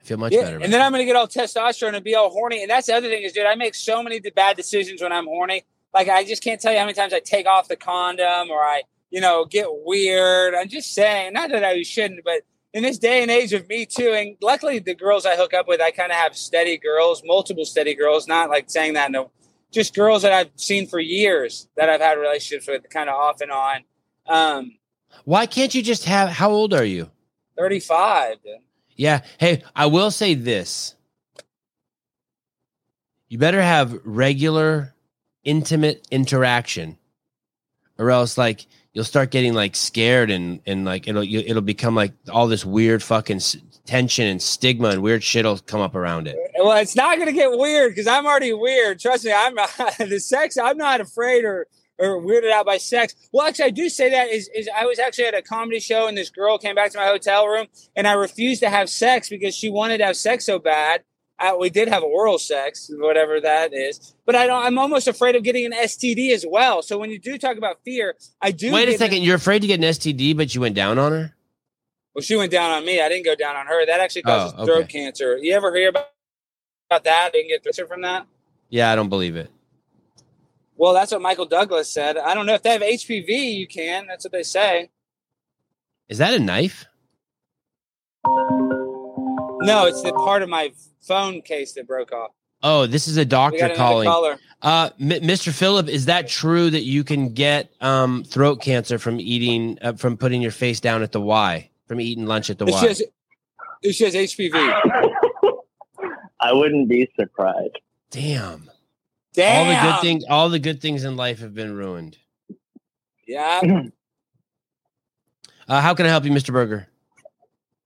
[0.07, 0.59] Feel much Yeah, better.
[0.61, 2.62] And then I'm gonna get all testosterone and be all horny.
[2.62, 5.27] And that's the other thing is, dude, I make so many bad decisions when I'm
[5.27, 5.65] horny.
[5.93, 8.61] Like I just can't tell you how many times I take off the condom or
[8.61, 10.55] I, you know, get weird.
[10.55, 12.43] I'm just saying, not that I shouldn't, but
[12.73, 15.66] in this day and age of me too, and luckily the girls I hook up
[15.66, 18.28] with, I kind of have steady girls, multiple steady girls.
[18.28, 19.33] Not like saying that, no,
[19.73, 23.41] just girls that I've seen for years that I've had relationships with, kind of off
[23.41, 23.85] and on.
[24.27, 24.78] Um,
[25.24, 26.28] Why can't you just have?
[26.28, 27.11] How old are you?
[27.59, 28.43] 35.
[28.45, 28.59] Dude.
[28.97, 29.20] Yeah.
[29.39, 30.94] Hey, I will say this.
[33.28, 34.94] You better have regular,
[35.44, 36.97] intimate interaction,
[37.98, 41.94] or else like you'll start getting like scared and and like it'll you, it'll become
[41.94, 46.28] like all this weird fucking s- tension and stigma and weird shit'll come up around
[46.28, 46.36] it.
[46.59, 49.01] Well, it's not to get weird because I'm already weird.
[49.01, 49.55] Trust me, I'm
[49.98, 50.56] the sex.
[50.56, 51.66] I'm not afraid or
[51.98, 53.14] or weirded out by sex.
[53.32, 56.06] Well, actually, I do say that is is I was actually at a comedy show
[56.09, 59.28] and this girl came back to my hotel room and I refused to have sex
[59.28, 61.02] because she wanted to have sex so bad.
[61.39, 64.64] Uh, we did have oral sex, whatever that is, but I don't.
[64.64, 66.81] I'm almost afraid of getting an STD as well.
[66.82, 68.73] So when you do talk about fear, I do.
[68.73, 71.35] Wait a second, you're afraid to get an STD, but you went down on her.
[72.14, 73.02] Well, she went down on me.
[73.02, 73.85] I didn't go down on her.
[73.85, 74.73] That actually causes Oh, okay.
[74.73, 75.36] throat cancer.
[75.36, 76.06] You ever hear about,
[76.90, 77.35] about that?
[77.35, 78.27] Didn't get cancer from that.
[78.70, 79.51] Yeah, I don't believe it.
[80.77, 82.16] Well, that's what Michael Douglas said.
[82.19, 83.28] I don't know if they have HPV.
[83.57, 84.07] You can.
[84.07, 84.90] That's what they say.
[86.09, 86.86] Is that a knife?
[88.27, 92.31] No, it's the part of my phone case that broke off.
[92.62, 94.09] Oh, this is a doctor calling.
[94.09, 94.39] caller.
[94.62, 95.53] Uh, M- Mr.
[95.53, 100.16] Phillip, is that true that you can get um, throat cancer from eating uh, from
[100.16, 102.86] putting your face down at the Y from eating lunch at the It's Y?
[102.89, 103.03] just,
[103.82, 105.53] it's just HPV.
[106.40, 107.78] I wouldn't be surprised.
[108.11, 108.70] Damn.
[109.36, 109.66] Damn.
[109.66, 112.18] All the good things, all the good things in life have been ruined.
[113.26, 113.60] Yeah.
[115.68, 116.52] Uh, how can I help you, Mr.
[116.52, 116.86] Berger?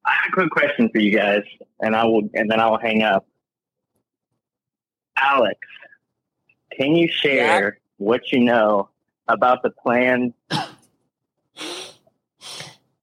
[0.04, 1.40] I have a quick question for you guys,
[1.80, 3.26] and I will, and then I will hang up.
[5.16, 5.58] Alex,
[6.78, 8.90] can you share what you know
[9.28, 10.34] about the planned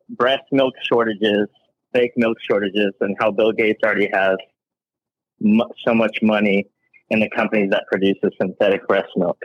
[0.09, 1.47] breast milk shortages,
[1.91, 4.37] fake milk shortages, and how Bill Gates already has
[5.39, 6.67] mu so much money
[7.09, 9.37] in the companies that produces synthetic breast milk?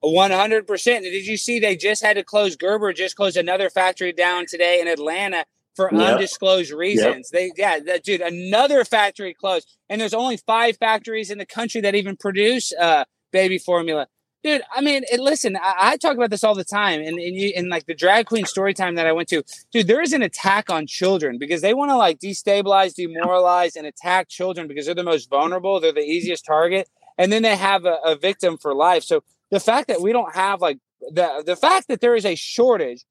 [0.00, 1.04] One hundred percent.
[1.04, 2.92] Did you see they just had to close Gerber?
[2.92, 5.44] Just closed another factory down today in Atlanta
[5.76, 6.00] for Yep.
[6.14, 7.30] undisclosed reasons.
[7.30, 11.80] They yeah, that, dude, another factory closed, and there's only five factories in the country
[11.82, 14.06] that even produce uh, baby formula.
[14.42, 17.84] Dude, I mean, listen, I, I talk about this all the time, and in like
[17.84, 20.86] the drag queen story time that I went to, dude, there is an attack on
[20.86, 25.28] children because they want to like destabilize, demoralize, and attack children because they're the most
[25.28, 26.88] vulnerable, they're the easiest target,
[27.18, 29.04] and then they have a, a victim for life.
[29.04, 32.34] So the fact that we don't have like the the fact that there is a
[32.34, 33.04] shortage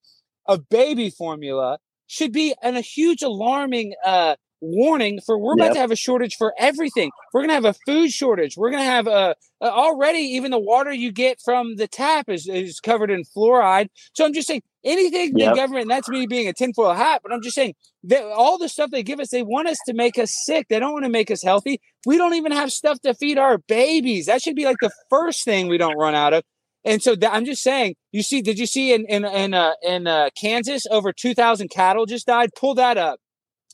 [0.47, 1.77] of baby formula
[2.07, 5.73] should be an, a huge alarming uh warning for we're about Yep.
[5.73, 7.11] to have a shortage for everything.
[7.33, 8.57] We're gonna have a food shortage.
[8.57, 12.47] We're gonna have a, a already even the water you get from the tap is,
[12.47, 13.89] is covered in fluoride.
[14.13, 17.33] So i'm just saying anything the government and that's me being a tinfoil hat but
[17.33, 17.73] i'm just saying
[18.03, 20.67] that all the stuff they give us they want us to make us sick.
[20.69, 21.81] They don't want to make us healthy.
[22.05, 24.27] We don't even have stuff to feed our babies.
[24.27, 26.43] That should be like the first thing we don't run out of.
[26.85, 29.73] And so that, I'm just saying, you see, did you see in in in uh,
[29.83, 32.51] in uh, Kansas over 2,000 cattle just died?
[32.57, 33.19] Pull that up.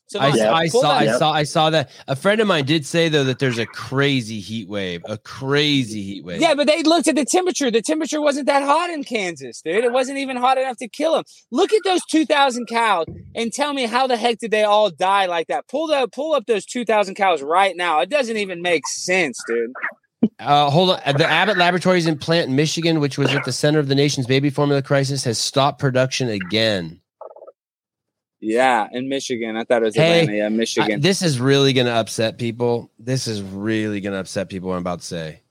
[0.07, 0.53] So I, Yeah.
[0.53, 1.90] I saw, that I saw, I saw that.
[2.07, 6.03] A friend of mine did say though that there's a crazy heat wave, a crazy
[6.03, 6.40] heat wave.
[6.41, 7.72] Yeah, but they looked at the temperature.
[7.72, 9.84] The temperature wasn't that hot in Kansas, dude.
[9.84, 11.23] It wasn't even hot enough to kill them.
[11.52, 15.26] Look at those 2,000 cows and tell me how the heck did they all die
[15.26, 15.68] like that?
[15.68, 17.99] Pull the pull up those 2,000 cows right now.
[18.02, 19.72] It doesn't even make sense, dude.
[20.40, 20.99] Uh, hold on.
[21.18, 24.49] The Abbott Laboratories in Plant, Michigan, which was at the center of the nation's baby
[24.49, 26.99] formula crisis, has stopped production again.
[28.45, 29.57] Yeah, in Michigan.
[29.57, 30.38] I thought it was Hey, Atlanta.
[30.38, 31.01] Yeah, I- Michigan.
[31.01, 32.91] this is really going to upset people.
[32.99, 34.72] This is really going to upset people.
[34.72, 35.41] I'm about to say.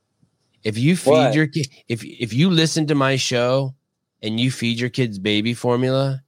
[0.62, 1.34] If you feed What?
[1.34, 3.74] your kid, if if you listen to my show
[4.22, 6.22] and you feed your kids baby formula,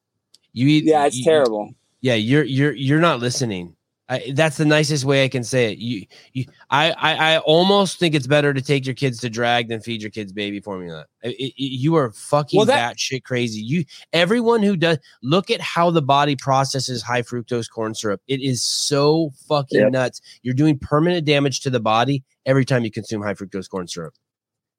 [0.53, 0.85] you eat.
[0.85, 1.71] yeah, it's you- terrible.
[2.01, 3.76] Yeah, you're you're you're not listening.
[4.09, 5.79] I, that's the nicest way I can say it.
[5.79, 9.69] You, you, I, I, I almost think it's better to take your kids to drag
[9.69, 11.07] than feed your kids baby formula.
[11.23, 13.61] It, it, you are fucking Well, that- shit crazy.
[13.61, 18.21] You, everyone who does, look at how the body processes high fructose corn syrup.
[18.29, 19.91] It is so fucking Yep.
[19.93, 20.21] nuts.
[20.43, 24.15] You're doing permanent damage to the body every time you consume high fructose corn syrup.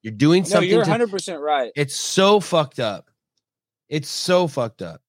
[0.04, 0.70] You're doing No, something.
[0.70, 1.72] you're 100 percent right.
[1.76, 3.10] it's so fucked up.
[3.90, 5.02] It's so fucked up.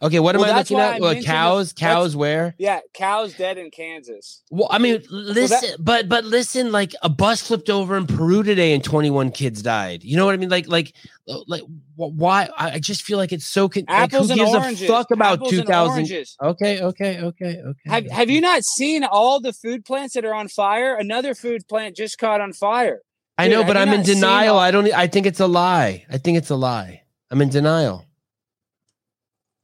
[0.00, 1.00] Okay, what am Well, I looking at?
[1.00, 2.54] Well, cows, cows where?
[2.58, 4.42] Yeah, cows dead in Kansas.
[4.50, 8.42] Well, I mean, listen, that- but but listen, like a bus flipped over in Peru
[8.42, 10.04] today and 21 kids died.
[10.04, 10.48] You know what I mean?
[10.48, 10.94] Like like
[11.28, 11.62] uh, like
[11.96, 12.48] why?
[12.56, 13.68] I just feel like it's so.
[13.68, 14.82] Con- like, who gives oranges.
[14.82, 16.26] a fuck about Apples 2000?
[16.42, 17.80] Okay, okay, okay, okay.
[17.86, 20.94] Have Have you not seen all the food plants that are on fire?
[20.96, 23.00] Another food plant just caught on fire.
[23.38, 24.58] I know, but I'm in denial.
[24.58, 24.92] I don't.
[24.92, 26.06] I think it's a lie.
[26.10, 27.02] I think it's a lie.
[27.30, 28.06] I'm in denial.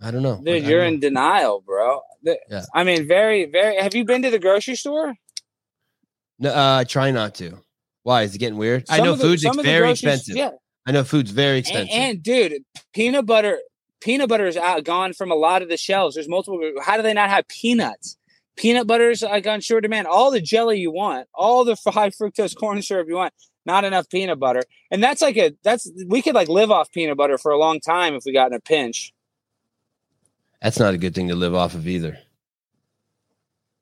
[0.01, 0.35] I don't know.
[0.35, 2.03] I- I Dude, you're don't in denial, bro.
[2.23, 2.65] Yeah.
[2.75, 3.77] I mean, very, very.
[3.81, 5.15] Have you been to the grocery store?
[6.39, 7.59] No, uh, try not to.
[8.05, 8.85] Why is it getting weird?
[8.89, 10.37] I know the- food's some the very expensive.
[10.37, 10.51] Yeah,
[10.87, 11.89] I know food's very expensive.
[11.93, 12.63] and dude,
[12.95, 13.59] peanut butter,
[14.01, 16.15] peanut butter is out gone from a lot of the shelves.
[16.15, 16.61] There's multiple.
[16.83, 18.17] How do they not have peanuts?
[18.57, 20.07] Peanut butter is like on short demand.
[20.07, 23.33] All the jelly you want, all the high fructose corn syrup you want,
[23.67, 24.63] not enough peanut butter.
[24.91, 27.81] And that's like a that's we could like live off peanut butter for a long
[27.81, 29.13] time if we got in a pinch.
[30.61, 32.19] That's not a good thing to live off of either.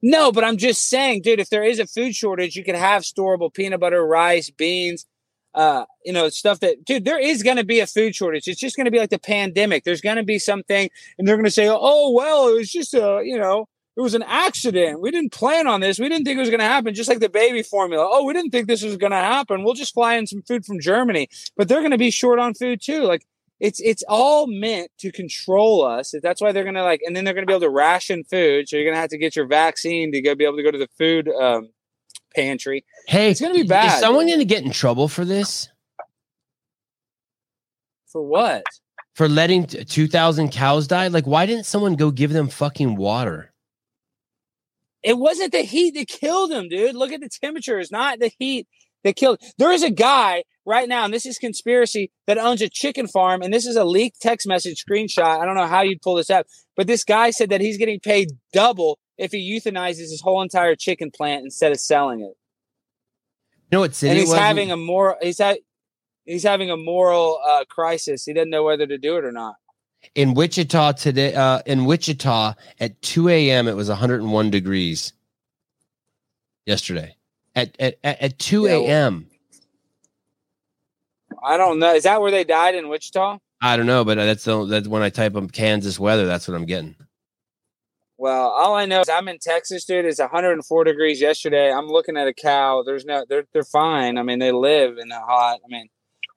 [0.02, 3.02] No, but I'm just saying, dude, if there is a food shortage, you could have
[3.02, 5.06] storable peanut butter, rice, beans,
[5.54, 8.46] uh, you know, stuff that, dude, there is going to be a food shortage.
[8.46, 9.84] It's just going to be like the pandemic.
[9.84, 12.92] There's going to be something, and they're going to say, oh, well, it was just
[12.92, 13.66] a, you know,
[13.96, 15.00] it was an accident.
[15.00, 15.98] We didn't plan on this.
[15.98, 16.94] We didn't think it was going to happen.
[16.94, 18.06] Just like the baby formula.
[18.06, 19.64] Oh, we didn't think this was going to happen.
[19.64, 21.30] We'll just fly in some food from Germany.
[21.56, 23.04] But they're going to be short on food too.
[23.04, 23.26] Like
[23.58, 26.14] it's it's all meant to control us.
[26.22, 28.22] That's why they're going to like, and then they're going to be able to ration
[28.24, 28.68] food.
[28.68, 30.70] So you're going to have to get your vaccine to go be able to go
[30.70, 31.70] to the food um,
[32.34, 32.84] pantry.
[33.08, 33.94] Hey, It's gonna be bad.
[33.94, 35.68] Is someone going to get in trouble for this?
[38.06, 38.62] For what?
[39.14, 41.08] For letting t- 2,000 cows die?
[41.08, 43.52] Like, why didn't someone go give them fucking water?
[45.02, 46.94] It wasn't the heat that killed them, dude.
[46.94, 47.78] Look at the temperature.
[47.78, 48.66] It's not the heat
[49.04, 49.40] that killed.
[49.56, 53.40] There is a guy right now, and this is conspiracy, that owns a chicken farm,
[53.42, 55.40] and this is a leaked text message screenshot.
[55.40, 58.00] I don't know how you'd pull this up, but this guy said that he's getting
[58.00, 62.34] paid double if he euthanizes his whole entire chicken plant instead of selling it.
[63.70, 65.16] You know what city and he's having a moral.
[65.22, 65.56] He's ha-
[66.24, 68.24] he's having a moral uh, crisis.
[68.24, 69.54] He doesn't know whether to do it or not.
[70.14, 71.34] in Wichita today.
[71.34, 75.12] Uh, in Wichita at 2 a.m., it was 101 degrees
[76.64, 77.16] yesterday.
[77.54, 79.26] At at, at, at 2 Yeah, a.m.
[81.42, 81.94] I don't know.
[81.94, 83.38] Is that where they died in Wichita?
[83.60, 86.26] I don't know, but that's the, that's when I type up Kansas weather.
[86.26, 86.94] That's what I'm getting.
[88.18, 90.06] Well, all I know is I'm in Texas, dude.
[90.06, 91.70] It's 104 degrees yesterday.
[91.70, 92.82] I'm looking at a cow.
[92.84, 94.16] There's no, they're they're fine.
[94.16, 95.60] I mean, they live in the hot.
[95.64, 95.88] I mean,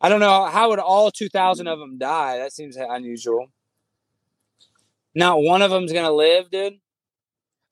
[0.01, 2.37] I don't know how would all 2,000 of them die.
[2.37, 3.47] That seems unusual.
[5.15, 6.79] Not one of them's gonna live, dude.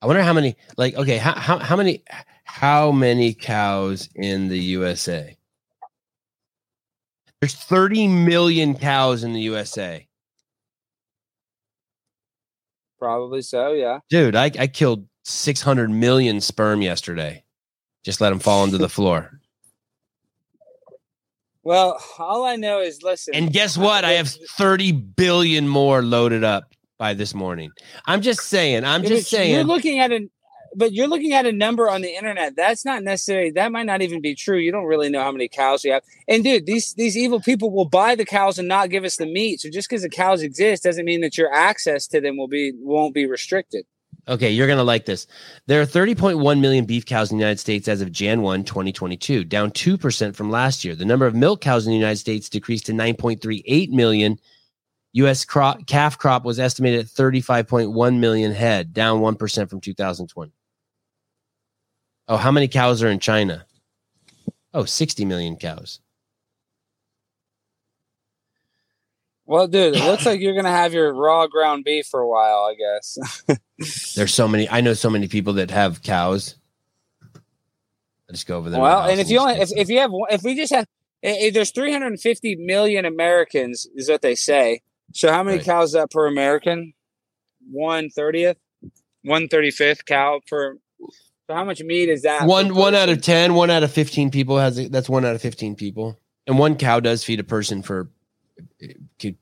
[0.00, 0.56] I wonder how many.
[0.76, 2.02] Like, okay, how how, how many
[2.44, 5.37] how many cows in the USA?
[7.40, 10.08] There's 30 million cows in the USA.
[12.98, 13.72] Probably so.
[13.72, 14.00] Yeah.
[14.10, 17.44] Dude, I, I killed 600 million sperm yesterday.
[18.04, 19.40] Just let them fall into the floor.
[21.62, 23.34] Well, all I know is listen.
[23.34, 24.04] And guess what?
[24.04, 27.70] I have 30 billion more loaded up by this morning.
[28.06, 28.84] I'm just saying.
[28.84, 29.54] I'm just saying.
[29.54, 30.30] You're looking at an,
[30.78, 32.54] but you're looking at a number on the internet.
[32.54, 33.50] That's not necessary.
[33.50, 34.56] That might not even be true.
[34.58, 36.04] You don't really know how many cows you have.
[36.28, 39.26] And dude, these these evil people will buy the cows and not give us the
[39.26, 39.60] meat.
[39.60, 42.72] So just because the cows exist doesn't mean that your access to them will be
[42.76, 43.84] won't be restricted.
[44.28, 45.26] Okay, you're going to like this.
[45.66, 49.42] There are 30.1 million beef cows in the United States as of Jan 1, 2022,
[49.44, 50.94] down 2% from last year.
[50.94, 54.38] The number of milk cows in the United States decreased to 9.38 million.
[55.14, 55.46] U.S.
[55.46, 60.52] crop, calf crop was estimated at 35.1 million head, down 1% from 2020.
[62.28, 63.64] Oh, how many cows are in China?
[64.74, 66.00] Oh, 60 million cows.
[69.46, 72.68] Well, dude, it looks like you're gonna have your raw ground beef for a while,
[72.70, 73.54] I guess.
[74.14, 74.68] There's so many.
[74.68, 76.56] I know so many people that have cows.
[77.34, 78.78] I just go over there.
[78.80, 80.84] well, and if you only if, if you have if we just have
[81.22, 84.82] if there's 350 million Americans is what they say.
[85.14, 85.64] So how many Right.
[85.66, 86.92] cows is that per American?
[87.70, 88.58] One thirtieth,
[89.24, 90.76] one thirty fifth cow per.
[91.48, 92.46] So how much meat is that?
[92.46, 95.34] one one out of 10 one out of 15 people has it that's one out
[95.34, 98.10] of 15 people and one cow does feed a person for
[99.18, 99.36] could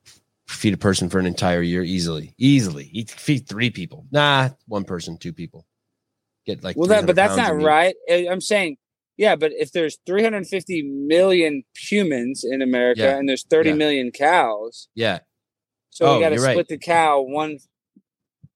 [0.48, 4.84] feed a person for an entire year easily easily you feed three people nah one
[4.84, 5.66] person two people
[6.46, 6.76] get like.
[6.76, 7.96] Well, that, but that's not right.
[8.08, 8.76] I'm saying,
[9.16, 13.18] yeah, but if there's 350 million humans in America Yeah.
[13.18, 13.74] and there's 30 Yeah.
[13.74, 15.18] million cows, Yeah,
[15.90, 16.52] so Oh, we got to you're right.
[16.52, 17.58] split the cow one.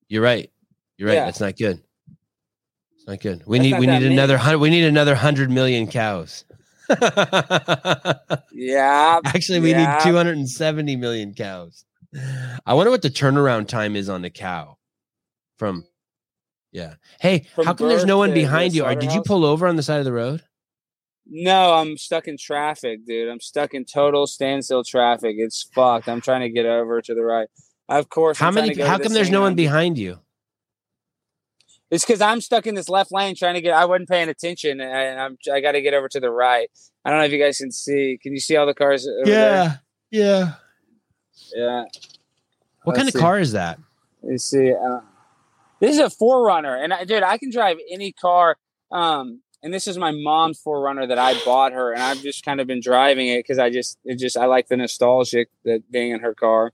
[0.08, 0.48] you're right.
[0.98, 1.14] You're right.
[1.16, 1.24] Yeah.
[1.24, 1.82] That's not good.
[3.10, 3.42] Not good.
[3.44, 4.14] We That's need we need many.
[4.14, 4.58] another hundred.
[4.58, 6.44] We need another hundred million cows.
[8.52, 9.96] Yeah, Actually, we Yeah.
[9.96, 11.84] need 270 million cows.
[12.66, 14.76] I wonder what the turnaround time is on the cow.
[15.56, 15.84] From,
[16.72, 16.94] yeah.
[17.20, 18.84] Hey, From how come there's no one behind you?
[18.84, 20.42] Or did you pull over on the side of the road?
[21.26, 23.28] No, I'm stuck in traffic, dude.
[23.28, 25.36] I'm stuck in total standstill traffic.
[25.38, 26.08] It's fucked.
[26.08, 27.48] I'm trying to get over to the right.
[27.88, 28.38] Of course.
[28.38, 28.78] How I'm many?
[28.80, 30.18] How come there's no one behind you?
[31.90, 33.74] It's because I'm stuck in this left lane trying to get.
[33.74, 35.38] I wasn't paying attention, and I'm.
[35.52, 36.70] I got to get over to the right.
[37.04, 38.18] I don't know if you guys can see.
[38.22, 39.08] Can you see all the cars?
[39.08, 39.76] Over Yeah,
[40.10, 40.52] yeah.
[41.52, 41.66] There?
[41.66, 41.84] Yeah.
[42.84, 43.24] What kind Let's of see.
[43.24, 43.78] car is that?
[44.22, 45.00] You see, uh,
[45.80, 48.56] this is a 4Runner, and I, dude, I can drive any car.
[48.92, 52.60] Um, and this is my mom's 4Runner that I bought her, and I've just kind
[52.60, 56.12] of been driving it because I just, it just, I like the nostalgic that being
[56.12, 56.72] in her car.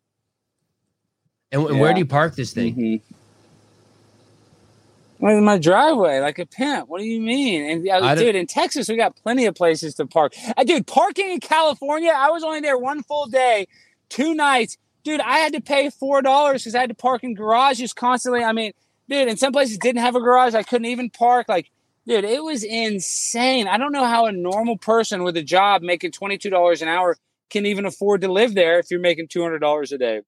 [1.50, 2.74] And, and where do you park this thing?
[2.74, 3.00] Mhm.
[5.20, 6.88] In my driveway, like a pimp.
[6.88, 7.70] What do you mean?
[7.70, 10.34] And uh, I dude, in Texas, we got plenty of places to park.
[10.56, 13.66] Uh, dude, parking in California, I was only there one full day,
[14.08, 14.76] two nights.
[15.04, 18.44] Dude, I had to pay four dollars because I had to park in garages constantly.
[18.44, 18.72] I mean,
[19.08, 20.54] dude, in some places didn't have a garage.
[20.54, 21.48] I couldn't even park.
[21.48, 21.70] Like,
[22.06, 23.68] dude, it was insane.
[23.68, 26.88] I don't know how a normal person with a job making twenty two dollars an
[26.88, 27.16] hour
[27.48, 30.20] can even afford to live there if you're making two hundred dollars a day.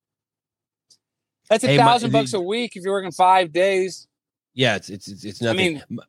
[1.49, 4.07] That's a Hey, thousand the- bucks a week if you're working five days.
[4.53, 5.81] Yeah, it's it's it's, it's I nothing.
[5.89, 5.99] mean-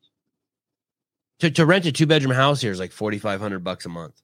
[1.39, 3.89] to to rent a two bedroom house here is like forty five hundred bucks a
[3.89, 4.21] month.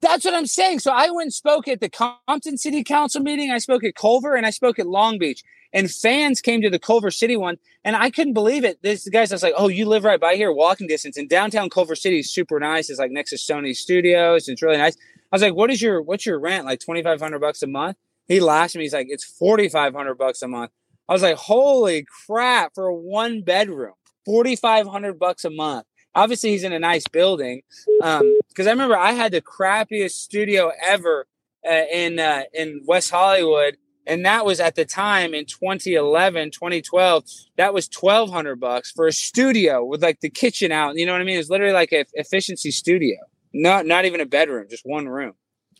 [0.00, 0.80] That's what I'm saying.
[0.80, 3.50] So I went and spoke at the Compton City Council meeting.
[3.50, 5.42] I spoke at Culver and I spoke at Long Beach.
[5.72, 8.80] And fans came to the Culver City one, and I couldn't believe it.
[8.82, 11.28] This the guys, I was like, "Oh, you live right by here, walking distance." And
[11.28, 12.90] downtown Culver City is super nice.
[12.90, 14.48] It's like next to Sony Studios.
[14.48, 14.96] It's really nice.
[14.96, 16.64] I was like, "What is your what's your rent?
[16.64, 17.96] Like twenty five hundred bucks a month?"
[18.28, 18.84] He laughed at me.
[18.84, 20.70] He's like, "It's forty five hundred bucks a month."
[21.08, 23.94] I was like, "Holy crap!" For a one bedroom,
[24.24, 25.86] forty five hundred bucks a month.
[26.14, 27.62] Obviously, he's in a nice building.
[28.02, 31.26] Um, because I remember I had the crappiest studio ever
[31.68, 33.76] uh, in uh, in West Hollywood,
[34.06, 37.24] and that was at the time in 2011, 2012.
[37.56, 40.96] That was 1,200 bucks for a studio with like the kitchen out.
[40.96, 41.38] You know what I mean?
[41.38, 43.16] It's literally like an efficiency studio.
[43.52, 45.32] Not not even a bedroom, just one room.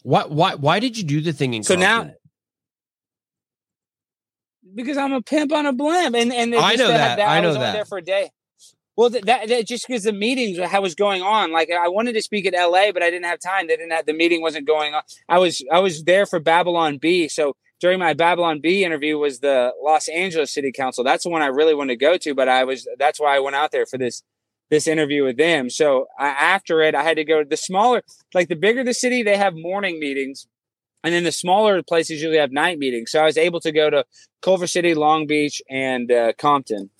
[0.02, 2.16] Why why why did you do the thing in So now- Compton?
[4.74, 7.20] Because I'm a pimp on a blimp, and and I know that.
[7.20, 7.72] I know was only that.
[7.72, 8.30] there for a day.
[8.96, 11.52] Well, that, that, that just because the meetings how was going on.
[11.52, 13.66] Like I wanted to speak at L.A., but I didn't have time.
[13.66, 15.02] They didn't have the meeting wasn't going on.
[15.28, 17.28] I was I was there for Babylon Bee.
[17.28, 21.02] So during my Babylon Bee interview was the Los Angeles City Council.
[21.02, 23.40] That's the one I really wanted to go to, but I was that's why I
[23.40, 24.22] went out there for this
[24.70, 25.70] this interview with them.
[25.70, 28.94] So I, after it, I had to go to the smaller, like the bigger the
[28.94, 30.46] city, they have morning meetings.
[31.04, 33.12] And then the smaller places usually have night meetings.
[33.12, 34.04] So I was able to go to
[34.40, 36.90] Culver City, Long Beach, and uh, Compton.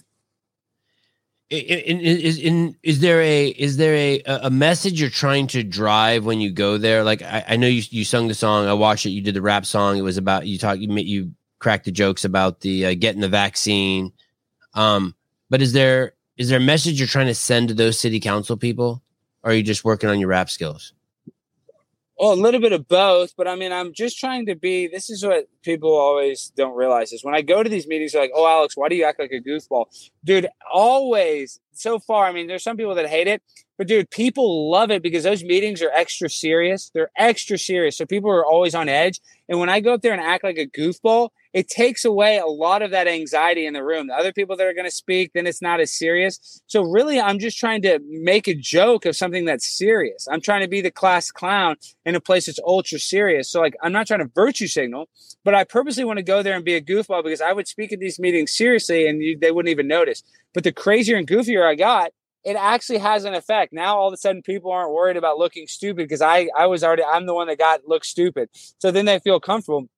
[1.51, 2.39] Is
[2.83, 6.79] is there a is there a a message you're trying to drive when you go
[6.79, 7.05] there?
[7.05, 8.67] Like I, I know you you sung the song.
[8.67, 9.11] I watched it.
[9.11, 9.97] You did the rap song.
[9.97, 13.29] It was about you talk you you cracked the jokes about the uh, getting the
[13.29, 14.13] vaccine.
[14.75, 15.15] Um,
[15.49, 18.57] but is there is there a message you're trying to send to those city council
[18.57, 19.03] people?
[19.43, 20.93] Or are you just working on your rap skills?
[22.19, 24.87] Well, a little bit of both, but I mean, I'm just trying to be.
[24.87, 28.23] This is what people always don't realize is when I go to these meetings, they're
[28.23, 29.87] like, "Oh, Alex, why do you act like a goofball,
[30.25, 33.43] dude?" Always, so far, I mean, there's some people that hate it,
[33.77, 36.91] but dude, people love it because those meetings are extra serious.
[36.95, 39.21] They're extra serious, so people are always on edge.
[39.49, 42.47] And when I go up there and act like a goofball, it takes away a
[42.47, 44.09] lot of that anxiety in the room.
[44.09, 46.61] The other people that are going to speak, then it's not as serious.
[46.67, 50.27] So really, I'm just trying to make a joke of something that's serious.
[50.31, 53.49] I'm trying to be the class clown in a place that's ultra serious.
[53.49, 55.09] So like, I'm not trying to virtue signal,
[55.45, 57.93] but I purposely want to go there and be a goofball because I would speak
[57.93, 60.25] at these meetings seriously and you, they wouldn't even notice.
[60.55, 62.13] But the crazier and goofier I got,
[62.45, 63.73] it actually has an effect.
[63.73, 66.83] Now all of a sudden people aren't worried about looking stupid because I I was
[66.83, 68.49] already I'm the one that got looked stupid.
[68.79, 69.89] So then they feel comfortable.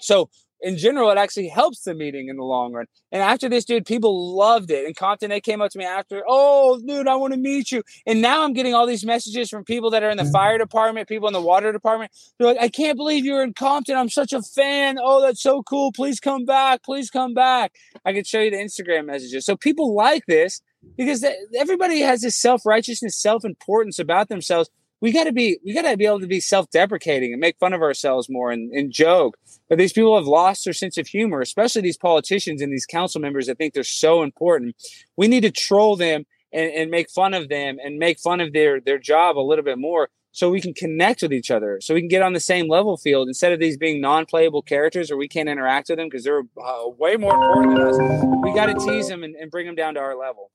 [0.00, 0.30] So
[0.60, 2.86] in general, it actually helps the meeting in the long run.
[3.12, 4.86] And after this, dude, people loved it.
[4.86, 7.82] And Compton, they came up to me after, oh, dude, I want to meet you.
[8.06, 10.32] And now I'm getting all these messages from people that are in the mm-hmm.
[10.32, 12.10] fire department, people in the water department.
[12.38, 13.96] They're like, I can't believe you're in Compton.
[13.96, 14.96] I'm such a fan.
[15.02, 15.92] Oh, that's so cool.
[15.92, 16.82] Please come back.
[16.82, 17.72] Please come back.
[18.04, 19.44] I can show you the Instagram messages.
[19.44, 20.62] So people like this
[20.96, 21.24] because
[21.58, 24.70] everybody has this self righteousness, self importance about themselves.
[25.00, 27.72] We got to be we got to be able to be self-deprecating and make fun
[27.72, 29.36] of ourselves more and, and joke.
[29.68, 33.20] But these people have lost their sense of humor especially these politicians and these council
[33.20, 34.76] members that think they're so important.
[35.16, 38.52] We need to troll them and, and make fun of them and make fun of
[38.52, 41.94] their their job a little bit more so we can connect with each other so
[41.94, 43.26] we can get on the same level field.
[43.28, 46.88] Instead of these being non-playable characters or we can't interact with them because they're uh,
[46.98, 49.94] way more important than us we got to tease them and, and bring them down
[49.94, 50.50] to our level.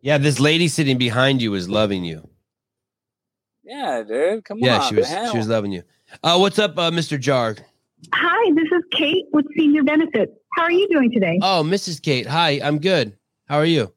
[0.00, 2.28] Yeah, this lady sitting behind you is loving you.
[3.68, 5.30] Yeah dude come Yeah, on Yeah, she was man.
[5.32, 5.82] she was loving you.
[6.24, 7.18] Uh, what's up, uh, Mr.
[7.20, 7.60] Jarg?
[8.14, 10.32] Hi, this is Kate with Senior Benefits.
[10.56, 11.38] How are you doing today?
[11.42, 12.00] Oh, Mrs.
[12.00, 12.26] Kate.
[12.26, 13.14] Hi, I'm good.
[13.46, 13.92] How are you?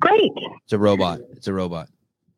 [0.00, 0.32] Great.
[0.64, 1.20] It's a robot.
[1.32, 1.88] It's a robot.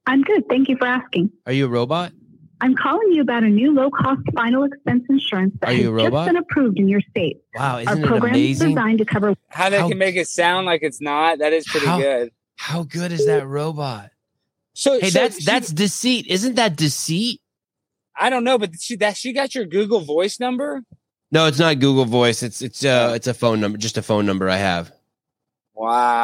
[0.07, 0.45] I'm good.
[0.49, 1.31] Thank you for asking.
[1.47, 2.12] Are you a robot?
[2.61, 5.91] I'm calling you about a new low cost final expense insurance that Are has you
[5.91, 6.27] a robot?
[6.27, 7.37] just been approved in your state.
[7.55, 8.69] Wow, isn't it program is amazing?
[8.75, 11.66] designed to cover how they How- can make it sound like it's not that is
[11.69, 14.11] pretty How- good How good is that robot?
[14.81, 16.27] So Hey, so that's she- that's deceit.
[16.29, 17.41] Isn't that deceit?
[18.21, 20.83] i don't know but she that she got your google voice number
[21.31, 22.43] No, it's not Google Voice.
[22.43, 24.91] It's it's uh it's a phone number, just a phone number I have.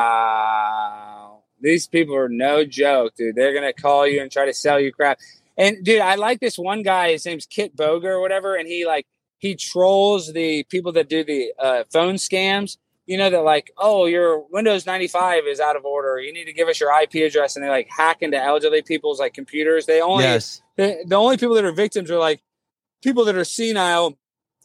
[0.05, 4.79] wow these people are no joke dude they're gonna call you and try to sell
[4.81, 5.19] you crap
[5.57, 9.07] and dude i like this one guy his name's Kitboga or whatever and he like
[9.39, 12.77] he trolls the people that do the uh, phone scams
[13.07, 16.21] you know that like oh your windows 95 is out of order.
[16.21, 17.57] You need to give us your ip address.
[17.57, 19.87] And they like hack into elderly people's like computers.
[19.87, 20.63] They only yes.
[20.77, 22.43] the, the only people that are victims are like
[23.03, 24.17] people that are senile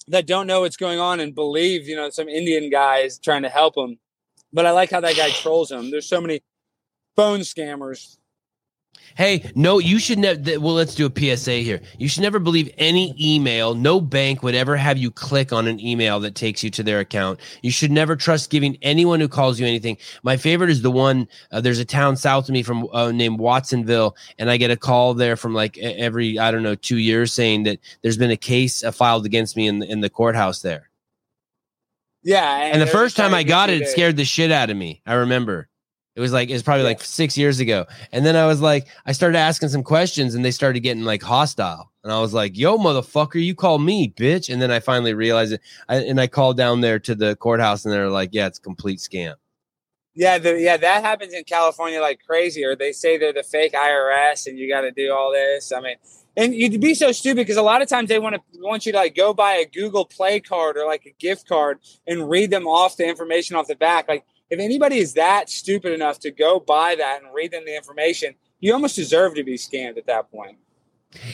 [0.08, 3.44] that don't know what's going on and believe you know some indian guy is trying
[3.44, 4.00] to help them
[4.52, 6.42] but i like how that guy trolls them there's so many
[7.16, 8.18] phone scammers
[9.20, 10.40] Hey, no, you should never.
[10.62, 11.82] Well, let's do a PSA here.
[11.98, 13.76] You should never believe any email.
[13.76, 17.02] No bank would ever have you click on an email that takes you to their
[17.02, 17.42] account.
[17.62, 19.98] You should never trust giving anyone who calls you anything.
[20.24, 21.28] My favorite is the one.
[21.52, 24.78] Uh, there's a town south of me from uh, named Watsonville, and I get a
[24.78, 28.38] call there from like every I don't know two years saying that there's been a
[28.38, 30.90] case uh, filed against me in the, in the courthouse there.
[32.24, 35.02] yeah And the first time I got it, it scared the shit out of me.
[35.06, 35.69] I remember.
[36.20, 37.86] It was like it was probably like six years ago.
[38.12, 41.24] And then I was like, I started asking some questions and they started getting like
[41.24, 41.90] hostile.
[42.04, 44.52] And I was like, yo, motherfucker, you call me, bitch.
[44.52, 45.62] And then I finally realized it.
[45.88, 48.62] I, and I called down there to the courthouse and they're like, yeah, it's a
[48.62, 49.36] complete scam.
[50.14, 53.74] yeah the, yeah that happens in california like crazy or they say they're the fake
[53.74, 55.96] irs and you got to do all this i mean
[56.36, 58.92] and you'd be so stupid because a lot of times they want to want you
[58.92, 62.50] to like go buy a google play card or like a gift card and read
[62.50, 66.32] them off the information off the back like if anybody is that stupid enough to
[66.32, 70.06] go buy that and read them the information you almost deserve to be scammed at
[70.08, 70.58] that point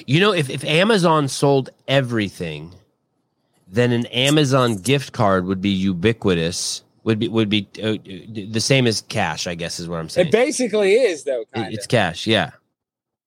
[0.06, 2.74] You know, if, if Amazon sold everything,
[3.68, 6.82] then an Amazon gift card would be ubiquitous.
[7.04, 7.98] Would be would be uh,
[8.54, 10.28] the same as cash, I guess, is what I'm saying.
[10.28, 12.52] it basically is though It- it's cash, yeah.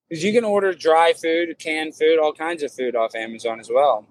[0.09, 3.69] because you can order dry food canned food all kinds of food off amazon as
[3.69, 4.05] well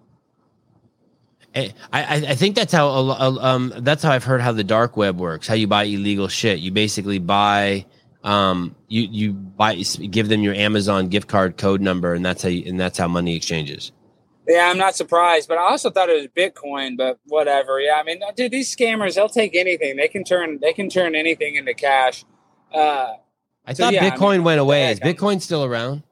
[1.56, 4.52] I, I I think that's how a lo- a- um that's how I've heard how
[4.52, 5.48] the dark web works.
[5.48, 6.60] How you buy illegal shit.
[6.60, 7.86] You basically buy
[8.24, 12.48] um you you buy give them your Amazon gift card code number and that's how
[12.50, 13.92] you, and that's how money exchanges.
[14.48, 17.80] Yeah, I'm not surprised, but I also thought it was Bitcoin, but whatever.
[17.80, 19.96] Yeah, I mean, dude, these scammers, they'll take anything.
[19.96, 22.24] They can turn they can turn anything into cash.
[22.74, 23.14] Uh
[23.66, 24.90] I So, thought yeah, I Bitcoin mean, went away.
[24.90, 26.02] Is Bitcoin still around?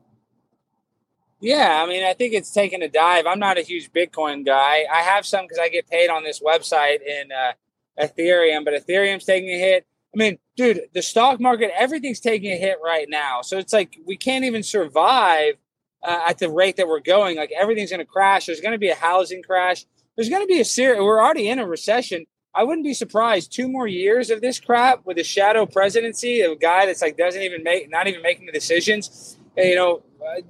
[1.41, 3.27] Yeah, I mean, I think it's taken a dive.
[3.27, 4.85] I'm not a huge Bitcoin guy.
[4.93, 7.53] I have some because I get paid on this website in uh,
[8.01, 9.87] Ethereum, but Ethereum's taking a hit.
[10.15, 13.43] I mean, dude, the stock market, everything's taking a hit right now.
[13.43, 15.57] So it's like we can't even survive
[16.03, 17.37] uh, at the rate that we're going.
[17.37, 18.47] Like everything's going to crash.
[18.47, 19.85] There's going to be a housing crash.
[20.17, 21.01] There's going to be a serious.
[21.01, 22.25] We're already in a recession.
[22.55, 23.53] I wouldn't be surprised.
[23.53, 27.19] Two more years of this crap with a shadow presidency of a guy that's like
[27.19, 29.37] doesn't even make, not even making the decisions.
[29.57, 30.03] You know,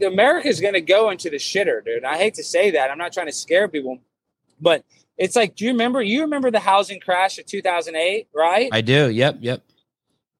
[0.05, 2.05] America's going to go into the shitter, dude.
[2.05, 2.91] I hate to say that.
[2.91, 3.99] I'm not trying to scare people,
[4.61, 4.85] but
[5.19, 6.03] it's like, do you remember?
[6.03, 8.69] You remember the housing crash of 2008, right?
[8.73, 9.11] I do.
[9.11, 9.63] Yep, yep.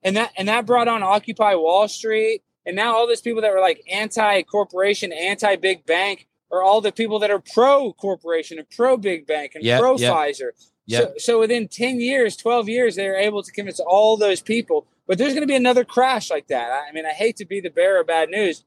[0.03, 3.53] and that and that brought on Occupy Wall Street, and now all these people that
[3.53, 8.59] were like anti corporation, anti big bank, are all the people that are pro corporation
[8.59, 10.51] and pro big bank and Yep, pro yep, Pfizer.
[10.87, 11.03] Yep.
[11.03, 14.87] So, so within ten years, twelve years, they were able to convince all those people.
[15.07, 16.71] But there's going to be another crash like that.
[16.89, 18.65] I mean, I hate to be the bearer of bad news.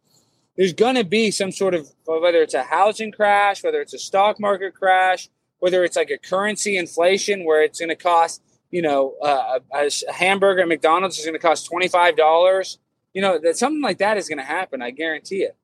[0.56, 4.00] There's going to be some sort of whether it's a housing crash, whether it's a
[4.00, 5.30] stock market crash,
[5.60, 8.42] whether it's like a currency inflation where it's going to cost
[8.72, 12.78] you know, uh, a, a hamburger at McDonald's is going to cost twenty five dollars.
[13.14, 14.82] You know, that something like that is going to happen.
[14.82, 15.58] I guarantee it.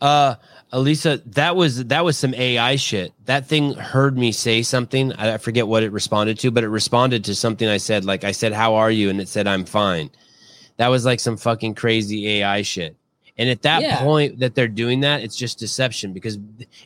[0.00, 0.36] Uh,
[0.72, 3.12] Elisa, that was that was some AI shit.
[3.26, 5.12] That thing heard me say something.
[5.14, 8.04] I I forget what it responded to, but it responded to something I said.
[8.04, 10.10] Like I said, "How are you?" and it said, "I'm fine."
[10.76, 12.96] That was like some fucking crazy AI shit.
[13.38, 14.00] And at that Yeah.
[14.00, 16.38] point that they're doing that, it's just deception because,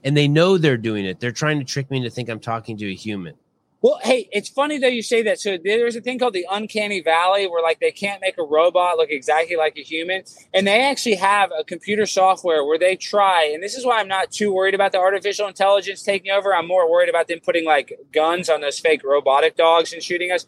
[0.05, 1.21] and they know they're doing it.
[1.21, 3.35] They're trying to trick me into think I'm talking to a human.
[3.81, 5.39] Well, hey, it's funny that you say that.
[5.39, 8.97] So there's a thing called the uncanny valley where like they can't make a robot
[8.97, 10.25] look exactly like a human.
[10.53, 14.09] And they actually have a computer software where they try, and this is why I'm
[14.09, 16.55] not too worried about the artificial intelligence taking over.
[16.55, 20.33] I'm more worried about them putting like guns on those fake robotic dogs and shooting
[20.33, 20.47] us.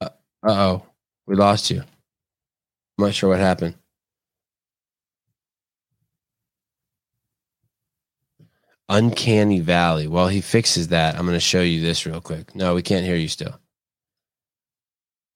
[0.00, 0.08] Uh
[0.44, 0.86] oh,
[1.26, 1.80] we lost you.
[1.80, 3.74] I'm not sure what happened.
[8.88, 10.06] Uncanny Valley.
[10.06, 12.54] While he fixes that, I'm going to show you this real quick.
[12.54, 13.58] No, we can't hear you still.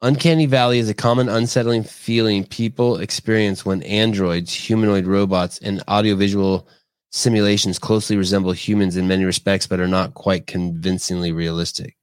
[0.02, 6.66] Uncanny Valley is a common unsettling feeling people experience when androids, humanoid robots, and audiovisual
[7.10, 11.96] simulations closely resemble humans in many respects, but are not quite convincingly realistic.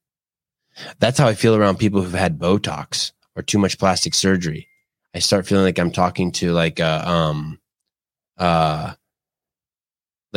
[1.00, 4.68] That's how I feel around people who've had Botox or too much plastic surgery.
[5.16, 7.60] I start feeling like I'm talking to like a um
[8.38, 8.94] uh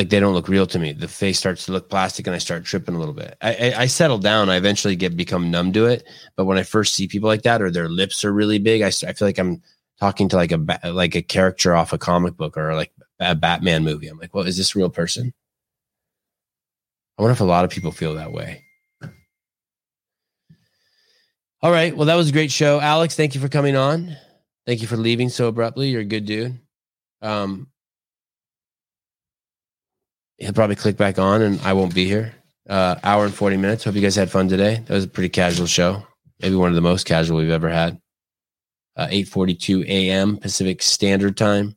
[0.00, 0.92] like they don't look real to me.
[0.92, 3.36] The face starts to look plastic, and I start tripping a little bit.
[3.42, 4.48] I, I, I settle down.
[4.48, 6.08] I eventually get become numb to it.
[6.36, 8.86] But when I first see people like that, or their lips are really big, I,
[8.86, 9.62] I feel like I'm
[9.98, 13.84] talking to like a like a character off a comic book or like a Batman
[13.84, 14.08] movie.
[14.08, 15.34] I'm like, well, is this real person?
[17.18, 18.64] I wonder if a lot of people feel that way.
[21.60, 21.94] All right.
[21.94, 22.80] Well, that was a great show.
[22.80, 24.16] Alex, thank you for coming on.
[24.64, 25.90] Thank you for leaving so abruptly.
[25.90, 26.58] You're a good dude.
[27.20, 27.66] Um,
[30.40, 32.34] he'll probably click back on and I won't be here.
[32.68, 33.84] Uh, hour and 40 minutes.
[33.84, 34.82] Hope you guys had fun today.
[34.86, 36.06] That was a pretty casual show.
[36.40, 38.00] Maybe one of the most casual we've ever had.
[38.96, 40.36] Uh, 8:42 a.m.
[40.36, 41.76] Pacific Standard Time.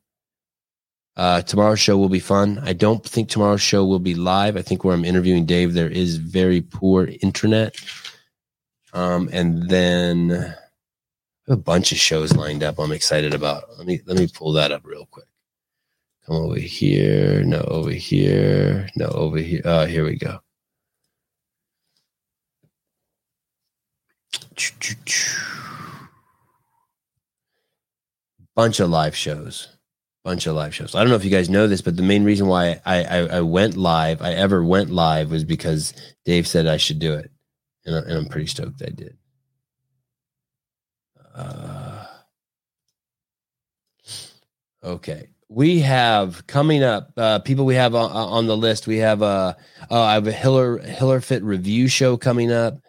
[1.16, 2.60] Uh, tomorrow's show will be fun.
[2.64, 4.58] I don't think tomorrow's show will be live.
[4.58, 7.76] I think where I'm interviewing Dave, there is very poor internet.
[8.94, 12.80] Um, and then I have a bunch of shows lined up.
[12.80, 13.64] I'm excited about.
[13.78, 15.26] Let me let me pull that up real quick.
[16.26, 17.44] Come over here.
[17.44, 18.90] No, over here.
[18.96, 19.62] No, over here.
[19.66, 20.40] Uh, here we go.
[28.56, 29.70] Bunch of live shows.
[30.24, 30.96] Bunch of live shows.
[30.96, 33.18] I don't know if you guys know this, but the main reason why I, I,
[33.18, 35.94] I went live, I ever went live, was because
[36.24, 37.30] Dave said I should do it,
[37.86, 39.18] and, I, I'm pretty stoked I did.
[41.36, 42.06] Uh,
[44.84, 48.88] okay, we have coming up uh, people we have on, on the list.
[48.88, 49.54] We have uh,
[49.90, 52.80] uh, I have a Hiller Hiller Fit review show coming up.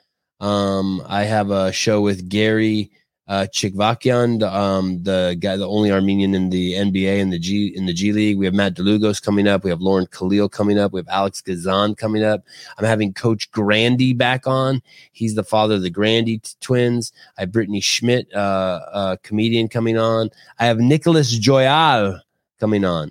[0.41, 2.91] Um, I have a show with Gary
[3.27, 7.93] uh, um, the guy, the only Armenian in the NBA and the G in the
[7.93, 8.39] G League.
[8.39, 9.65] We have Matt Delugos coming up.
[9.65, 10.93] We have Lauren Khalil coming up.
[10.93, 12.43] We have Alex Gazan coming up.
[12.77, 14.83] I'm having Coach Grandy back on.
[15.13, 17.13] He's the father of the Grandy t- twins.
[17.39, 20.31] I have Brittany Schmidt, uh, uh, comedian, coming on.
[20.59, 22.21] I have Nicholas Joyal
[22.59, 23.11] coming on.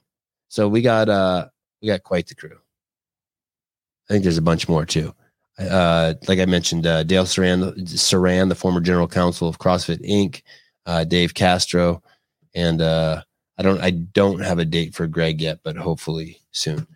[0.49, 1.47] So we got uh
[1.81, 2.57] we got quite the crew.
[4.09, 5.13] I think there's a bunch more too.
[5.57, 10.41] Uh, like I mentioned, uh, Dale Saran, Saran, the former general counsel of CrossFit Inc.,
[10.87, 12.01] uh, Dave Castro,
[12.55, 13.21] and uh,
[13.57, 16.87] I don't I don't have a date for Greg yet, but hopefully soon.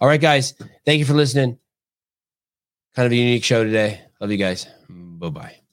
[0.00, 0.54] All right, guys,
[0.84, 1.58] thank you for listening.
[2.94, 4.00] Kind of a unique show today.
[4.20, 4.66] Love you guys.
[4.88, 5.63] Bye bye.